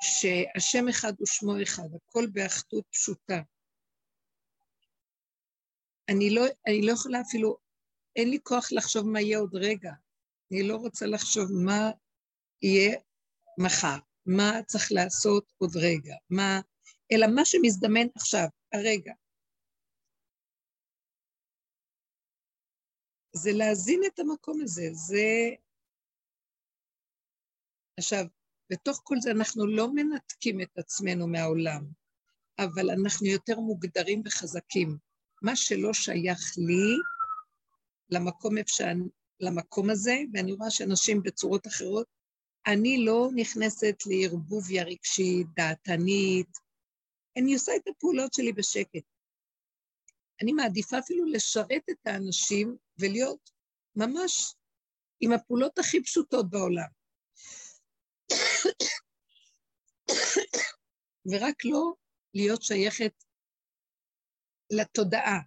שהשם 0.00 0.88
אחד 0.88 1.12
ושמו 1.22 1.62
אחד, 1.62 1.88
הכל 1.96 2.26
באחדות 2.32 2.84
פשוטה. 2.90 3.42
אני 6.08 6.34
לא, 6.34 6.42
אני 6.68 6.86
לא 6.86 6.92
יכולה 6.92 7.20
אפילו, 7.20 7.56
אין 8.16 8.30
לי 8.30 8.38
כוח 8.42 8.72
לחשוב 8.72 9.06
מה 9.06 9.20
יהיה 9.20 9.38
עוד 9.38 9.54
רגע. 9.54 9.92
אני 10.52 10.68
לא 10.68 10.76
רוצה 10.76 11.06
לחשוב 11.06 11.44
מה 11.64 11.90
יהיה 12.62 12.98
מחר, 13.58 13.98
מה 14.26 14.62
צריך 14.66 14.92
לעשות 14.92 15.52
עוד 15.58 15.76
רגע, 15.76 16.14
מה... 16.30 16.60
אלא 17.12 17.26
מה 17.34 17.44
שמזדמן 17.44 18.06
עכשיו, 18.14 18.46
הרגע. 18.72 19.12
זה 23.32 23.50
להזין 23.52 24.00
את 24.06 24.18
המקום 24.18 24.60
הזה, 24.62 24.88
זה... 24.92 25.26
עכשיו, 27.98 28.24
בתוך 28.70 29.00
כל 29.04 29.16
זה 29.20 29.30
אנחנו 29.30 29.66
לא 29.66 29.94
מנתקים 29.94 30.60
את 30.60 30.78
עצמנו 30.78 31.26
מהעולם, 31.26 31.86
אבל 32.58 32.90
אנחנו 32.90 33.26
יותר 33.26 33.60
מוגדרים 33.60 34.22
וחזקים. 34.24 34.98
מה 35.42 35.56
שלא 35.56 35.92
שייך 35.92 36.54
לי, 36.58 36.96
למקום, 38.10 38.58
אפשר, 38.58 38.86
למקום 39.40 39.90
הזה, 39.90 40.16
ואני 40.32 40.52
רואה 40.52 40.70
שאנשים 40.70 41.22
בצורות 41.22 41.66
אחרות, 41.66 42.06
אני 42.66 43.04
לא 43.04 43.28
נכנסת 43.36 43.96
לערבוביה 44.06 44.84
רגשית, 44.84 45.46
דעתנית, 45.56 46.58
אני 47.36 47.54
עושה 47.54 47.76
את 47.76 47.88
הפעולות 47.88 48.34
שלי 48.34 48.52
בשקט. 48.52 49.04
אני 50.42 50.52
מעדיפה 50.52 50.98
אפילו 50.98 51.24
לשרת 51.24 51.82
את 51.90 52.06
האנשים 52.06 52.76
ולהיות 52.98 53.50
ממש 53.96 54.54
עם 55.20 55.32
הפעולות 55.32 55.78
הכי 55.78 56.02
פשוטות 56.02 56.50
בעולם. 56.50 56.99
ורק 61.26 61.64
לא 61.64 61.92
להיות 62.34 62.62
שייכת 62.62 63.24
לתודעה, 64.70 65.40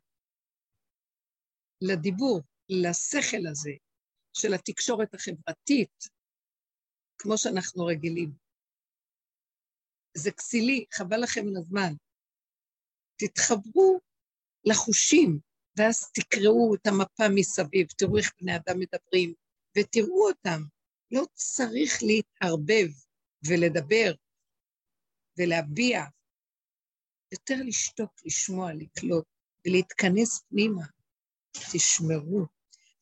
לדיבור, 1.82 2.42
לשכל 2.70 3.48
הזה 3.52 3.72
של 4.34 4.54
התקשורת 4.54 5.14
החברתית, 5.14 5.98
כמו 7.18 7.38
שאנחנו 7.38 7.86
רגילים. 7.86 8.32
זה 10.18 10.32
כסילי, 10.32 10.86
חבל 10.94 11.24
לכם 11.24 11.42
על 11.48 11.58
הזמן. 11.58 11.94
תתחברו 13.16 14.00
לחושים, 14.66 15.40
ואז 15.78 16.12
תקראו 16.12 16.76
את 16.76 16.88
המפה 16.88 17.24
מסביב, 17.36 17.88
תראו 17.98 18.18
איך 18.18 18.32
בני 18.42 18.56
אדם 18.56 18.80
מדברים, 18.80 19.34
ותראו 19.78 20.30
אותם. 20.30 20.62
לא 21.12 21.24
צריך 21.34 21.92
להתערבב 22.04 22.88
ולדבר 23.48 24.14
ולהביע, 25.38 26.04
יותר 27.32 27.56
לשתוק, 27.66 28.12
לשמוע, 28.26 28.74
לקלוט 28.74 29.26
ולהתכנס 29.68 30.42
פנימה. 30.50 30.84
תשמרו. 31.74 32.46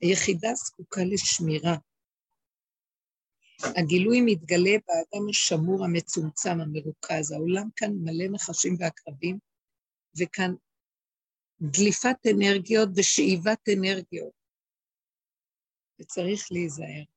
היחידה 0.02 0.54
זקוקה 0.54 1.02
לשמירה. 1.04 1.76
הגילוי 3.78 4.22
מתגלה 4.26 4.72
באדם 4.88 5.30
השמור, 5.30 5.86
המצומצם, 5.86 6.60
המרוכז. 6.62 7.32
העולם 7.32 7.70
כאן 7.76 7.92
מלא 8.04 8.26
נחשים 8.32 8.76
ועקרבים, 8.80 9.40
וכאן 10.20 10.54
דליפת 11.62 12.18
אנרגיות 12.32 12.90
ושאיבת 12.96 13.70
אנרגיות, 13.78 14.34
וצריך 16.02 16.48
להיזהר. 16.52 17.11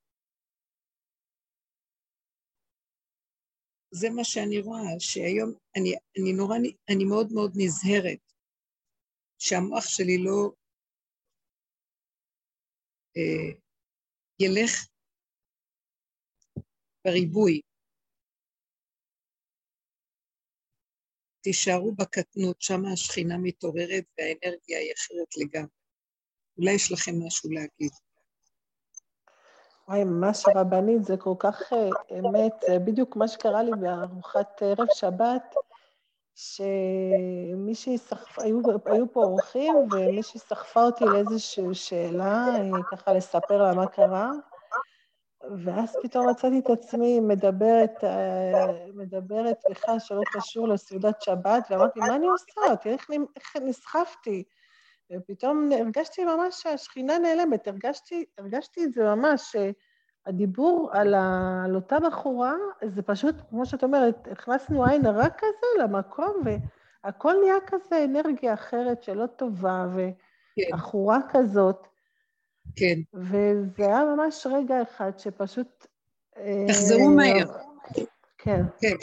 זה 4.00 4.10
מה 4.10 4.24
שאני 4.24 4.58
רואה, 4.60 4.94
שהיום 4.98 5.52
אני, 5.76 5.94
אני 6.18 6.32
נורא, 6.32 6.56
אני 6.88 7.04
מאוד 7.04 7.32
מאוד 7.32 7.52
נזהרת 7.56 8.32
שהמוח 9.38 9.84
שלי 9.88 10.18
לא 10.18 10.52
אה, 13.16 13.60
ילך 14.40 14.72
בריבוי. 17.04 17.60
תישארו 21.40 21.94
בקטנות, 21.94 22.60
שם 22.60 22.80
השכינה 22.92 23.38
מתעוררת 23.42 24.04
והאנרגיה 24.18 24.78
היא 24.78 24.92
אחרת 24.96 25.30
לגמרי. 25.36 25.76
אולי 26.58 26.72
יש 26.74 26.92
לכם 26.92 27.12
משהו 27.26 27.50
להגיד. 27.50 28.03
וואי, 29.88 30.04
ממש 30.04 30.44
רבנית, 30.54 31.04
זה 31.04 31.16
כל 31.16 31.34
כך 31.38 31.72
אה, 31.72 31.88
אמת, 32.18 32.52
זה 32.66 32.78
בדיוק 32.78 33.16
מה 33.16 33.28
שקרה 33.28 33.62
לי 33.62 33.70
בארוחת 33.80 34.62
ערב 34.62 34.86
שבת, 34.94 35.54
שמישהי 36.34 37.98
סחפה, 37.98 38.42
היו, 38.42 38.60
היו 38.86 39.12
פה 39.12 39.24
אורחים, 39.24 39.76
ומישהי 39.92 40.40
סחפה 40.40 40.82
אותי 40.82 41.04
לאיזושהי 41.04 41.74
שאלה, 41.74 42.46
אה, 42.48 42.82
ככה 42.90 43.12
לספר 43.12 43.62
לה 43.62 43.74
מה 43.74 43.86
קרה, 43.86 44.30
ואז 45.64 45.96
פתאום 46.02 46.30
מצאתי 46.30 46.58
את 46.58 46.70
עצמי 46.70 47.20
מדברת, 47.20 48.04
אה, 48.04 48.86
מדברת 48.94 49.56
בכלל 49.70 49.98
שלא 49.98 50.22
קשור 50.32 50.68
לסעודת 50.68 51.22
שבת, 51.22 51.66
ואמרתי, 51.70 52.00
מה 52.00 52.16
אני 52.16 52.26
עושה? 52.26 52.76
תראה 52.76 52.96
איך 53.36 53.56
נסחפתי. 53.62 54.44
ופתאום 55.16 55.70
הרגשתי 55.72 56.24
ממש 56.24 56.62
שהשכינה 56.62 57.18
נעלמת, 57.18 57.68
הרגשתי, 57.68 58.24
הרגשתי 58.38 58.84
את 58.84 58.92
זה 58.92 59.02
ממש, 59.02 59.56
הדיבור 60.26 60.90
על, 60.92 61.14
ה, 61.14 61.62
על 61.64 61.74
אותה 61.74 62.00
בחורה, 62.00 62.52
זה 62.86 63.02
פשוט, 63.02 63.34
כמו 63.50 63.66
שאת 63.66 63.84
אומרת, 63.84 64.28
הכנסנו 64.30 64.84
עין 64.84 65.06
הרע 65.06 65.28
כזה 65.38 65.82
למקום, 65.82 66.42
והכל 66.44 67.34
נהיה 67.42 67.56
כזה 67.66 68.04
אנרגיה 68.04 68.54
אחרת 68.54 69.02
שלא 69.02 69.26
טובה, 69.26 69.86
ועכורה 70.56 71.18
כן. 71.22 71.38
כזאת. 71.38 71.86
כן. 72.76 72.94
וזה 73.14 73.86
היה 73.86 74.04
ממש 74.04 74.46
רגע 74.50 74.82
אחד 74.82 75.18
שפשוט... 75.18 75.86
תחזרו 76.68 77.08
אה, 77.10 77.14
מהר. 77.16 77.46
כן. 78.38 78.62
כן. 78.80 78.96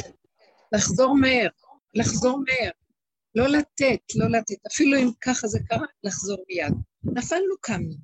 לחזור 0.72 1.16
מהר, 1.16 1.48
לחזור 1.94 2.40
מהר. 2.40 2.72
לא 3.36 3.48
לתת, 3.48 4.16
לא 4.16 4.40
לתת. 4.40 4.66
אפילו 4.74 4.98
אם 4.98 5.10
ככה 5.22 5.48
זה 5.48 5.60
קרה, 5.70 5.86
לחזור 6.04 6.44
מיד. 6.48 6.74
נפלנו, 7.04 7.56
קמנו. 7.62 7.96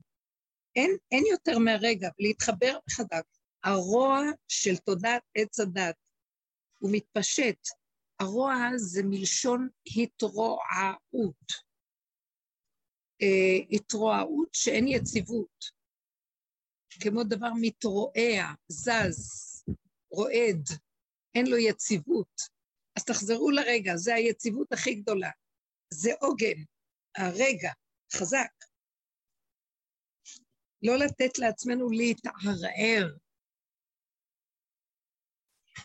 אין, 0.75 0.97
אין 1.11 1.23
יותר 1.31 1.59
מהרגע, 1.59 2.09
להתחבר 2.19 2.77
מחדש. 2.89 3.23
הרוע 3.63 4.19
של 4.47 4.77
תודעת 4.77 5.21
עץ 5.35 5.59
הדת, 5.59 5.95
הוא 6.79 6.89
מתפשט. 6.93 7.59
הרוע 8.19 8.55
זה 8.75 9.01
מלשון 9.03 9.69
התרועעות. 9.97 11.67
אה, 13.21 13.57
התרועעות 13.71 14.49
שאין 14.53 14.87
יציבות, 14.87 15.65
כמו 17.03 17.23
דבר 17.23 17.49
מתרועע, 17.61 18.53
זז, 18.67 19.63
רועד, 20.11 20.63
אין 21.35 21.47
לו 21.47 21.57
יציבות. 21.57 22.56
אז 22.97 23.05
תחזרו 23.05 23.51
לרגע, 23.51 23.95
זה 23.95 24.15
היציבות 24.15 24.73
הכי 24.73 24.95
גדולה. 24.95 25.29
זה 25.93 26.11
עוגן, 26.19 26.63
הרגע, 27.17 27.71
חזק. 28.13 28.51
לא 30.83 30.97
לתת 30.97 31.39
לעצמנו 31.39 31.89
להתערער. 31.89 33.15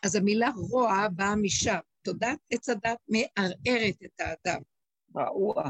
אז 0.04 0.14
המילה 0.14 0.50
רוע 0.70 1.08
באה 1.16 1.36
משם. 1.36 1.78
תודעת 2.02 2.38
עץ 2.50 2.68
הדת 2.68 2.98
מערערת 3.08 4.02
את 4.04 4.20
האדם. 4.20 4.62
רעוע, 5.16 5.62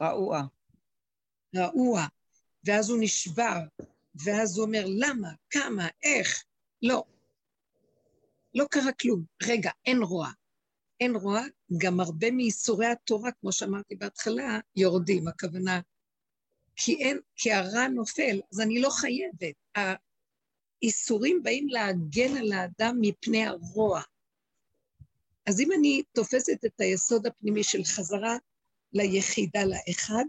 רעוע. 0.00 0.42
רעוע, 1.56 2.00
ואז 2.64 2.90
הוא 2.90 2.98
נשבר, 3.00 3.58
ואז 4.24 4.58
הוא 4.58 4.66
אומר, 4.66 4.84
למה, 4.86 5.28
כמה, 5.50 5.88
איך? 6.02 6.44
לא. 6.82 7.04
לא 8.54 8.64
קרה 8.70 8.92
כלום. 8.92 9.24
רגע, 9.42 9.70
אין 9.86 10.02
רוע. 10.02 10.30
אין 11.02 11.16
רוע, 11.16 11.42
גם 11.78 12.00
הרבה 12.00 12.30
מייסורי 12.30 12.86
התורה, 12.86 13.30
כמו 13.40 13.52
שאמרתי 13.52 13.94
בהתחלה, 13.94 14.58
יורדים. 14.76 15.28
הכוונה, 15.28 15.80
כי 16.76 16.94
אין, 16.94 17.18
כי 17.36 17.52
הרע 17.52 17.88
נופל, 17.88 18.40
אז 18.52 18.60
אני 18.60 18.80
לא 18.80 18.90
חייבת. 18.90 19.54
האיסורים 20.82 21.42
באים 21.42 21.68
להגן 21.68 22.36
על 22.36 22.52
האדם 22.52 22.98
מפני 23.00 23.46
הרוע. 23.46 24.02
אז 25.46 25.60
אם 25.60 25.72
אני 25.78 26.02
תופסת 26.12 26.64
את 26.64 26.80
היסוד 26.80 27.26
הפנימי 27.26 27.64
של 27.64 27.84
חזרה 27.84 28.36
ליחידה, 28.92 29.64
לאחד, 29.64 30.24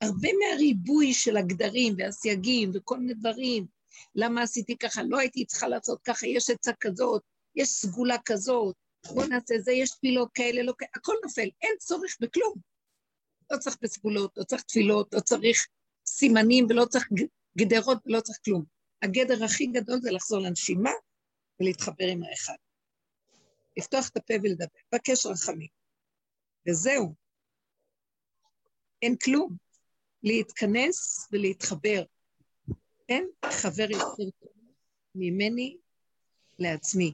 הרבה 0.00 0.28
מהריבוי 0.32 1.14
של 1.14 1.36
הגדרים 1.36 1.94
והסייגים 1.98 2.70
וכל 2.74 2.98
מיני 2.98 3.14
דברים, 3.14 3.66
למה 4.14 4.42
עשיתי 4.42 4.76
ככה, 4.76 5.02
לא 5.02 5.18
הייתי 5.18 5.44
צריכה 5.44 5.68
לעשות 5.68 6.02
ככה, 6.02 6.26
יש 6.26 6.50
עצה 6.50 6.72
כזאת, 6.80 7.22
יש 7.56 7.68
סגולה 7.68 8.16
כזאת, 8.24 8.74
בוא 9.14 9.24
נעשה 9.24 9.54
זה, 9.58 9.72
יש 9.72 9.90
תפילות 9.90 10.28
כאלה, 10.34 10.62
לא 10.62 10.72
כאלה, 10.78 10.90
הכל 10.94 11.14
נופל, 11.24 11.48
אין 11.62 11.76
צורך 11.78 12.16
בכלום. 12.20 12.54
לא 13.50 13.58
צריך 13.58 13.76
בסגולות, 13.82 14.32
לא 14.36 14.44
צריך 14.44 14.62
תפילות, 14.62 15.14
לא 15.14 15.20
צריך 15.20 15.66
סימנים 16.06 16.66
ולא 16.70 16.84
צריך 16.84 17.08
גדרות 17.58 17.98
ולא 18.06 18.20
צריך 18.20 18.38
כלום. 18.44 18.64
הגדר 19.02 19.44
הכי 19.44 19.66
גדול 19.66 20.00
זה 20.00 20.10
לחזור 20.10 20.38
לנשימה 20.38 20.90
ולהתחבר 21.60 22.06
עם 22.12 22.22
האחד. 22.22 22.56
לפתוח 23.76 24.08
את 24.08 24.16
הפה 24.16 24.34
ולדבר, 24.42 24.80
בקש 24.94 25.26
רחמים. 25.26 25.68
וזהו. 26.68 27.14
אין 29.02 29.16
כלום. 29.24 29.56
להתכנס 30.22 31.28
ולהתחבר. 31.32 32.02
אין 33.08 33.28
חבר 33.44 33.90
יותר 33.90 34.30
טוב 34.40 34.52
ממני 35.14 35.76
לעצמי. 36.58 37.12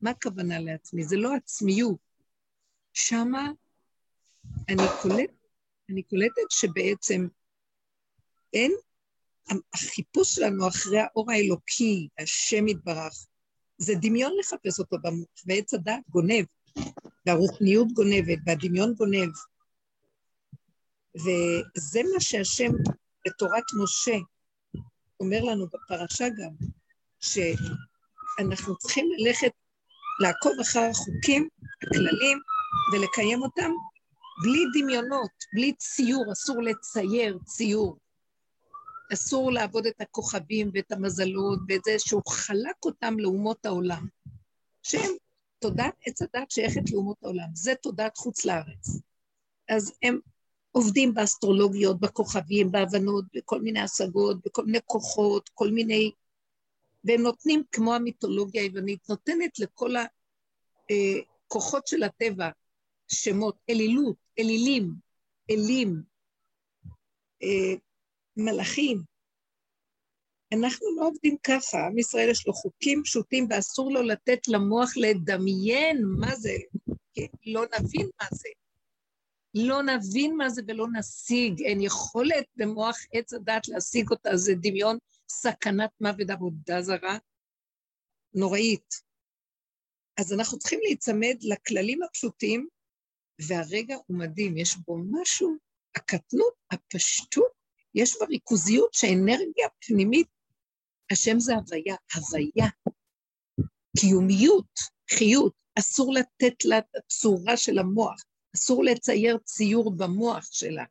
מה 0.00 0.10
הכוונה 0.10 0.58
לעצמי? 0.58 1.04
זה 1.04 1.16
לא 1.16 1.34
עצמיות. 1.34 1.98
שמה 2.92 3.50
אני 4.68 4.82
קולט, 5.02 5.30
אני 5.90 6.02
קולטת 6.02 6.50
שבעצם 6.50 7.26
אין, 8.52 8.72
החיפוש 9.74 10.34
שלנו 10.34 10.68
אחרי 10.68 11.00
האור 11.00 11.32
האלוקי, 11.32 12.08
השם 12.18 12.68
יתברך, 12.68 13.26
זה 13.78 13.94
דמיון 14.00 14.32
לחפש 14.40 14.78
אותו 14.78 14.96
ועץ 15.46 15.74
הדעת 15.74 16.08
גונב, 16.08 16.44
והרוחניות 17.26 17.92
גונבת, 17.92 18.38
והדמיון 18.46 18.94
גונב. 18.94 19.30
וזה 21.14 22.00
מה 22.14 22.20
שהשם 22.20 22.72
בתורת 23.26 23.64
משה 23.82 24.16
אומר 25.20 25.44
לנו 25.44 25.66
בפרשה 25.66 26.28
גם, 26.28 26.66
שאנחנו 27.20 28.76
צריכים 28.78 29.08
ללכת, 29.18 29.50
לעקוב 30.20 30.52
אחר 30.60 30.88
החוקים, 30.90 31.48
הכללים, 31.82 32.38
ולקיים 32.92 33.42
אותם 33.42 33.70
בלי 34.42 34.64
דמיונות, 34.74 35.30
בלי 35.54 35.72
ציור, 35.72 36.32
אסור 36.32 36.62
לצייר 36.62 37.38
ציור. 37.44 37.96
אסור 39.12 39.52
לעבוד 39.52 39.86
את 39.86 40.00
הכוכבים 40.00 40.70
ואת 40.74 40.92
המזלות 40.92 41.58
ואת 41.68 41.80
זה 41.84 41.98
שהוא 41.98 42.22
חלק 42.28 42.84
אותם 42.84 43.18
לאומות 43.18 43.66
העולם. 43.66 44.06
שהם 44.82 45.10
תודעת 45.58 45.94
עץ 46.06 46.22
הדת 46.22 46.50
שייכת 46.50 46.90
לאומות 46.92 47.16
העולם, 47.22 47.48
זה 47.54 47.74
תודעת 47.82 48.16
חוץ 48.16 48.44
לארץ. 48.44 49.00
אז 49.68 49.92
הם 50.02 50.18
עובדים 50.70 51.14
באסטרולוגיות, 51.14 52.00
בכוכבים, 52.00 52.72
בהבנות, 52.72 53.24
בכל 53.34 53.60
מיני 53.60 53.80
השגות, 53.80 54.36
בכל 54.46 54.64
מיני 54.64 54.78
כוחות, 54.84 55.50
כל 55.54 55.70
מיני... 55.70 56.10
והם 57.06 57.20
נותנים, 57.20 57.62
כמו 57.72 57.94
המיתולוגיה 57.94 58.62
היוונית, 58.62 59.08
נותנת 59.08 59.58
לכל 59.58 59.94
הכוחות 59.96 61.82
אה, 61.82 61.88
של 61.88 62.02
הטבע 62.02 62.48
שמות, 63.08 63.56
אלילות, 63.70 64.16
אלילים, 64.38 64.92
אלים, 65.50 66.02
אה, 67.42 67.74
מלאכים. 68.36 69.02
אנחנו 70.52 70.86
לא 70.96 71.06
עובדים 71.06 71.36
ככה, 71.42 71.86
עם 71.86 71.98
ישראל 71.98 72.30
יש 72.30 72.46
לו 72.46 72.52
חוקים 72.52 73.02
פשוטים 73.04 73.46
ואסור 73.50 73.92
לו 73.92 74.02
לתת 74.02 74.48
למוח 74.48 74.96
לדמיין 74.96 76.02
מה 76.18 76.36
זה, 76.36 76.52
לא 77.46 77.64
נבין 77.78 78.08
מה 78.20 78.26
זה. 78.32 78.48
לא 79.54 79.82
נבין 79.82 80.36
מה 80.36 80.48
זה 80.48 80.62
ולא 80.66 80.86
נשיג, 80.92 81.62
אין 81.62 81.80
יכולת 81.80 82.44
במוח 82.56 82.96
עץ 83.12 83.34
הדת 83.34 83.68
להשיג 83.68 84.10
אותה, 84.10 84.36
זה 84.36 84.54
דמיון 84.54 84.98
סכנת 85.28 85.90
מוות 86.00 86.30
עבודה 86.30 86.82
זרה 86.82 87.18
נוראית. 88.34 88.94
אז 90.20 90.32
אנחנו 90.32 90.58
צריכים 90.58 90.80
להיצמד 90.82 91.36
לכללים 91.42 92.02
הפשוטים, 92.02 92.68
והרגע 93.48 93.96
הוא 94.06 94.18
מדהים, 94.18 94.58
יש 94.58 94.76
בו 94.76 94.96
משהו, 95.10 95.56
הקטנות, 95.96 96.54
הפשטות, 96.70 97.52
יש 97.94 98.16
בה 98.20 98.26
ריכוזיות 98.26 98.94
שהאנרגיה 98.94 99.66
הפנימית, 99.66 100.28
השם 101.12 101.38
זה 101.38 101.54
הוויה, 101.54 101.96
הוויה, 102.14 102.66
קיומיות, 103.98 104.78
חיות, 105.10 105.54
אסור 105.78 106.14
לתת 106.14 106.64
לה 106.64 106.78
את 106.78 106.96
הצורה 106.96 107.56
של 107.56 107.78
המוח, 107.78 108.24
אסור 108.56 108.84
לצייר 108.84 109.38
ציור 109.38 109.96
במוח 109.96 110.48
שלה. 110.52 110.84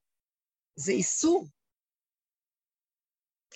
זה 0.76 0.92
איסור. 0.92 1.48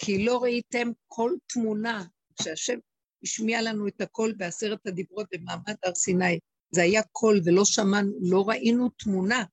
כי 0.02 0.26
לא 0.26 0.38
ראיתם 0.44 0.92
כל 1.08 1.32
תמונה 1.48 2.06
שהשם 2.42 2.78
השמיע 3.24 3.62
לנו 3.62 3.88
את 3.88 4.02
הקול 4.02 4.34
בעשרת 4.38 4.88
הדיברות 4.88 5.28
במעמד 5.32 5.76
הר 5.84 5.96
סיני. 5.96 6.40
זה 6.72 6.82
היה 6.82 7.02
קול 7.12 7.42
ולא 7.46 7.66
שמענו, 7.66 8.12
לא 8.22 8.50
ראינו 8.50 8.90
תמונה. 8.90 9.44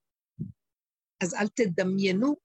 אז 1.22 1.34
אל 1.34 1.48
תדמיינו 1.48 2.36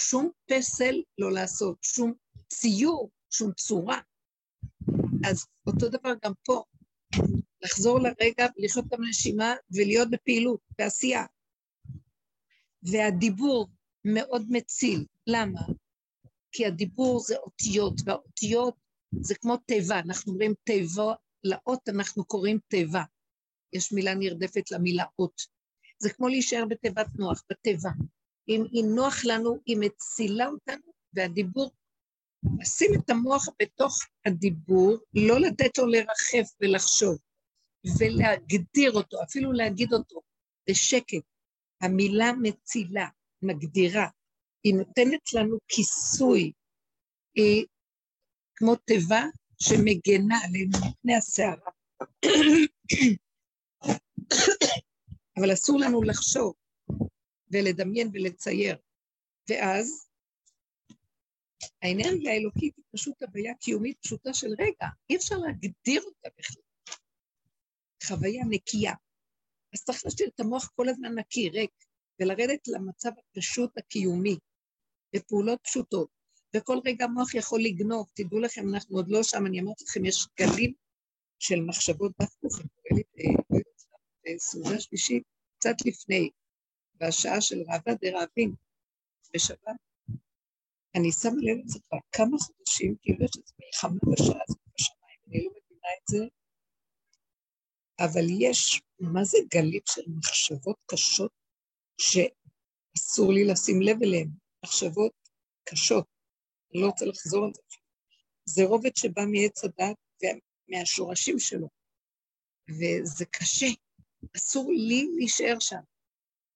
שום 0.00 0.30
פסל 0.46 1.02
לא 1.18 1.32
לעשות, 1.32 1.76
שום 1.82 2.12
ציור, 2.48 3.10
שום 3.30 3.52
צורה. 3.52 4.00
אז 5.30 5.46
אותו 5.66 5.88
דבר 5.88 6.12
גם 6.24 6.32
פה, 6.44 6.62
לחזור 7.62 8.00
לרגע 8.00 8.46
ולחיות 8.56 8.84
את 8.88 8.92
הנשימה 8.92 9.54
ולהיות 9.70 10.10
בפעילות, 10.10 10.60
בעשייה. 10.78 11.24
והדיבור 12.82 13.68
מאוד 14.04 14.46
מציל. 14.50 15.04
למה? 15.26 15.60
כי 16.56 16.66
הדיבור 16.66 17.20
זה 17.20 17.36
אותיות, 17.36 17.94
והאותיות 18.04 18.74
זה 19.20 19.34
כמו 19.34 19.56
תיבה, 19.56 19.98
אנחנו 19.98 20.32
אומרים 20.32 20.54
תיבה, 20.64 21.14
לאות 21.44 21.88
אנחנו 21.88 22.24
קוראים 22.24 22.58
תיבה. 22.68 23.02
יש 23.72 23.92
מילה 23.92 24.14
נרדפת 24.14 24.70
למילה 24.70 25.04
אות. 25.18 25.40
זה 25.98 26.10
כמו 26.12 26.28
להישאר 26.28 26.64
בתיבת 26.68 27.06
נוח, 27.14 27.42
בתיבה. 27.50 27.90
אם 28.48 28.64
היא 28.72 28.84
נוח 28.84 29.24
לנו, 29.24 29.58
היא 29.66 29.76
מצילה 29.80 30.46
אותנו, 30.46 30.92
והדיבור, 31.12 31.70
לשים 32.60 32.90
את 32.94 33.10
המוח 33.10 33.48
בתוך 33.62 33.98
הדיבור, 34.26 34.96
לא 35.14 35.40
לתת 35.40 35.78
לו 35.78 35.86
לרחף 35.86 36.54
ולחשוב. 36.60 37.18
ולהגדיר 37.98 38.92
אותו, 38.92 39.22
אפילו 39.22 39.52
להגיד 39.52 39.92
אותו 39.92 40.20
בשקט. 40.70 41.22
המילה 41.82 42.32
מצילה, 42.42 43.08
מגדירה, 43.42 44.06
היא 44.66 44.74
נותנת 44.74 45.32
לנו 45.34 45.58
כיסוי, 45.68 46.52
היא 47.34 47.66
כמו 48.54 48.76
תיבה 48.76 49.22
שמגנה 49.58 50.34
עלינו 50.44 50.78
מפני 50.78 51.16
הסערה. 51.16 51.70
אבל 55.38 55.52
אסור 55.52 55.80
לנו 55.80 56.02
לחשוב 56.02 56.54
ולדמיין 57.50 58.10
ולצייר. 58.12 58.76
ואז 59.50 60.08
האנרגיה 61.82 62.32
האלוקית 62.32 62.76
היא 62.76 62.84
פשוט 62.92 63.22
הוויה 63.22 63.54
קיומית 63.54 63.98
פשוטה 64.00 64.34
של 64.34 64.50
רגע, 64.58 64.86
אי 65.10 65.16
אפשר 65.16 65.34
להגדיר 65.34 66.02
אותה 66.02 66.28
בכלל. 66.38 66.62
חוויה 68.06 68.44
נקייה. 68.50 68.94
אז 69.74 69.84
צריך 69.84 70.04
להשאיר 70.04 70.28
את 70.34 70.40
המוח 70.40 70.70
כל 70.76 70.88
הזמן 70.88 71.18
נקי, 71.18 71.50
ריק, 71.50 71.70
ולרדת 72.20 72.68
למצב 72.68 73.10
הפשוט 73.18 73.78
הקיומי, 73.78 74.38
בפעולות 75.14 75.60
פשוטות. 75.62 76.08
וכל 76.56 76.78
רגע 76.84 77.04
המוח 77.04 77.34
יכול 77.34 77.60
לגנוב, 77.62 78.06
תדעו 78.14 78.40
לכם, 78.40 78.68
אנחנו 78.74 78.96
עוד 78.96 79.08
לא 79.08 79.22
שם, 79.22 79.46
אני 79.46 79.60
אמרתי 79.60 79.84
לכם, 79.84 80.04
יש 80.04 80.26
גלים 80.40 80.72
של 81.38 81.60
מחשבות 81.60 82.12
בהפוך, 82.18 82.60
אני 82.60 83.02
קוראת 83.48 83.64
בסעודה 84.24 84.80
שלישית, 84.80 85.22
קצת 85.58 85.74
לפני, 85.86 86.30
בשעה 87.00 87.40
של 87.40 87.56
ראווה 87.60 87.94
דרעבין, 88.00 88.54
בשבת. 89.34 89.76
אני 90.94 91.12
שמה 91.12 91.32
לב 91.42 91.64
לזה 91.64 91.78
כבר 91.88 91.98
כמה 92.12 92.38
חודשים, 92.38 92.96
כאילו 93.02 93.24
יש 93.24 93.30
איזו 93.36 93.54
מלחמה 93.60 94.12
בשעה 94.12 94.40
הזאת 94.48 94.58
בשמיים, 94.74 95.20
אני 95.28 95.44
לא 95.44 95.50
מבינה 95.50 95.88
את 96.02 96.08
זה, 96.08 96.24
אבל 97.98 98.24
יש, 98.40 98.82
מה 99.00 99.24
זה 99.24 99.38
גלים 99.54 99.80
של 99.86 100.02
מחשבות 100.16 100.76
קשות 100.86 101.30
שאסור 102.00 103.32
לי 103.32 103.44
לשים 103.44 103.82
לב 103.82 104.02
אליהן, 104.02 104.28
מחשבות 104.66 105.12
קשות, 105.64 106.06
אני 106.74 106.82
לא 106.82 106.86
רוצה 106.86 107.04
לחזור 107.04 107.44
על 107.44 107.50
זה. 107.54 107.62
זה 108.44 108.64
רובד 108.64 108.96
שבא 108.96 109.22
מעץ 109.32 109.64
הדת 109.64 109.96
ומהשורשים 110.68 111.38
שלו, 111.38 111.68
וזה 112.70 113.24
קשה, 113.24 113.66
אסור 114.36 114.72
לי 114.72 115.08
להישאר 115.16 115.56
שם. 115.60 115.80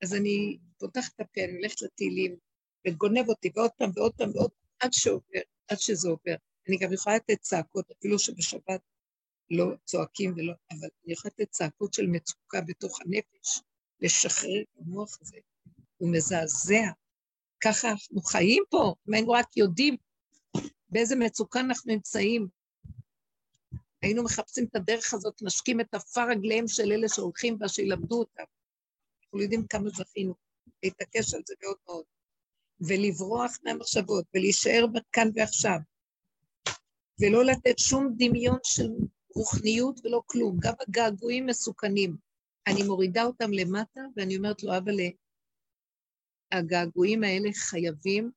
אז 0.02 0.14
אני 0.14 0.58
פותחת 0.78 1.14
את 1.14 1.20
הפה, 1.20 1.40
אני 1.44 1.52
הולכת 1.52 1.82
לתהילים, 1.82 2.36
וגונב 2.86 3.28
אותי 3.28 3.50
ועוד 3.54 3.70
פעם 3.78 3.90
ועוד 3.94 4.14
פעם 4.14 4.30
ועוד 4.34 4.50
פעם, 4.50 4.68
עד 4.80 4.92
שעובר, 4.92 5.40
עד 5.68 5.78
שזה 5.78 6.08
עובר. 6.08 6.34
אני 6.68 6.78
גם 6.78 6.92
יכולה 6.92 7.16
לתת 7.16 7.40
צעקות, 7.40 7.90
אפילו 7.90 8.18
שבשבת 8.18 8.80
לא 9.50 9.66
צועקים 9.84 10.32
ולא, 10.36 10.52
אבל 10.70 10.88
אני 11.04 11.12
יכולה 11.12 11.32
לתת 11.38 11.50
צעקות 11.50 11.94
של 11.94 12.06
מצוקה 12.06 12.60
בתוך 12.60 13.00
הנפש, 13.00 13.60
לשחרר 14.00 14.62
את 14.62 14.78
המוח 14.78 15.18
הזה. 15.20 15.36
הוא 15.96 16.12
מזעזע. 16.12 16.84
ככה 17.64 17.90
אנחנו 17.90 18.20
חיים 18.20 18.62
פה, 18.70 18.94
אם 19.08 19.14
היינו 19.14 19.32
רק 19.32 19.56
יודעים 19.56 19.96
באיזה 20.88 21.16
מצוקה 21.16 21.60
אנחנו 21.60 21.92
נמצאים. 21.92 22.48
היינו 24.02 24.24
מחפשים 24.24 24.64
את 24.64 24.76
הדרך 24.76 25.14
הזאת, 25.14 25.42
נשקים 25.42 25.80
את 25.80 25.94
עפר 25.94 26.28
רגליהם 26.30 26.68
של 26.68 26.92
אלה 26.92 27.08
שהולכים 27.08 27.58
בה, 27.58 27.68
שילמדו 27.68 28.18
אותם. 28.18 28.42
אנחנו 29.24 29.42
יודעים 29.42 29.66
כמה 29.66 29.90
זכינו 29.90 30.34
להתעקש 30.82 31.34
על 31.34 31.40
זה 31.46 31.54
מאוד 31.62 31.76
מאוד. 31.88 32.04
ולברוח 32.80 33.58
מהמחשבות, 33.64 34.24
ולהישאר 34.34 34.86
כאן 35.12 35.28
ועכשיו, 35.34 35.78
ולא 37.20 37.44
לתת 37.44 37.78
שום 37.78 38.14
דמיון 38.16 38.58
של 38.62 38.88
רוחניות 39.34 40.00
ולא 40.04 40.22
כלום, 40.26 40.56
גם 40.60 40.74
הגעגועים 40.80 41.46
מסוכנים. 41.46 42.16
אני 42.66 42.82
מורידה 42.82 43.24
אותם 43.24 43.52
למטה 43.52 44.00
ואני 44.16 44.36
אומרת 44.36 44.62
לו, 44.62 44.76
אבל 44.76 44.94
הגעגועים 46.52 47.24
האלה 47.24 47.48
חייבים 47.54 48.30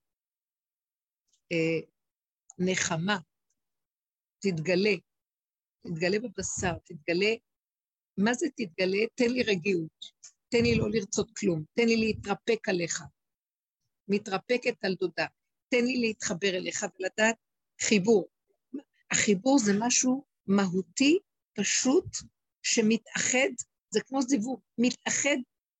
אה, 1.52 1.80
נחמה, 2.60 3.18
תתגלה, 4.40 4.96
תתגלה 5.84 6.20
בבשר, 6.20 6.74
תתגלה, 6.86 7.34
מה 8.18 8.34
זה 8.34 8.48
תתגלה? 8.56 8.98
תן 9.16 9.30
לי 9.30 9.44
רגיעות, 9.44 10.06
תן 10.50 10.64
לי 10.64 10.76
לא 10.76 10.90
לרצות 10.90 11.38
כלום, 11.38 11.64
תן 11.74 11.86
לי 11.86 11.98
להתרפק 11.98 12.70
עליך, 12.70 13.04
מתרפקת 14.08 14.86
על 14.86 14.96
דודה, 14.96 15.26
תן 15.70 15.86
לי 15.86 16.02
להתחבר 16.02 16.50
אליך 16.50 16.86
ולדעת 17.00 17.36
חיבור. 17.82 18.28
החיבור 19.12 19.60
זה 19.60 19.72
משהו 19.80 20.26
מהותי, 20.48 21.20
פשוט, 21.54 22.06
שמתאחד, 22.64 23.50
זה 23.90 24.02
כמו 24.02 24.22
זיווג, 24.22 24.62
מתאחד 24.78 25.38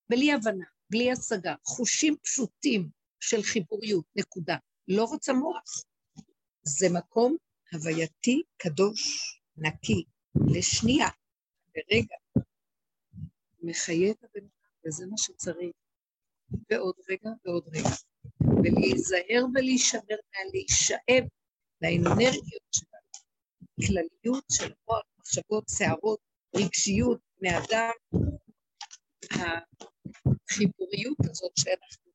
בלי 0.10 0.34
הבנה, 0.34 0.66
בלי 0.94 1.12
השגה, 1.12 1.56
חושים 1.64 2.16
פשוטים, 2.24 2.90
של 3.20 3.44
חיבוריות, 3.44 4.06
נקודה. 4.16 4.58
לא 4.88 5.04
רוצה 5.04 5.34
מוח. 5.34 5.84
זה 6.64 6.88
מקום 6.94 7.38
הווייתי, 7.72 8.42
קדוש, 8.58 9.02
נקי, 9.58 10.04
לשנייה, 10.56 11.08
לרגע. 11.76 12.16
מחיה 13.64 14.12
את 14.12 14.24
הבן 14.24 14.46
אדם, 14.46 14.88
וזה 14.88 15.06
מה 15.06 15.18
שצריך. 15.18 15.72
ועוד 16.70 16.96
רגע 17.10 17.30
ועוד 17.46 17.68
רגע. 17.68 17.90
ולהיזהר 18.64 19.46
ולהישמר 19.54 20.18
מהלהישאב 20.34 21.24
לאנרגיות 21.82 22.64
שלנו, 22.72 23.26
כלליות 23.88 24.44
של 24.52 24.74
מוח, 24.88 25.04
מחשבות, 25.20 25.64
שערות, 25.78 26.20
רגשיות, 26.56 27.20
בני 27.40 27.58
אדם, 27.58 27.92
החיבוריות 30.50 31.18
הזאת 31.30 31.52
שאנחנו, 31.58 32.12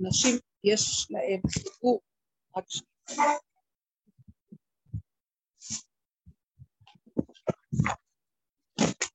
נשים 0.00 0.38
יש 0.64 1.06
להם 1.10 1.40
חיבור, 1.50 2.00
רק 2.56 2.64
ש... 2.68 2.82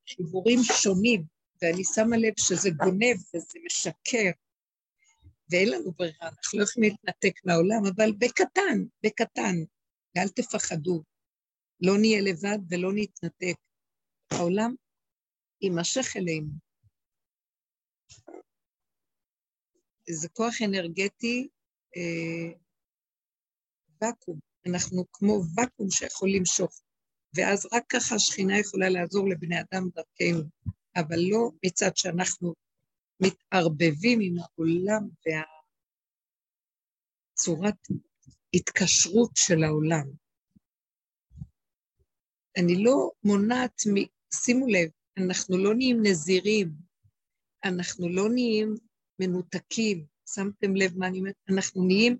חיבורים 0.09 0.59
שונים, 0.64 1.24
ואני 1.62 1.84
שמה 1.84 2.18
לב 2.18 2.34
שזה 2.39 2.70
גונב 2.70 3.18
וזה 3.36 3.59
משקר, 3.66 4.32
ואין 5.49 5.70
לנו 5.70 5.91
ברירה, 5.91 6.28
אנחנו 6.28 6.59
לא 6.59 6.64
יכולים 6.64 6.89
להתנתק 6.89 7.45
מהעולם, 7.45 7.86
אבל 7.95 8.12
בקטן, 8.18 8.78
בקטן, 9.03 9.55
ואל 10.16 10.28
תפחדו, 10.28 11.03
לא 11.82 11.97
נהיה 11.99 12.22
לבד 12.22 12.59
ולא 12.70 12.89
נתנתק. 12.95 13.55
העולם 14.32 14.76
יימשך 15.62 16.18
אלינו. 16.18 16.70
זה 20.10 20.30
כוח 20.30 20.56
אנרגטי, 20.66 21.47
אה, 21.97 22.52
ואקום. 24.02 24.39
אנחנו 24.68 25.06
כמו 25.12 25.41
ואקום 25.56 25.89
שיכול 25.89 26.30
למשוך, 26.30 26.82
ואז 27.36 27.68
רק 27.72 27.84
ככה 27.89 28.16
השכינה 28.16 28.60
יכולה 28.60 28.89
לעזור 28.89 29.30
לבני 29.30 29.56
אדם 29.60 29.89
דרכנו, 29.95 30.43
אבל 30.95 31.20
לא 31.30 31.52
מצד 31.66 31.91
שאנחנו 31.95 32.54
מתערבבים 33.24 34.20
עם 34.22 34.36
העולם 34.38 35.10
והצורת 37.36 37.88
התקשרות 38.56 39.32
של 39.36 39.64
העולם. 39.64 40.12
אני 42.58 42.84
לא 42.84 43.12
מונעת, 43.24 43.82
מ... 43.88 43.95
שימו 44.34 44.68
לב, 44.68 44.89
אנחנו 45.18 45.58
לא 45.58 45.74
נהיים 45.76 45.97
נזירים, 46.04 46.72
אנחנו 47.64 48.10
לא 48.10 48.30
נהיים 48.30 48.76
מנותקים, 49.22 50.05
שמתם 50.36 50.76
לב 50.76 50.97
מה 50.97 51.07
אני 51.07 51.19
אומרת? 51.19 51.36
אנחנו 51.49 51.84
נהיים, 51.84 52.17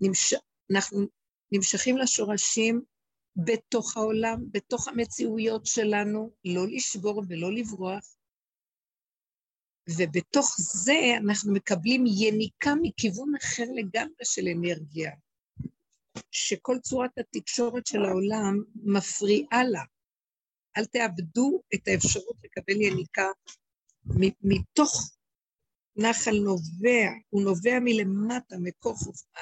נמש... 0.00 0.34
אנחנו 0.72 1.06
נמשכים 1.52 1.96
לשורשים 1.98 2.82
בתוך 3.36 3.96
העולם, 3.96 4.44
בתוך 4.50 4.88
המציאויות 4.88 5.66
שלנו, 5.66 6.30
לא 6.44 6.66
לשבור 6.68 7.22
ולא 7.28 7.52
לברוח, 7.52 8.16
ובתוך 9.98 10.56
זה 10.58 11.00
אנחנו 11.16 11.52
מקבלים 11.52 12.04
יניקה 12.06 12.70
מכיוון 12.82 13.32
אחר 13.42 13.64
לגמרי 13.74 14.24
של 14.24 14.42
אנרגיה, 14.56 15.12
שכל 16.30 16.78
צורת 16.82 17.10
התקשורת 17.18 17.86
של 17.86 18.04
העולם 18.04 18.62
מפריעה 18.74 19.64
לה. 19.64 19.82
אל 20.76 20.84
תאבדו 20.84 21.62
את 21.74 21.88
האפשרות 21.88 22.36
לקבל 22.44 22.80
יניקה 22.80 23.26
מתוך 24.42 25.10
נחל 25.96 26.36
נובע, 26.44 27.10
הוא 27.28 27.42
נובע 27.42 27.78
מלמטה, 27.80 28.56
מקור 28.58 28.96
חוכמה, 28.96 29.40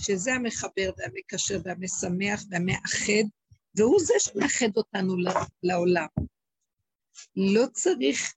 שזה 0.00 0.32
המחבר 0.32 0.90
והמקשר 0.96 1.60
והמשמח 1.64 2.44
והמאחד, 2.50 3.28
והוא 3.76 4.00
זה 4.00 4.14
שמאחד 4.18 4.76
אותנו 4.76 5.16
לעולם. 5.62 6.06
לא 7.36 7.64
צריך 7.72 8.34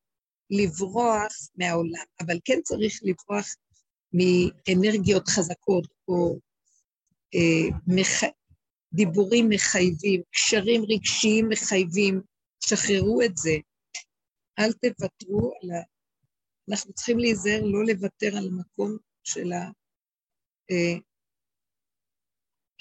לברוח 0.50 1.34
מהעולם, 1.56 2.06
אבל 2.22 2.39
כן 2.46 2.60
צריך 2.64 3.00
לברוח 3.04 3.56
מאנרגיות 4.14 5.28
חזקות 5.28 5.88
או 6.08 6.39
אה, 7.36 7.78
מח... 7.88 8.24
דיבורים 8.93 9.50
מחייבים, 9.50 10.22
קשרים 10.32 10.84
רגשיים 10.89 11.50
מחייבים, 11.50 12.22
שחררו 12.60 13.22
את 13.22 13.38
זה. 13.38 13.52
אל 14.60 14.74
תוותרו 14.74 15.53
על 15.62 15.72
ה... 15.72 15.84
אנחנו 16.70 16.93
צריכים 16.93 17.20
להיזהר 17.20 17.62
לא 17.64 17.86
לוותר 17.86 18.38
על 18.38 18.47
המקום 18.47 18.97
של 19.24 19.49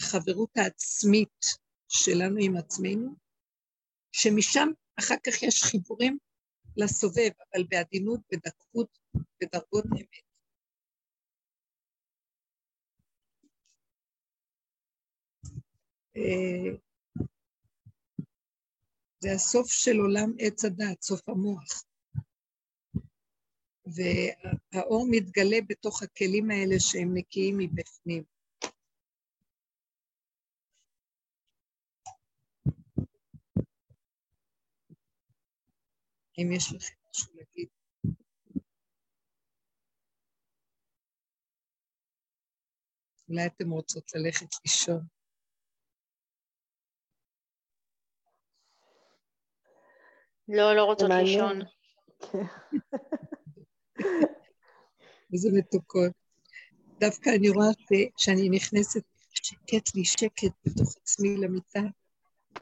החברות 0.00 0.50
אה, 0.58 0.62
העצמית 0.62 1.40
שלנו 1.88 2.36
עם 2.40 2.56
עצמנו, 2.56 3.14
שמשם 4.12 4.68
אחר 4.98 5.14
כך 5.26 5.42
יש 5.42 5.62
חיבורים 5.62 6.18
לסובב, 6.76 7.30
אבל 7.40 7.64
בעדינות, 7.68 8.20
בדקות, 8.32 8.98
בדרגות 9.40 9.84
אמת. 9.92 10.24
אה, 16.16 16.83
זה 19.24 19.32
הסוף 19.32 19.72
של 19.72 19.96
עולם 19.96 20.32
עץ 20.38 20.64
הדת, 20.64 21.02
סוף 21.02 21.28
המוח. 21.28 21.84
והאור 23.86 25.06
מתגלה 25.10 25.56
בתוך 25.68 26.02
הכלים 26.02 26.50
האלה 26.50 26.74
שהם 26.78 27.10
נקיים 27.14 27.58
מבפנים. 27.58 28.24
אם 36.38 36.52
יש 36.52 36.72
לכם 36.72 36.94
משהו 37.10 37.32
להגיד. 37.34 37.68
אולי 43.28 43.46
אתן 43.46 43.70
רוצות 43.70 44.14
ללכת 44.14 44.48
לישון. 44.64 45.13
לא, 50.48 50.76
לא 50.76 50.84
רוצות 50.84 51.10
לישון. 51.10 51.60
איזה 55.32 55.48
מתוקות. 55.52 56.12
דווקא 57.00 57.30
אני 57.30 57.48
רואה 57.48 57.68
שאני 58.16 58.48
נכנסת, 58.48 59.02
שקט 59.30 59.94
לי, 59.94 60.04
שקט 60.04 60.52
בתוך 60.66 60.96
עצמי 61.02 61.36
למיטה. 61.36 61.80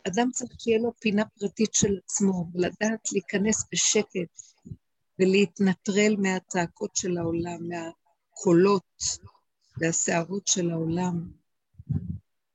אדם 0.08 0.30
צריך 0.32 0.60
שיהיה 0.60 0.78
לו 0.78 0.92
פינה 1.00 1.24
פרטית 1.38 1.74
של 1.74 1.98
עצמו, 2.04 2.46
ולדעת 2.54 3.12
להיכנס 3.12 3.64
בשקט 3.72 4.40
ולהתנטרל 5.18 6.16
מהצעקות 6.18 6.96
של 6.96 7.18
העולם, 7.18 7.68
מהקולות 7.68 9.02
והסערות 9.76 10.46
של 10.46 10.70
העולם. 10.70 11.30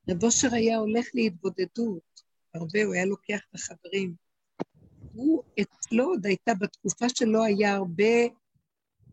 רב 0.08 0.24
אושר 0.24 0.54
היה 0.54 0.78
הולך 0.78 1.06
להתבודדות, 1.14 2.22
הרבה, 2.54 2.84
הוא 2.84 2.94
היה 2.94 3.04
לוקח 3.04 3.40
את 3.50 3.54
החברים. 3.54 4.27
הוא, 5.18 5.42
אצלו 5.60 6.04
עוד 6.04 6.26
הייתה, 6.26 6.54
בתקופה 6.54 7.08
שלו 7.08 7.44
היה 7.44 7.74
הרבה 7.74 8.24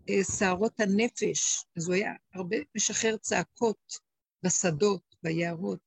אה, 0.10 0.24
סערות 0.24 0.80
הנפש, 0.80 1.66
אז 1.78 1.88
הוא 1.88 1.96
היה 1.96 2.14
הרבה 2.34 2.58
משחרר 2.76 3.18
צעקות 3.18 4.00
בשדות, 4.44 5.16
ביערות. 5.24 5.80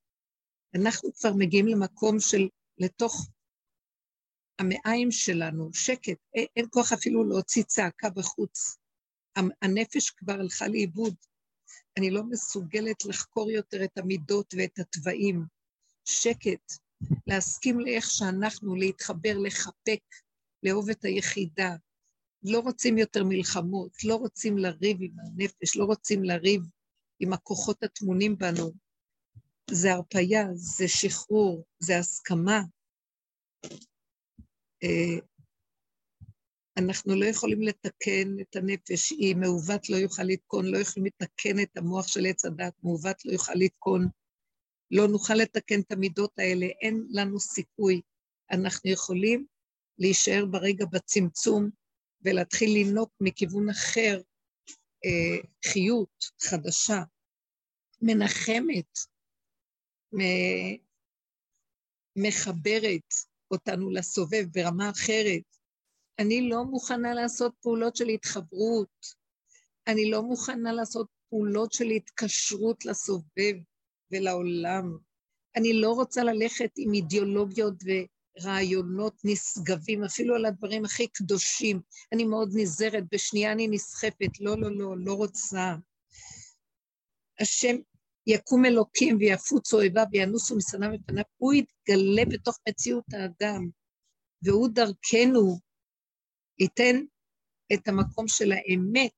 אנחנו 0.74 1.12
כבר 1.14 1.30
מגיעים 1.38 1.66
למקום 1.66 2.20
של, 2.20 2.48
לתוך 2.78 3.28
המעיים 4.58 5.10
שלנו, 5.10 5.72
שקט, 5.72 6.18
אין, 6.34 6.46
אין 6.56 6.66
כוח 6.70 6.92
אפילו 6.92 7.24
להוציא 7.24 7.62
צעקה 7.62 8.10
בחוץ. 8.10 8.78
הנפש 9.62 10.10
כבר 10.10 10.32
הלכה 10.32 10.68
לאיבוד. 10.68 11.14
אני 11.98 12.10
לא 12.10 12.22
מסוגלת 12.24 13.04
לחקור 13.04 13.50
יותר 13.50 13.84
את 13.84 13.98
המידות 13.98 14.54
ואת 14.58 14.78
התוואים. 14.78 15.44
שקט, 16.04 16.72
להסכים 17.26 17.80
לאיך 17.80 18.10
שאנחנו, 18.10 18.74
להתחבר, 18.74 19.38
לחבק, 19.38 20.04
לאהוב 20.62 20.90
את 20.90 21.04
היחידה. 21.04 21.76
לא 22.42 22.58
רוצים 22.60 22.98
יותר 22.98 23.24
מלחמות, 23.24 24.04
לא 24.04 24.14
רוצים 24.14 24.58
לריב 24.58 24.96
עם 25.00 25.12
הנפש, 25.18 25.76
לא 25.76 25.84
רוצים 25.84 26.24
לריב 26.24 26.62
עם 27.20 27.32
הכוחות 27.32 27.82
הטמונים 27.82 28.38
בנו. 28.38 28.72
זה 29.70 29.92
הרפייה, 29.92 30.44
זה 30.54 30.88
שחרור, 30.88 31.64
זה 31.78 31.98
הסכמה. 31.98 32.62
אה, 34.82 35.18
אנחנו 36.78 37.14
לא 37.14 37.24
יכולים 37.24 37.62
לתקן 37.62 38.40
את 38.40 38.56
הנפש, 38.56 39.10
היא 39.10 39.36
מעוות 39.36 39.90
לא 39.90 39.96
יוכל 39.96 40.22
לתקון, 40.22 40.66
לא 40.66 40.78
יכולים 40.78 41.06
לתקן 41.06 41.62
את 41.62 41.76
המוח 41.76 42.08
של 42.08 42.26
עץ 42.26 42.44
הדת, 42.44 42.74
מעוות 42.82 43.24
לא 43.24 43.32
יוכל 43.32 43.54
לתקון. 43.54 44.08
לא 44.90 45.08
נוכל 45.08 45.34
לתקן 45.34 45.80
את 45.80 45.92
המידות 45.92 46.38
האלה, 46.38 46.66
אין 46.66 47.06
לנו 47.10 47.40
סיכוי. 47.40 48.00
אנחנו 48.50 48.90
יכולים 48.90 49.46
להישאר 49.98 50.46
ברגע 50.50 50.84
בצמצום 50.92 51.70
ולהתחיל 52.24 52.70
לנוק 52.80 53.10
מכיוון 53.20 53.68
אחר 53.68 54.20
אה, 55.04 55.48
חיות 55.72 56.24
חדשה, 56.40 57.02
מנחמת, 58.02 58.98
מחברת 62.16 63.14
אותנו 63.50 63.90
לסובב 63.90 64.44
ברמה 64.52 64.90
אחרת. 64.90 65.42
אני 66.18 66.48
לא 66.48 66.64
מוכנה 66.64 67.14
לעשות 67.14 67.54
פעולות 67.60 67.96
של 67.96 68.08
התחברות, 68.08 69.06
אני 69.86 70.10
לא 70.10 70.22
מוכנה 70.22 70.72
לעשות 70.72 71.06
פעולות 71.30 71.72
של 71.72 71.84
התקשרות 71.84 72.84
לסובב 72.84 73.54
ולעולם. 74.12 74.96
אני 75.56 75.72
לא 75.72 75.90
רוצה 75.90 76.24
ללכת 76.24 76.70
עם 76.76 76.94
אידיאולוגיות 76.94 77.74
ורעיונות 77.84 79.14
נשגבים, 79.24 80.04
אפילו 80.04 80.34
על 80.34 80.44
הדברים 80.44 80.84
הכי 80.84 81.06
קדושים. 81.06 81.80
אני 82.12 82.24
מאוד 82.24 82.50
נזהרת, 82.54 83.04
בשנייה 83.12 83.52
אני 83.52 83.68
נסחפת. 83.68 84.40
לא, 84.40 84.60
לא, 84.60 84.70
לא, 84.76 84.94
לא 84.98 85.14
רוצה. 85.14 85.74
השם 87.40 87.76
יקום 88.26 88.64
אלוקים 88.64 89.16
ויפוץ 89.20 89.74
אויביו 89.74 90.04
וינוסו 90.12 90.56
משנא 90.56 90.88
מפניו, 90.88 91.24
הוא 91.36 91.54
יתגלה 91.54 92.22
בתוך 92.24 92.58
מציאות 92.68 93.04
האדם, 93.12 93.68
והוא 94.42 94.68
דרכנו 94.68 95.58
ייתן 96.58 96.96
את 97.72 97.88
המקום 97.88 98.28
של 98.28 98.52
האמת, 98.52 99.12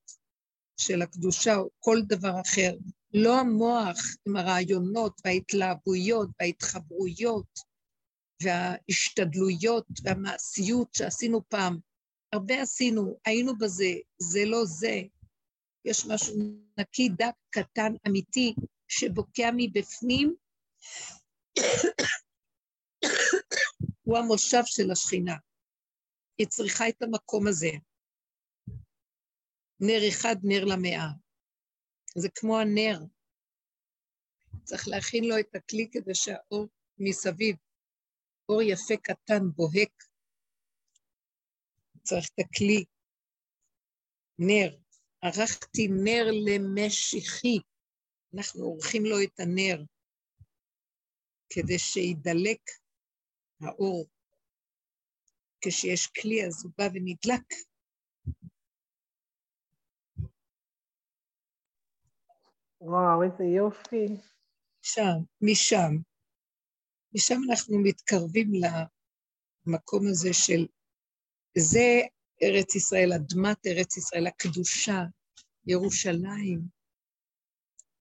של 0.76 1.03
הקדושה 1.03 1.57
או 1.57 1.68
כל 1.78 1.99
דבר 2.07 2.41
אחר. 2.41 2.72
לא 3.15 3.41
המוח 3.41 3.97
עם 4.27 4.37
הרעיונות 4.37 5.21
וההתלהבויות 5.25 6.29
וההתחברויות 6.41 7.59
וההשתדלויות 8.43 9.87
והמעשיות 10.05 10.95
שעשינו 10.95 11.41
פעם. 11.49 11.79
הרבה 12.33 12.63
עשינו, 12.63 13.19
היינו 13.25 13.59
בזה, 13.59 13.93
זה 14.19 14.41
לא 14.47 14.65
זה. 14.65 15.03
יש 15.85 16.07
משהו 16.07 16.35
נקי, 16.79 17.09
דק, 17.09 17.35
קטן, 17.51 17.93
אמיתי, 18.09 18.55
שבוקע 18.89 19.51
מבפנים, 19.57 20.35
הוא 24.03 24.19
המושב 24.19 24.63
של 24.65 24.91
השכינה. 24.91 25.37
היא 26.39 26.47
צריכה 26.47 26.89
את 26.89 27.03
המקום 27.03 27.47
הזה. 27.47 27.71
נר 29.81 30.09
אחד, 30.09 30.37
נר 30.43 30.65
למאה. 30.65 31.09
זה 32.17 32.29
כמו 32.35 32.59
הנר. 32.59 32.99
צריך 34.65 34.89
להכין 34.89 35.25
לו 35.25 35.39
את 35.41 35.55
הכלי 35.55 35.89
כדי 35.93 36.15
שהאור 36.15 36.67
מסביב, 36.99 37.57
אור 38.49 38.63
יפה 38.63 38.95
קטן, 39.03 39.43
בוהק. 39.57 40.05
צריך 42.03 42.29
את 42.35 42.39
הכלי. 42.39 42.85
נר. 44.39 44.77
ערכתי 45.23 45.89
נר 45.89 46.25
למשיחי. 46.45 47.59
אנחנו 48.35 48.65
עורכים 48.65 49.03
לו 49.05 49.17
את 49.23 49.41
הנר 49.41 49.85
כדי 51.51 51.79
שידלק 51.79 52.61
האור. 53.61 54.07
כשיש 55.61 56.07
כלי 56.07 56.47
אז 56.47 56.65
הוא 56.65 56.73
בא 56.79 56.85
ונדלק. 56.95 57.70
וואו, 62.81 63.22
איזה 63.22 63.45
יופי. 63.45 64.07
שם, 64.83 65.18
משם. 65.41 65.93
משם 67.14 67.41
אנחנו 67.51 67.78
מתקרבים 67.78 68.51
למקום 69.66 70.07
הזה 70.07 70.33
של, 70.33 70.66
זה 71.59 72.01
ארץ 72.43 72.74
ישראל, 72.74 73.12
אדמת 73.12 73.66
ארץ 73.66 73.97
ישראל, 73.97 74.26
הקדושה, 74.26 75.05
ירושלים. 75.66 76.61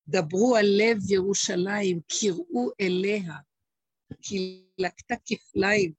דברו 0.08 0.56
על 0.56 0.66
לב 0.66 0.98
ירושלים, 1.12 2.00
קראו 2.08 2.72
אליה, 2.82 3.34
כי 4.22 4.66
לקטה 4.78 5.16
כפליים, 5.26 5.94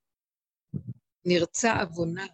נרצה 1.25 1.83
עוונה. 1.83 2.27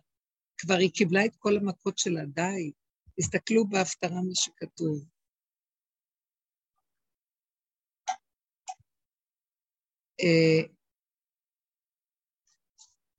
כבר 0.59 0.74
היא 0.74 0.90
קיבלה 0.94 1.24
את 1.24 1.36
כל 1.38 1.57
המכות 1.57 1.99
שלה, 1.99 2.24
די. 2.26 2.72
תסתכלו 3.20 3.68
בהפטרה 3.68 4.22
מה 4.22 4.34
שכתוב. 4.34 5.15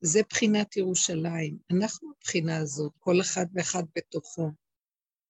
זה 0.02 0.22
בחינת 0.30 0.78
ירושלים. 0.78 1.58
אנחנו 1.72 2.12
הבחינה 2.18 2.58
הזאת, 2.58 2.92
כל 3.00 3.22
אחד 3.22 3.46
ואחד 3.54 3.84
בתוכו. 3.96 4.52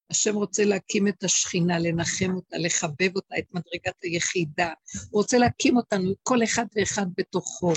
השם 0.09 0.35
רוצה 0.35 0.65
להקים 0.65 1.07
את 1.07 1.23
השכינה, 1.23 1.79
לנחם 1.79 2.35
אותה, 2.35 2.57
לחבב 2.57 3.15
אותה, 3.15 3.35
את 3.39 3.45
מדרגת 3.53 4.03
היחידה. 4.03 4.73
הוא 5.09 5.21
רוצה 5.21 5.37
להקים 5.37 5.77
אותנו, 5.77 6.13
כל 6.23 6.43
אחד 6.43 6.65
ואחד 6.75 7.05
בתוכו. 7.17 7.73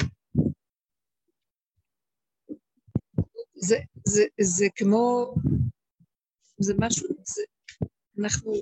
זה, 3.55 3.79
זה, 4.07 4.25
זה 4.41 4.67
כמו, 4.75 5.35
זה 6.59 6.75
משהו, 6.79 7.09
זה, 7.25 7.43
אנחנו, 8.19 8.53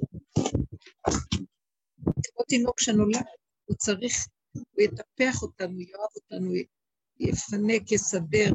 כמו 2.24 2.44
תינוק 2.48 2.80
שנולד, 2.80 3.24
הוא 3.64 3.76
צריך, 3.76 4.26
הוא 4.72 4.82
יטפח 4.84 5.42
אותנו, 5.42 5.80
יאהב 5.80 6.10
אותנו, 6.16 6.52
יפנק, 7.20 7.92
יסדר, 7.92 8.52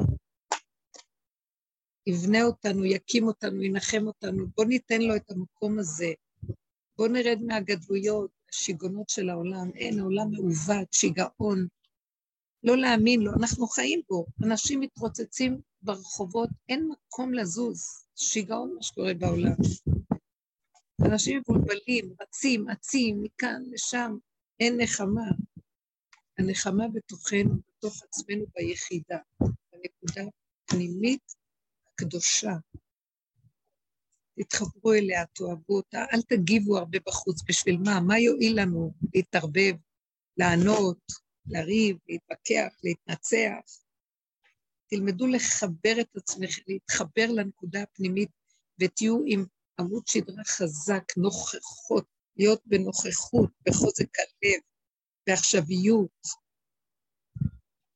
יבנה 2.06 2.42
אותנו, 2.42 2.84
יקים 2.84 3.26
אותנו, 3.26 3.62
ינחם 3.62 4.06
אותנו, 4.06 4.46
בואו 4.56 4.68
ניתן 4.68 5.02
לו 5.02 5.16
את 5.16 5.30
המקום 5.30 5.78
הזה. 5.78 6.12
בואו 6.96 7.08
נרד 7.08 7.38
מהגדלויות, 7.42 8.30
השיגעונות 8.50 9.08
של 9.08 9.30
העולם. 9.30 9.70
אין, 9.74 9.98
העולם 9.98 10.30
מעוות, 10.30 10.92
שיגעון. 10.92 11.66
לא 12.64 12.76
להאמין 12.76 13.20
לו, 13.20 13.32
אנחנו 13.32 13.66
חיים 13.66 14.00
בו. 14.08 14.26
אנשים 14.44 14.80
מתרוצצים 14.80 15.60
ברחובות, 15.82 16.50
אין 16.68 16.88
מקום 16.88 17.34
לזוז. 17.34 17.82
שיגעון 18.16 18.74
מה 18.74 18.82
שקורה 18.82 19.14
בעולם. 19.14 19.54
אנשים 21.04 21.38
מבולבלים, 21.40 22.14
רצים, 22.20 22.68
אצים, 22.68 23.22
מכאן 23.22 23.62
לשם, 23.72 24.16
אין 24.60 24.76
נחמה. 24.80 25.30
הנחמה 26.38 26.84
בתוכנו, 26.88 27.56
בתוך 27.68 28.02
עצמנו 28.02 28.44
ביחידה, 28.54 29.18
בנקודה 29.40 30.30
פנימית 30.66 31.34
קדושה. 31.94 32.52
תתחברו 34.38 34.92
אליה, 34.92 35.26
תאהבו 35.26 35.76
אותה, 35.76 36.04
אל 36.12 36.22
תגיבו 36.22 36.78
הרבה 36.78 36.98
בחוץ. 37.06 37.42
בשביל 37.48 37.76
מה? 37.84 38.00
מה 38.00 38.18
יועיל 38.18 38.60
לנו 38.60 38.94
להתערבב, 39.14 39.74
לענות, 40.36 40.98
לריב, 41.46 41.96
להתווכח, 42.08 42.78
להתנצח? 42.84 43.80
תלמדו 44.86 45.26
לחבר 45.26 46.00
את 46.00 46.16
עצמכם, 46.16 46.62
להתחבר 46.66 47.26
לנקודה 47.34 47.82
הפנימית, 47.82 48.30
ותהיו 48.80 49.18
עם 49.26 49.44
עמוד 49.80 50.06
שדרה 50.06 50.44
חזק, 50.44 51.04
נוכחות, 51.16 52.06
להיות 52.36 52.62
בנוכחות, 52.66 53.50
בחוזק 53.68 54.18
הלב, 54.18 54.60
בעכשוויות, 55.26 56.20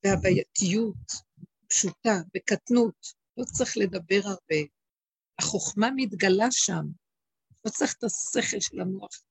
בהווייתיות 0.05 1.13
פשוטה, 1.69 2.15
בקטנות. 2.35 3.07
לא 3.37 3.45
צריך 3.45 3.77
לדבר 3.77 4.21
הרבה. 4.25 4.71
החוכמה 5.39 5.89
מתגלה 5.97 6.47
שם. 6.51 6.85
לא 7.65 7.71
צריך 7.71 7.95
את 7.99 8.05
השכל 8.05 8.61
של 8.61 8.81
המוח 8.81 9.23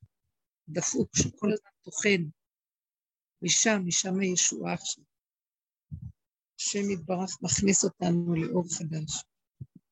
דפוק, 0.69 1.09
שכל 1.15 1.53
הזמן 1.53 1.71
טוחן. 1.83 2.23
משם, 3.41 3.81
משם 3.85 4.19
הישועה 4.19 4.73
עכשיו. 4.73 5.03
השם 6.59 6.91
יתברך 6.91 7.37
מכניס 7.41 7.83
אותנו 7.83 8.35
לאור 8.35 8.63
חדש. 8.77 9.23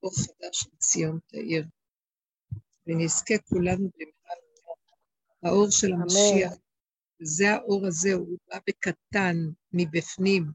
אור 0.04 0.14
חדש 0.16 0.60
של 0.60 0.70
ציון 0.78 1.20
תאיר. 1.28 1.66
ונזכה 2.88 3.34
כולנו 3.50 3.90
במעל 3.98 4.38
האור 5.44 5.68
של 5.72 5.94
המשיח. 5.94 6.65
זה 7.22 7.54
האור 7.54 7.88
הזה, 7.88 8.14
הוא 8.14 8.38
בא 8.48 8.58
בקטן, 8.68 9.36
מבפנים. 9.74 10.52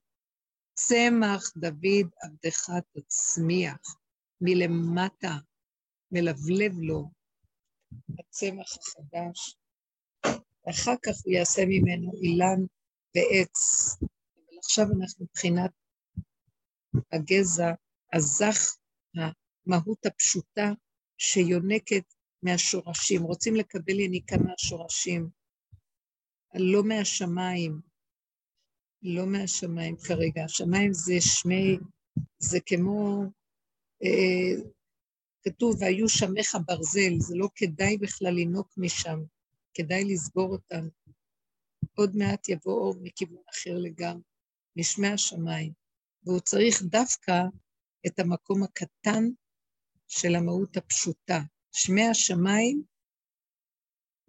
צמח 0.75 1.53
דוד 1.57 2.11
עבדך 2.23 2.71
תצמיח, 2.93 3.97
מלמטה, 4.41 5.37
מלבלב 6.13 6.73
לו, 6.81 7.11
הצמח 8.19 8.77
החדש. 8.79 9.57
ואחר 10.67 10.95
כך 11.03 11.13
הוא 11.25 11.33
יעשה 11.33 11.63
ממנו 11.69 12.13
אילן 12.15 12.61
ועץ. 13.15 13.59
אבל 14.01 14.59
עכשיו 14.59 14.87
אנחנו 15.01 15.25
מבחינת 15.25 15.71
הגזע 17.13 17.73
הזך, 18.13 18.77
המהות 19.15 20.07
הפשוטה 20.07 20.73
שיונקת 21.19 22.05
מהשורשים. 22.43 23.23
רוצים 23.23 23.57
לקבל 23.57 24.01
יניקה 24.01 24.37
מהשורשים, 24.37 25.29
לא 26.55 26.84
מהשמיים, 26.84 27.80
לא 29.03 29.26
מהשמיים 29.26 29.96
כרגע. 29.96 30.44
השמיים 30.44 30.92
זה 30.92 31.14
שמי, 31.20 31.76
זה 32.38 32.59
כמו, 32.66 33.22
אה, 34.05 34.62
כתוב, 35.42 35.76
והיו 35.80 36.09
שמך 36.09 36.57
ברזל, 36.66 37.12
זה 37.18 37.36
לא 37.36 37.48
כדאי 37.55 37.98
בכלל 37.98 38.34
לנהוג 38.34 38.66
משם, 38.76 39.20
כדאי 39.74 40.05
לסגור 40.05 40.53
אותם. 40.53 40.88
עוד 41.94 42.16
מעט 42.16 42.48
יבוא 42.48 42.72
אור 42.72 42.94
מכיוון 43.03 43.42
אחר 43.51 43.78
לגמרי, 43.78 44.22
משמי 44.76 45.09
השמיים, 45.09 45.72
והוא 46.24 46.40
צריך 46.40 46.82
דווקא 46.82 47.42
את 48.07 48.18
המקום 48.18 48.62
הקטן 48.62 49.24
של 50.09 50.34
המהות 50.34 50.76
הפשוטה. 50.76 51.40
שמי 51.72 52.03
השמיים 52.03 52.82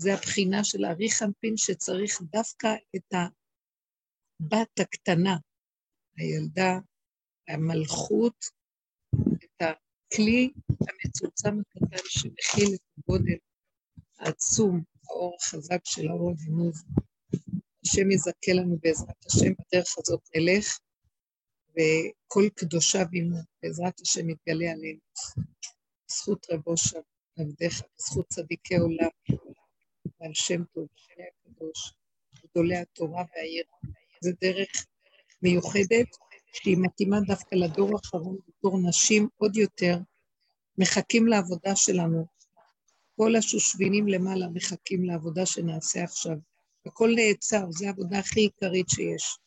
זה 0.01 0.13
הבחינה 0.13 0.63
של 0.63 0.85
אריך 0.85 1.23
אנפין 1.23 1.57
שצריך 1.57 2.21
דווקא 2.21 2.67
את 2.95 3.13
הבת 3.13 4.79
הקטנה, 4.79 5.37
הילדה, 6.17 6.79
המלכות, 7.47 8.45
את 9.43 9.61
הכלי 9.61 10.51
המצומצם 10.69 11.59
הקטן 11.59 12.03
שמכיל 12.07 12.75
את 12.75 12.81
הגודל 12.97 13.37
העצום, 14.19 14.83
האור 15.09 15.35
החזק 15.39 15.81
של 15.83 16.07
האור 16.07 16.31
הגנוז. 16.31 16.83
השם 17.85 18.11
יזכה 18.11 18.53
לנו 18.53 18.77
בעזרת 18.83 19.25
השם, 19.25 19.53
בדרך 19.53 19.97
הזאת 19.97 20.29
נלך, 20.35 20.79
וכל 21.69 22.49
קדושה 22.55 23.05
בימו, 23.05 23.37
בעזרת 23.63 23.99
השם 24.01 24.29
יתגלה 24.29 24.71
עלינו. 24.71 24.99
בזכות 26.09 26.47
רבו 26.51 26.77
שם 26.77 26.99
עבדיך, 27.37 27.81
בזכות 27.97 28.27
צדיקי 28.27 28.75
עולם, 28.75 29.09
ועל 30.21 30.33
שם 30.33 30.63
טוב, 30.63 30.87
שני 30.95 31.23
הקדוש, 31.23 31.93
גדולי 32.43 32.75
התורה 32.77 33.23
והעיר. 33.35 33.63
זו 34.21 34.31
דרך 34.41 34.85
מיוחדת 35.41 36.07
שהיא 36.53 36.77
מתאימה 36.79 37.17
דווקא 37.27 37.55
לדור 37.55 37.89
האחרון, 37.95 38.37
בתור 38.47 38.79
נשים 38.89 39.27
עוד 39.37 39.55
יותר, 39.55 39.97
מחכים 40.77 41.27
לעבודה 41.27 41.75
שלנו. 41.75 42.25
כל 43.15 43.35
השושבינים 43.35 44.07
למעלה 44.07 44.47
מחכים 44.47 45.05
לעבודה 45.05 45.45
שנעשה 45.45 46.03
עכשיו. 46.03 46.37
הכל 46.85 47.09
נעצר, 47.15 47.71
זו 47.71 47.85
העבודה 47.85 48.19
הכי 48.19 48.39
עיקרית 48.39 48.89
שיש. 48.89 49.37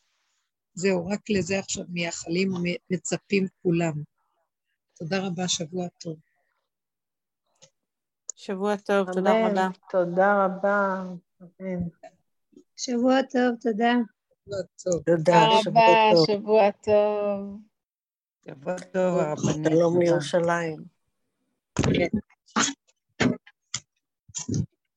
זהו, 0.75 1.07
רק 1.07 1.31
לזה 1.31 1.59
עכשיו 1.59 1.85
מייחלים 1.89 2.53
ומצפים 2.55 3.47
כולם. 3.63 3.93
תודה 4.99 5.27
רבה, 5.27 5.49
שבוע 5.49 5.89
טוב. 5.89 6.17
שבוע 8.35 8.77
טוב, 8.77 9.13
תודה 9.13 9.49
רבה. 9.49 9.69
תודה 9.91 10.45
רבה. 10.45 11.03
אמן. 11.43 11.89
שבוע 12.77 13.23
טוב, 13.23 13.55
תודה. 13.61 13.95
תודה, 15.05 15.51
שבוע 15.63 15.83
טוב. 16.13 16.27
שבוע 16.27 16.71
טוב. 16.71 17.59
שבוע 18.49 18.79
טוב, 18.79 19.19
הרבנית. 19.19 19.73
שלום 19.73 20.01
לירושלים. 20.01 20.79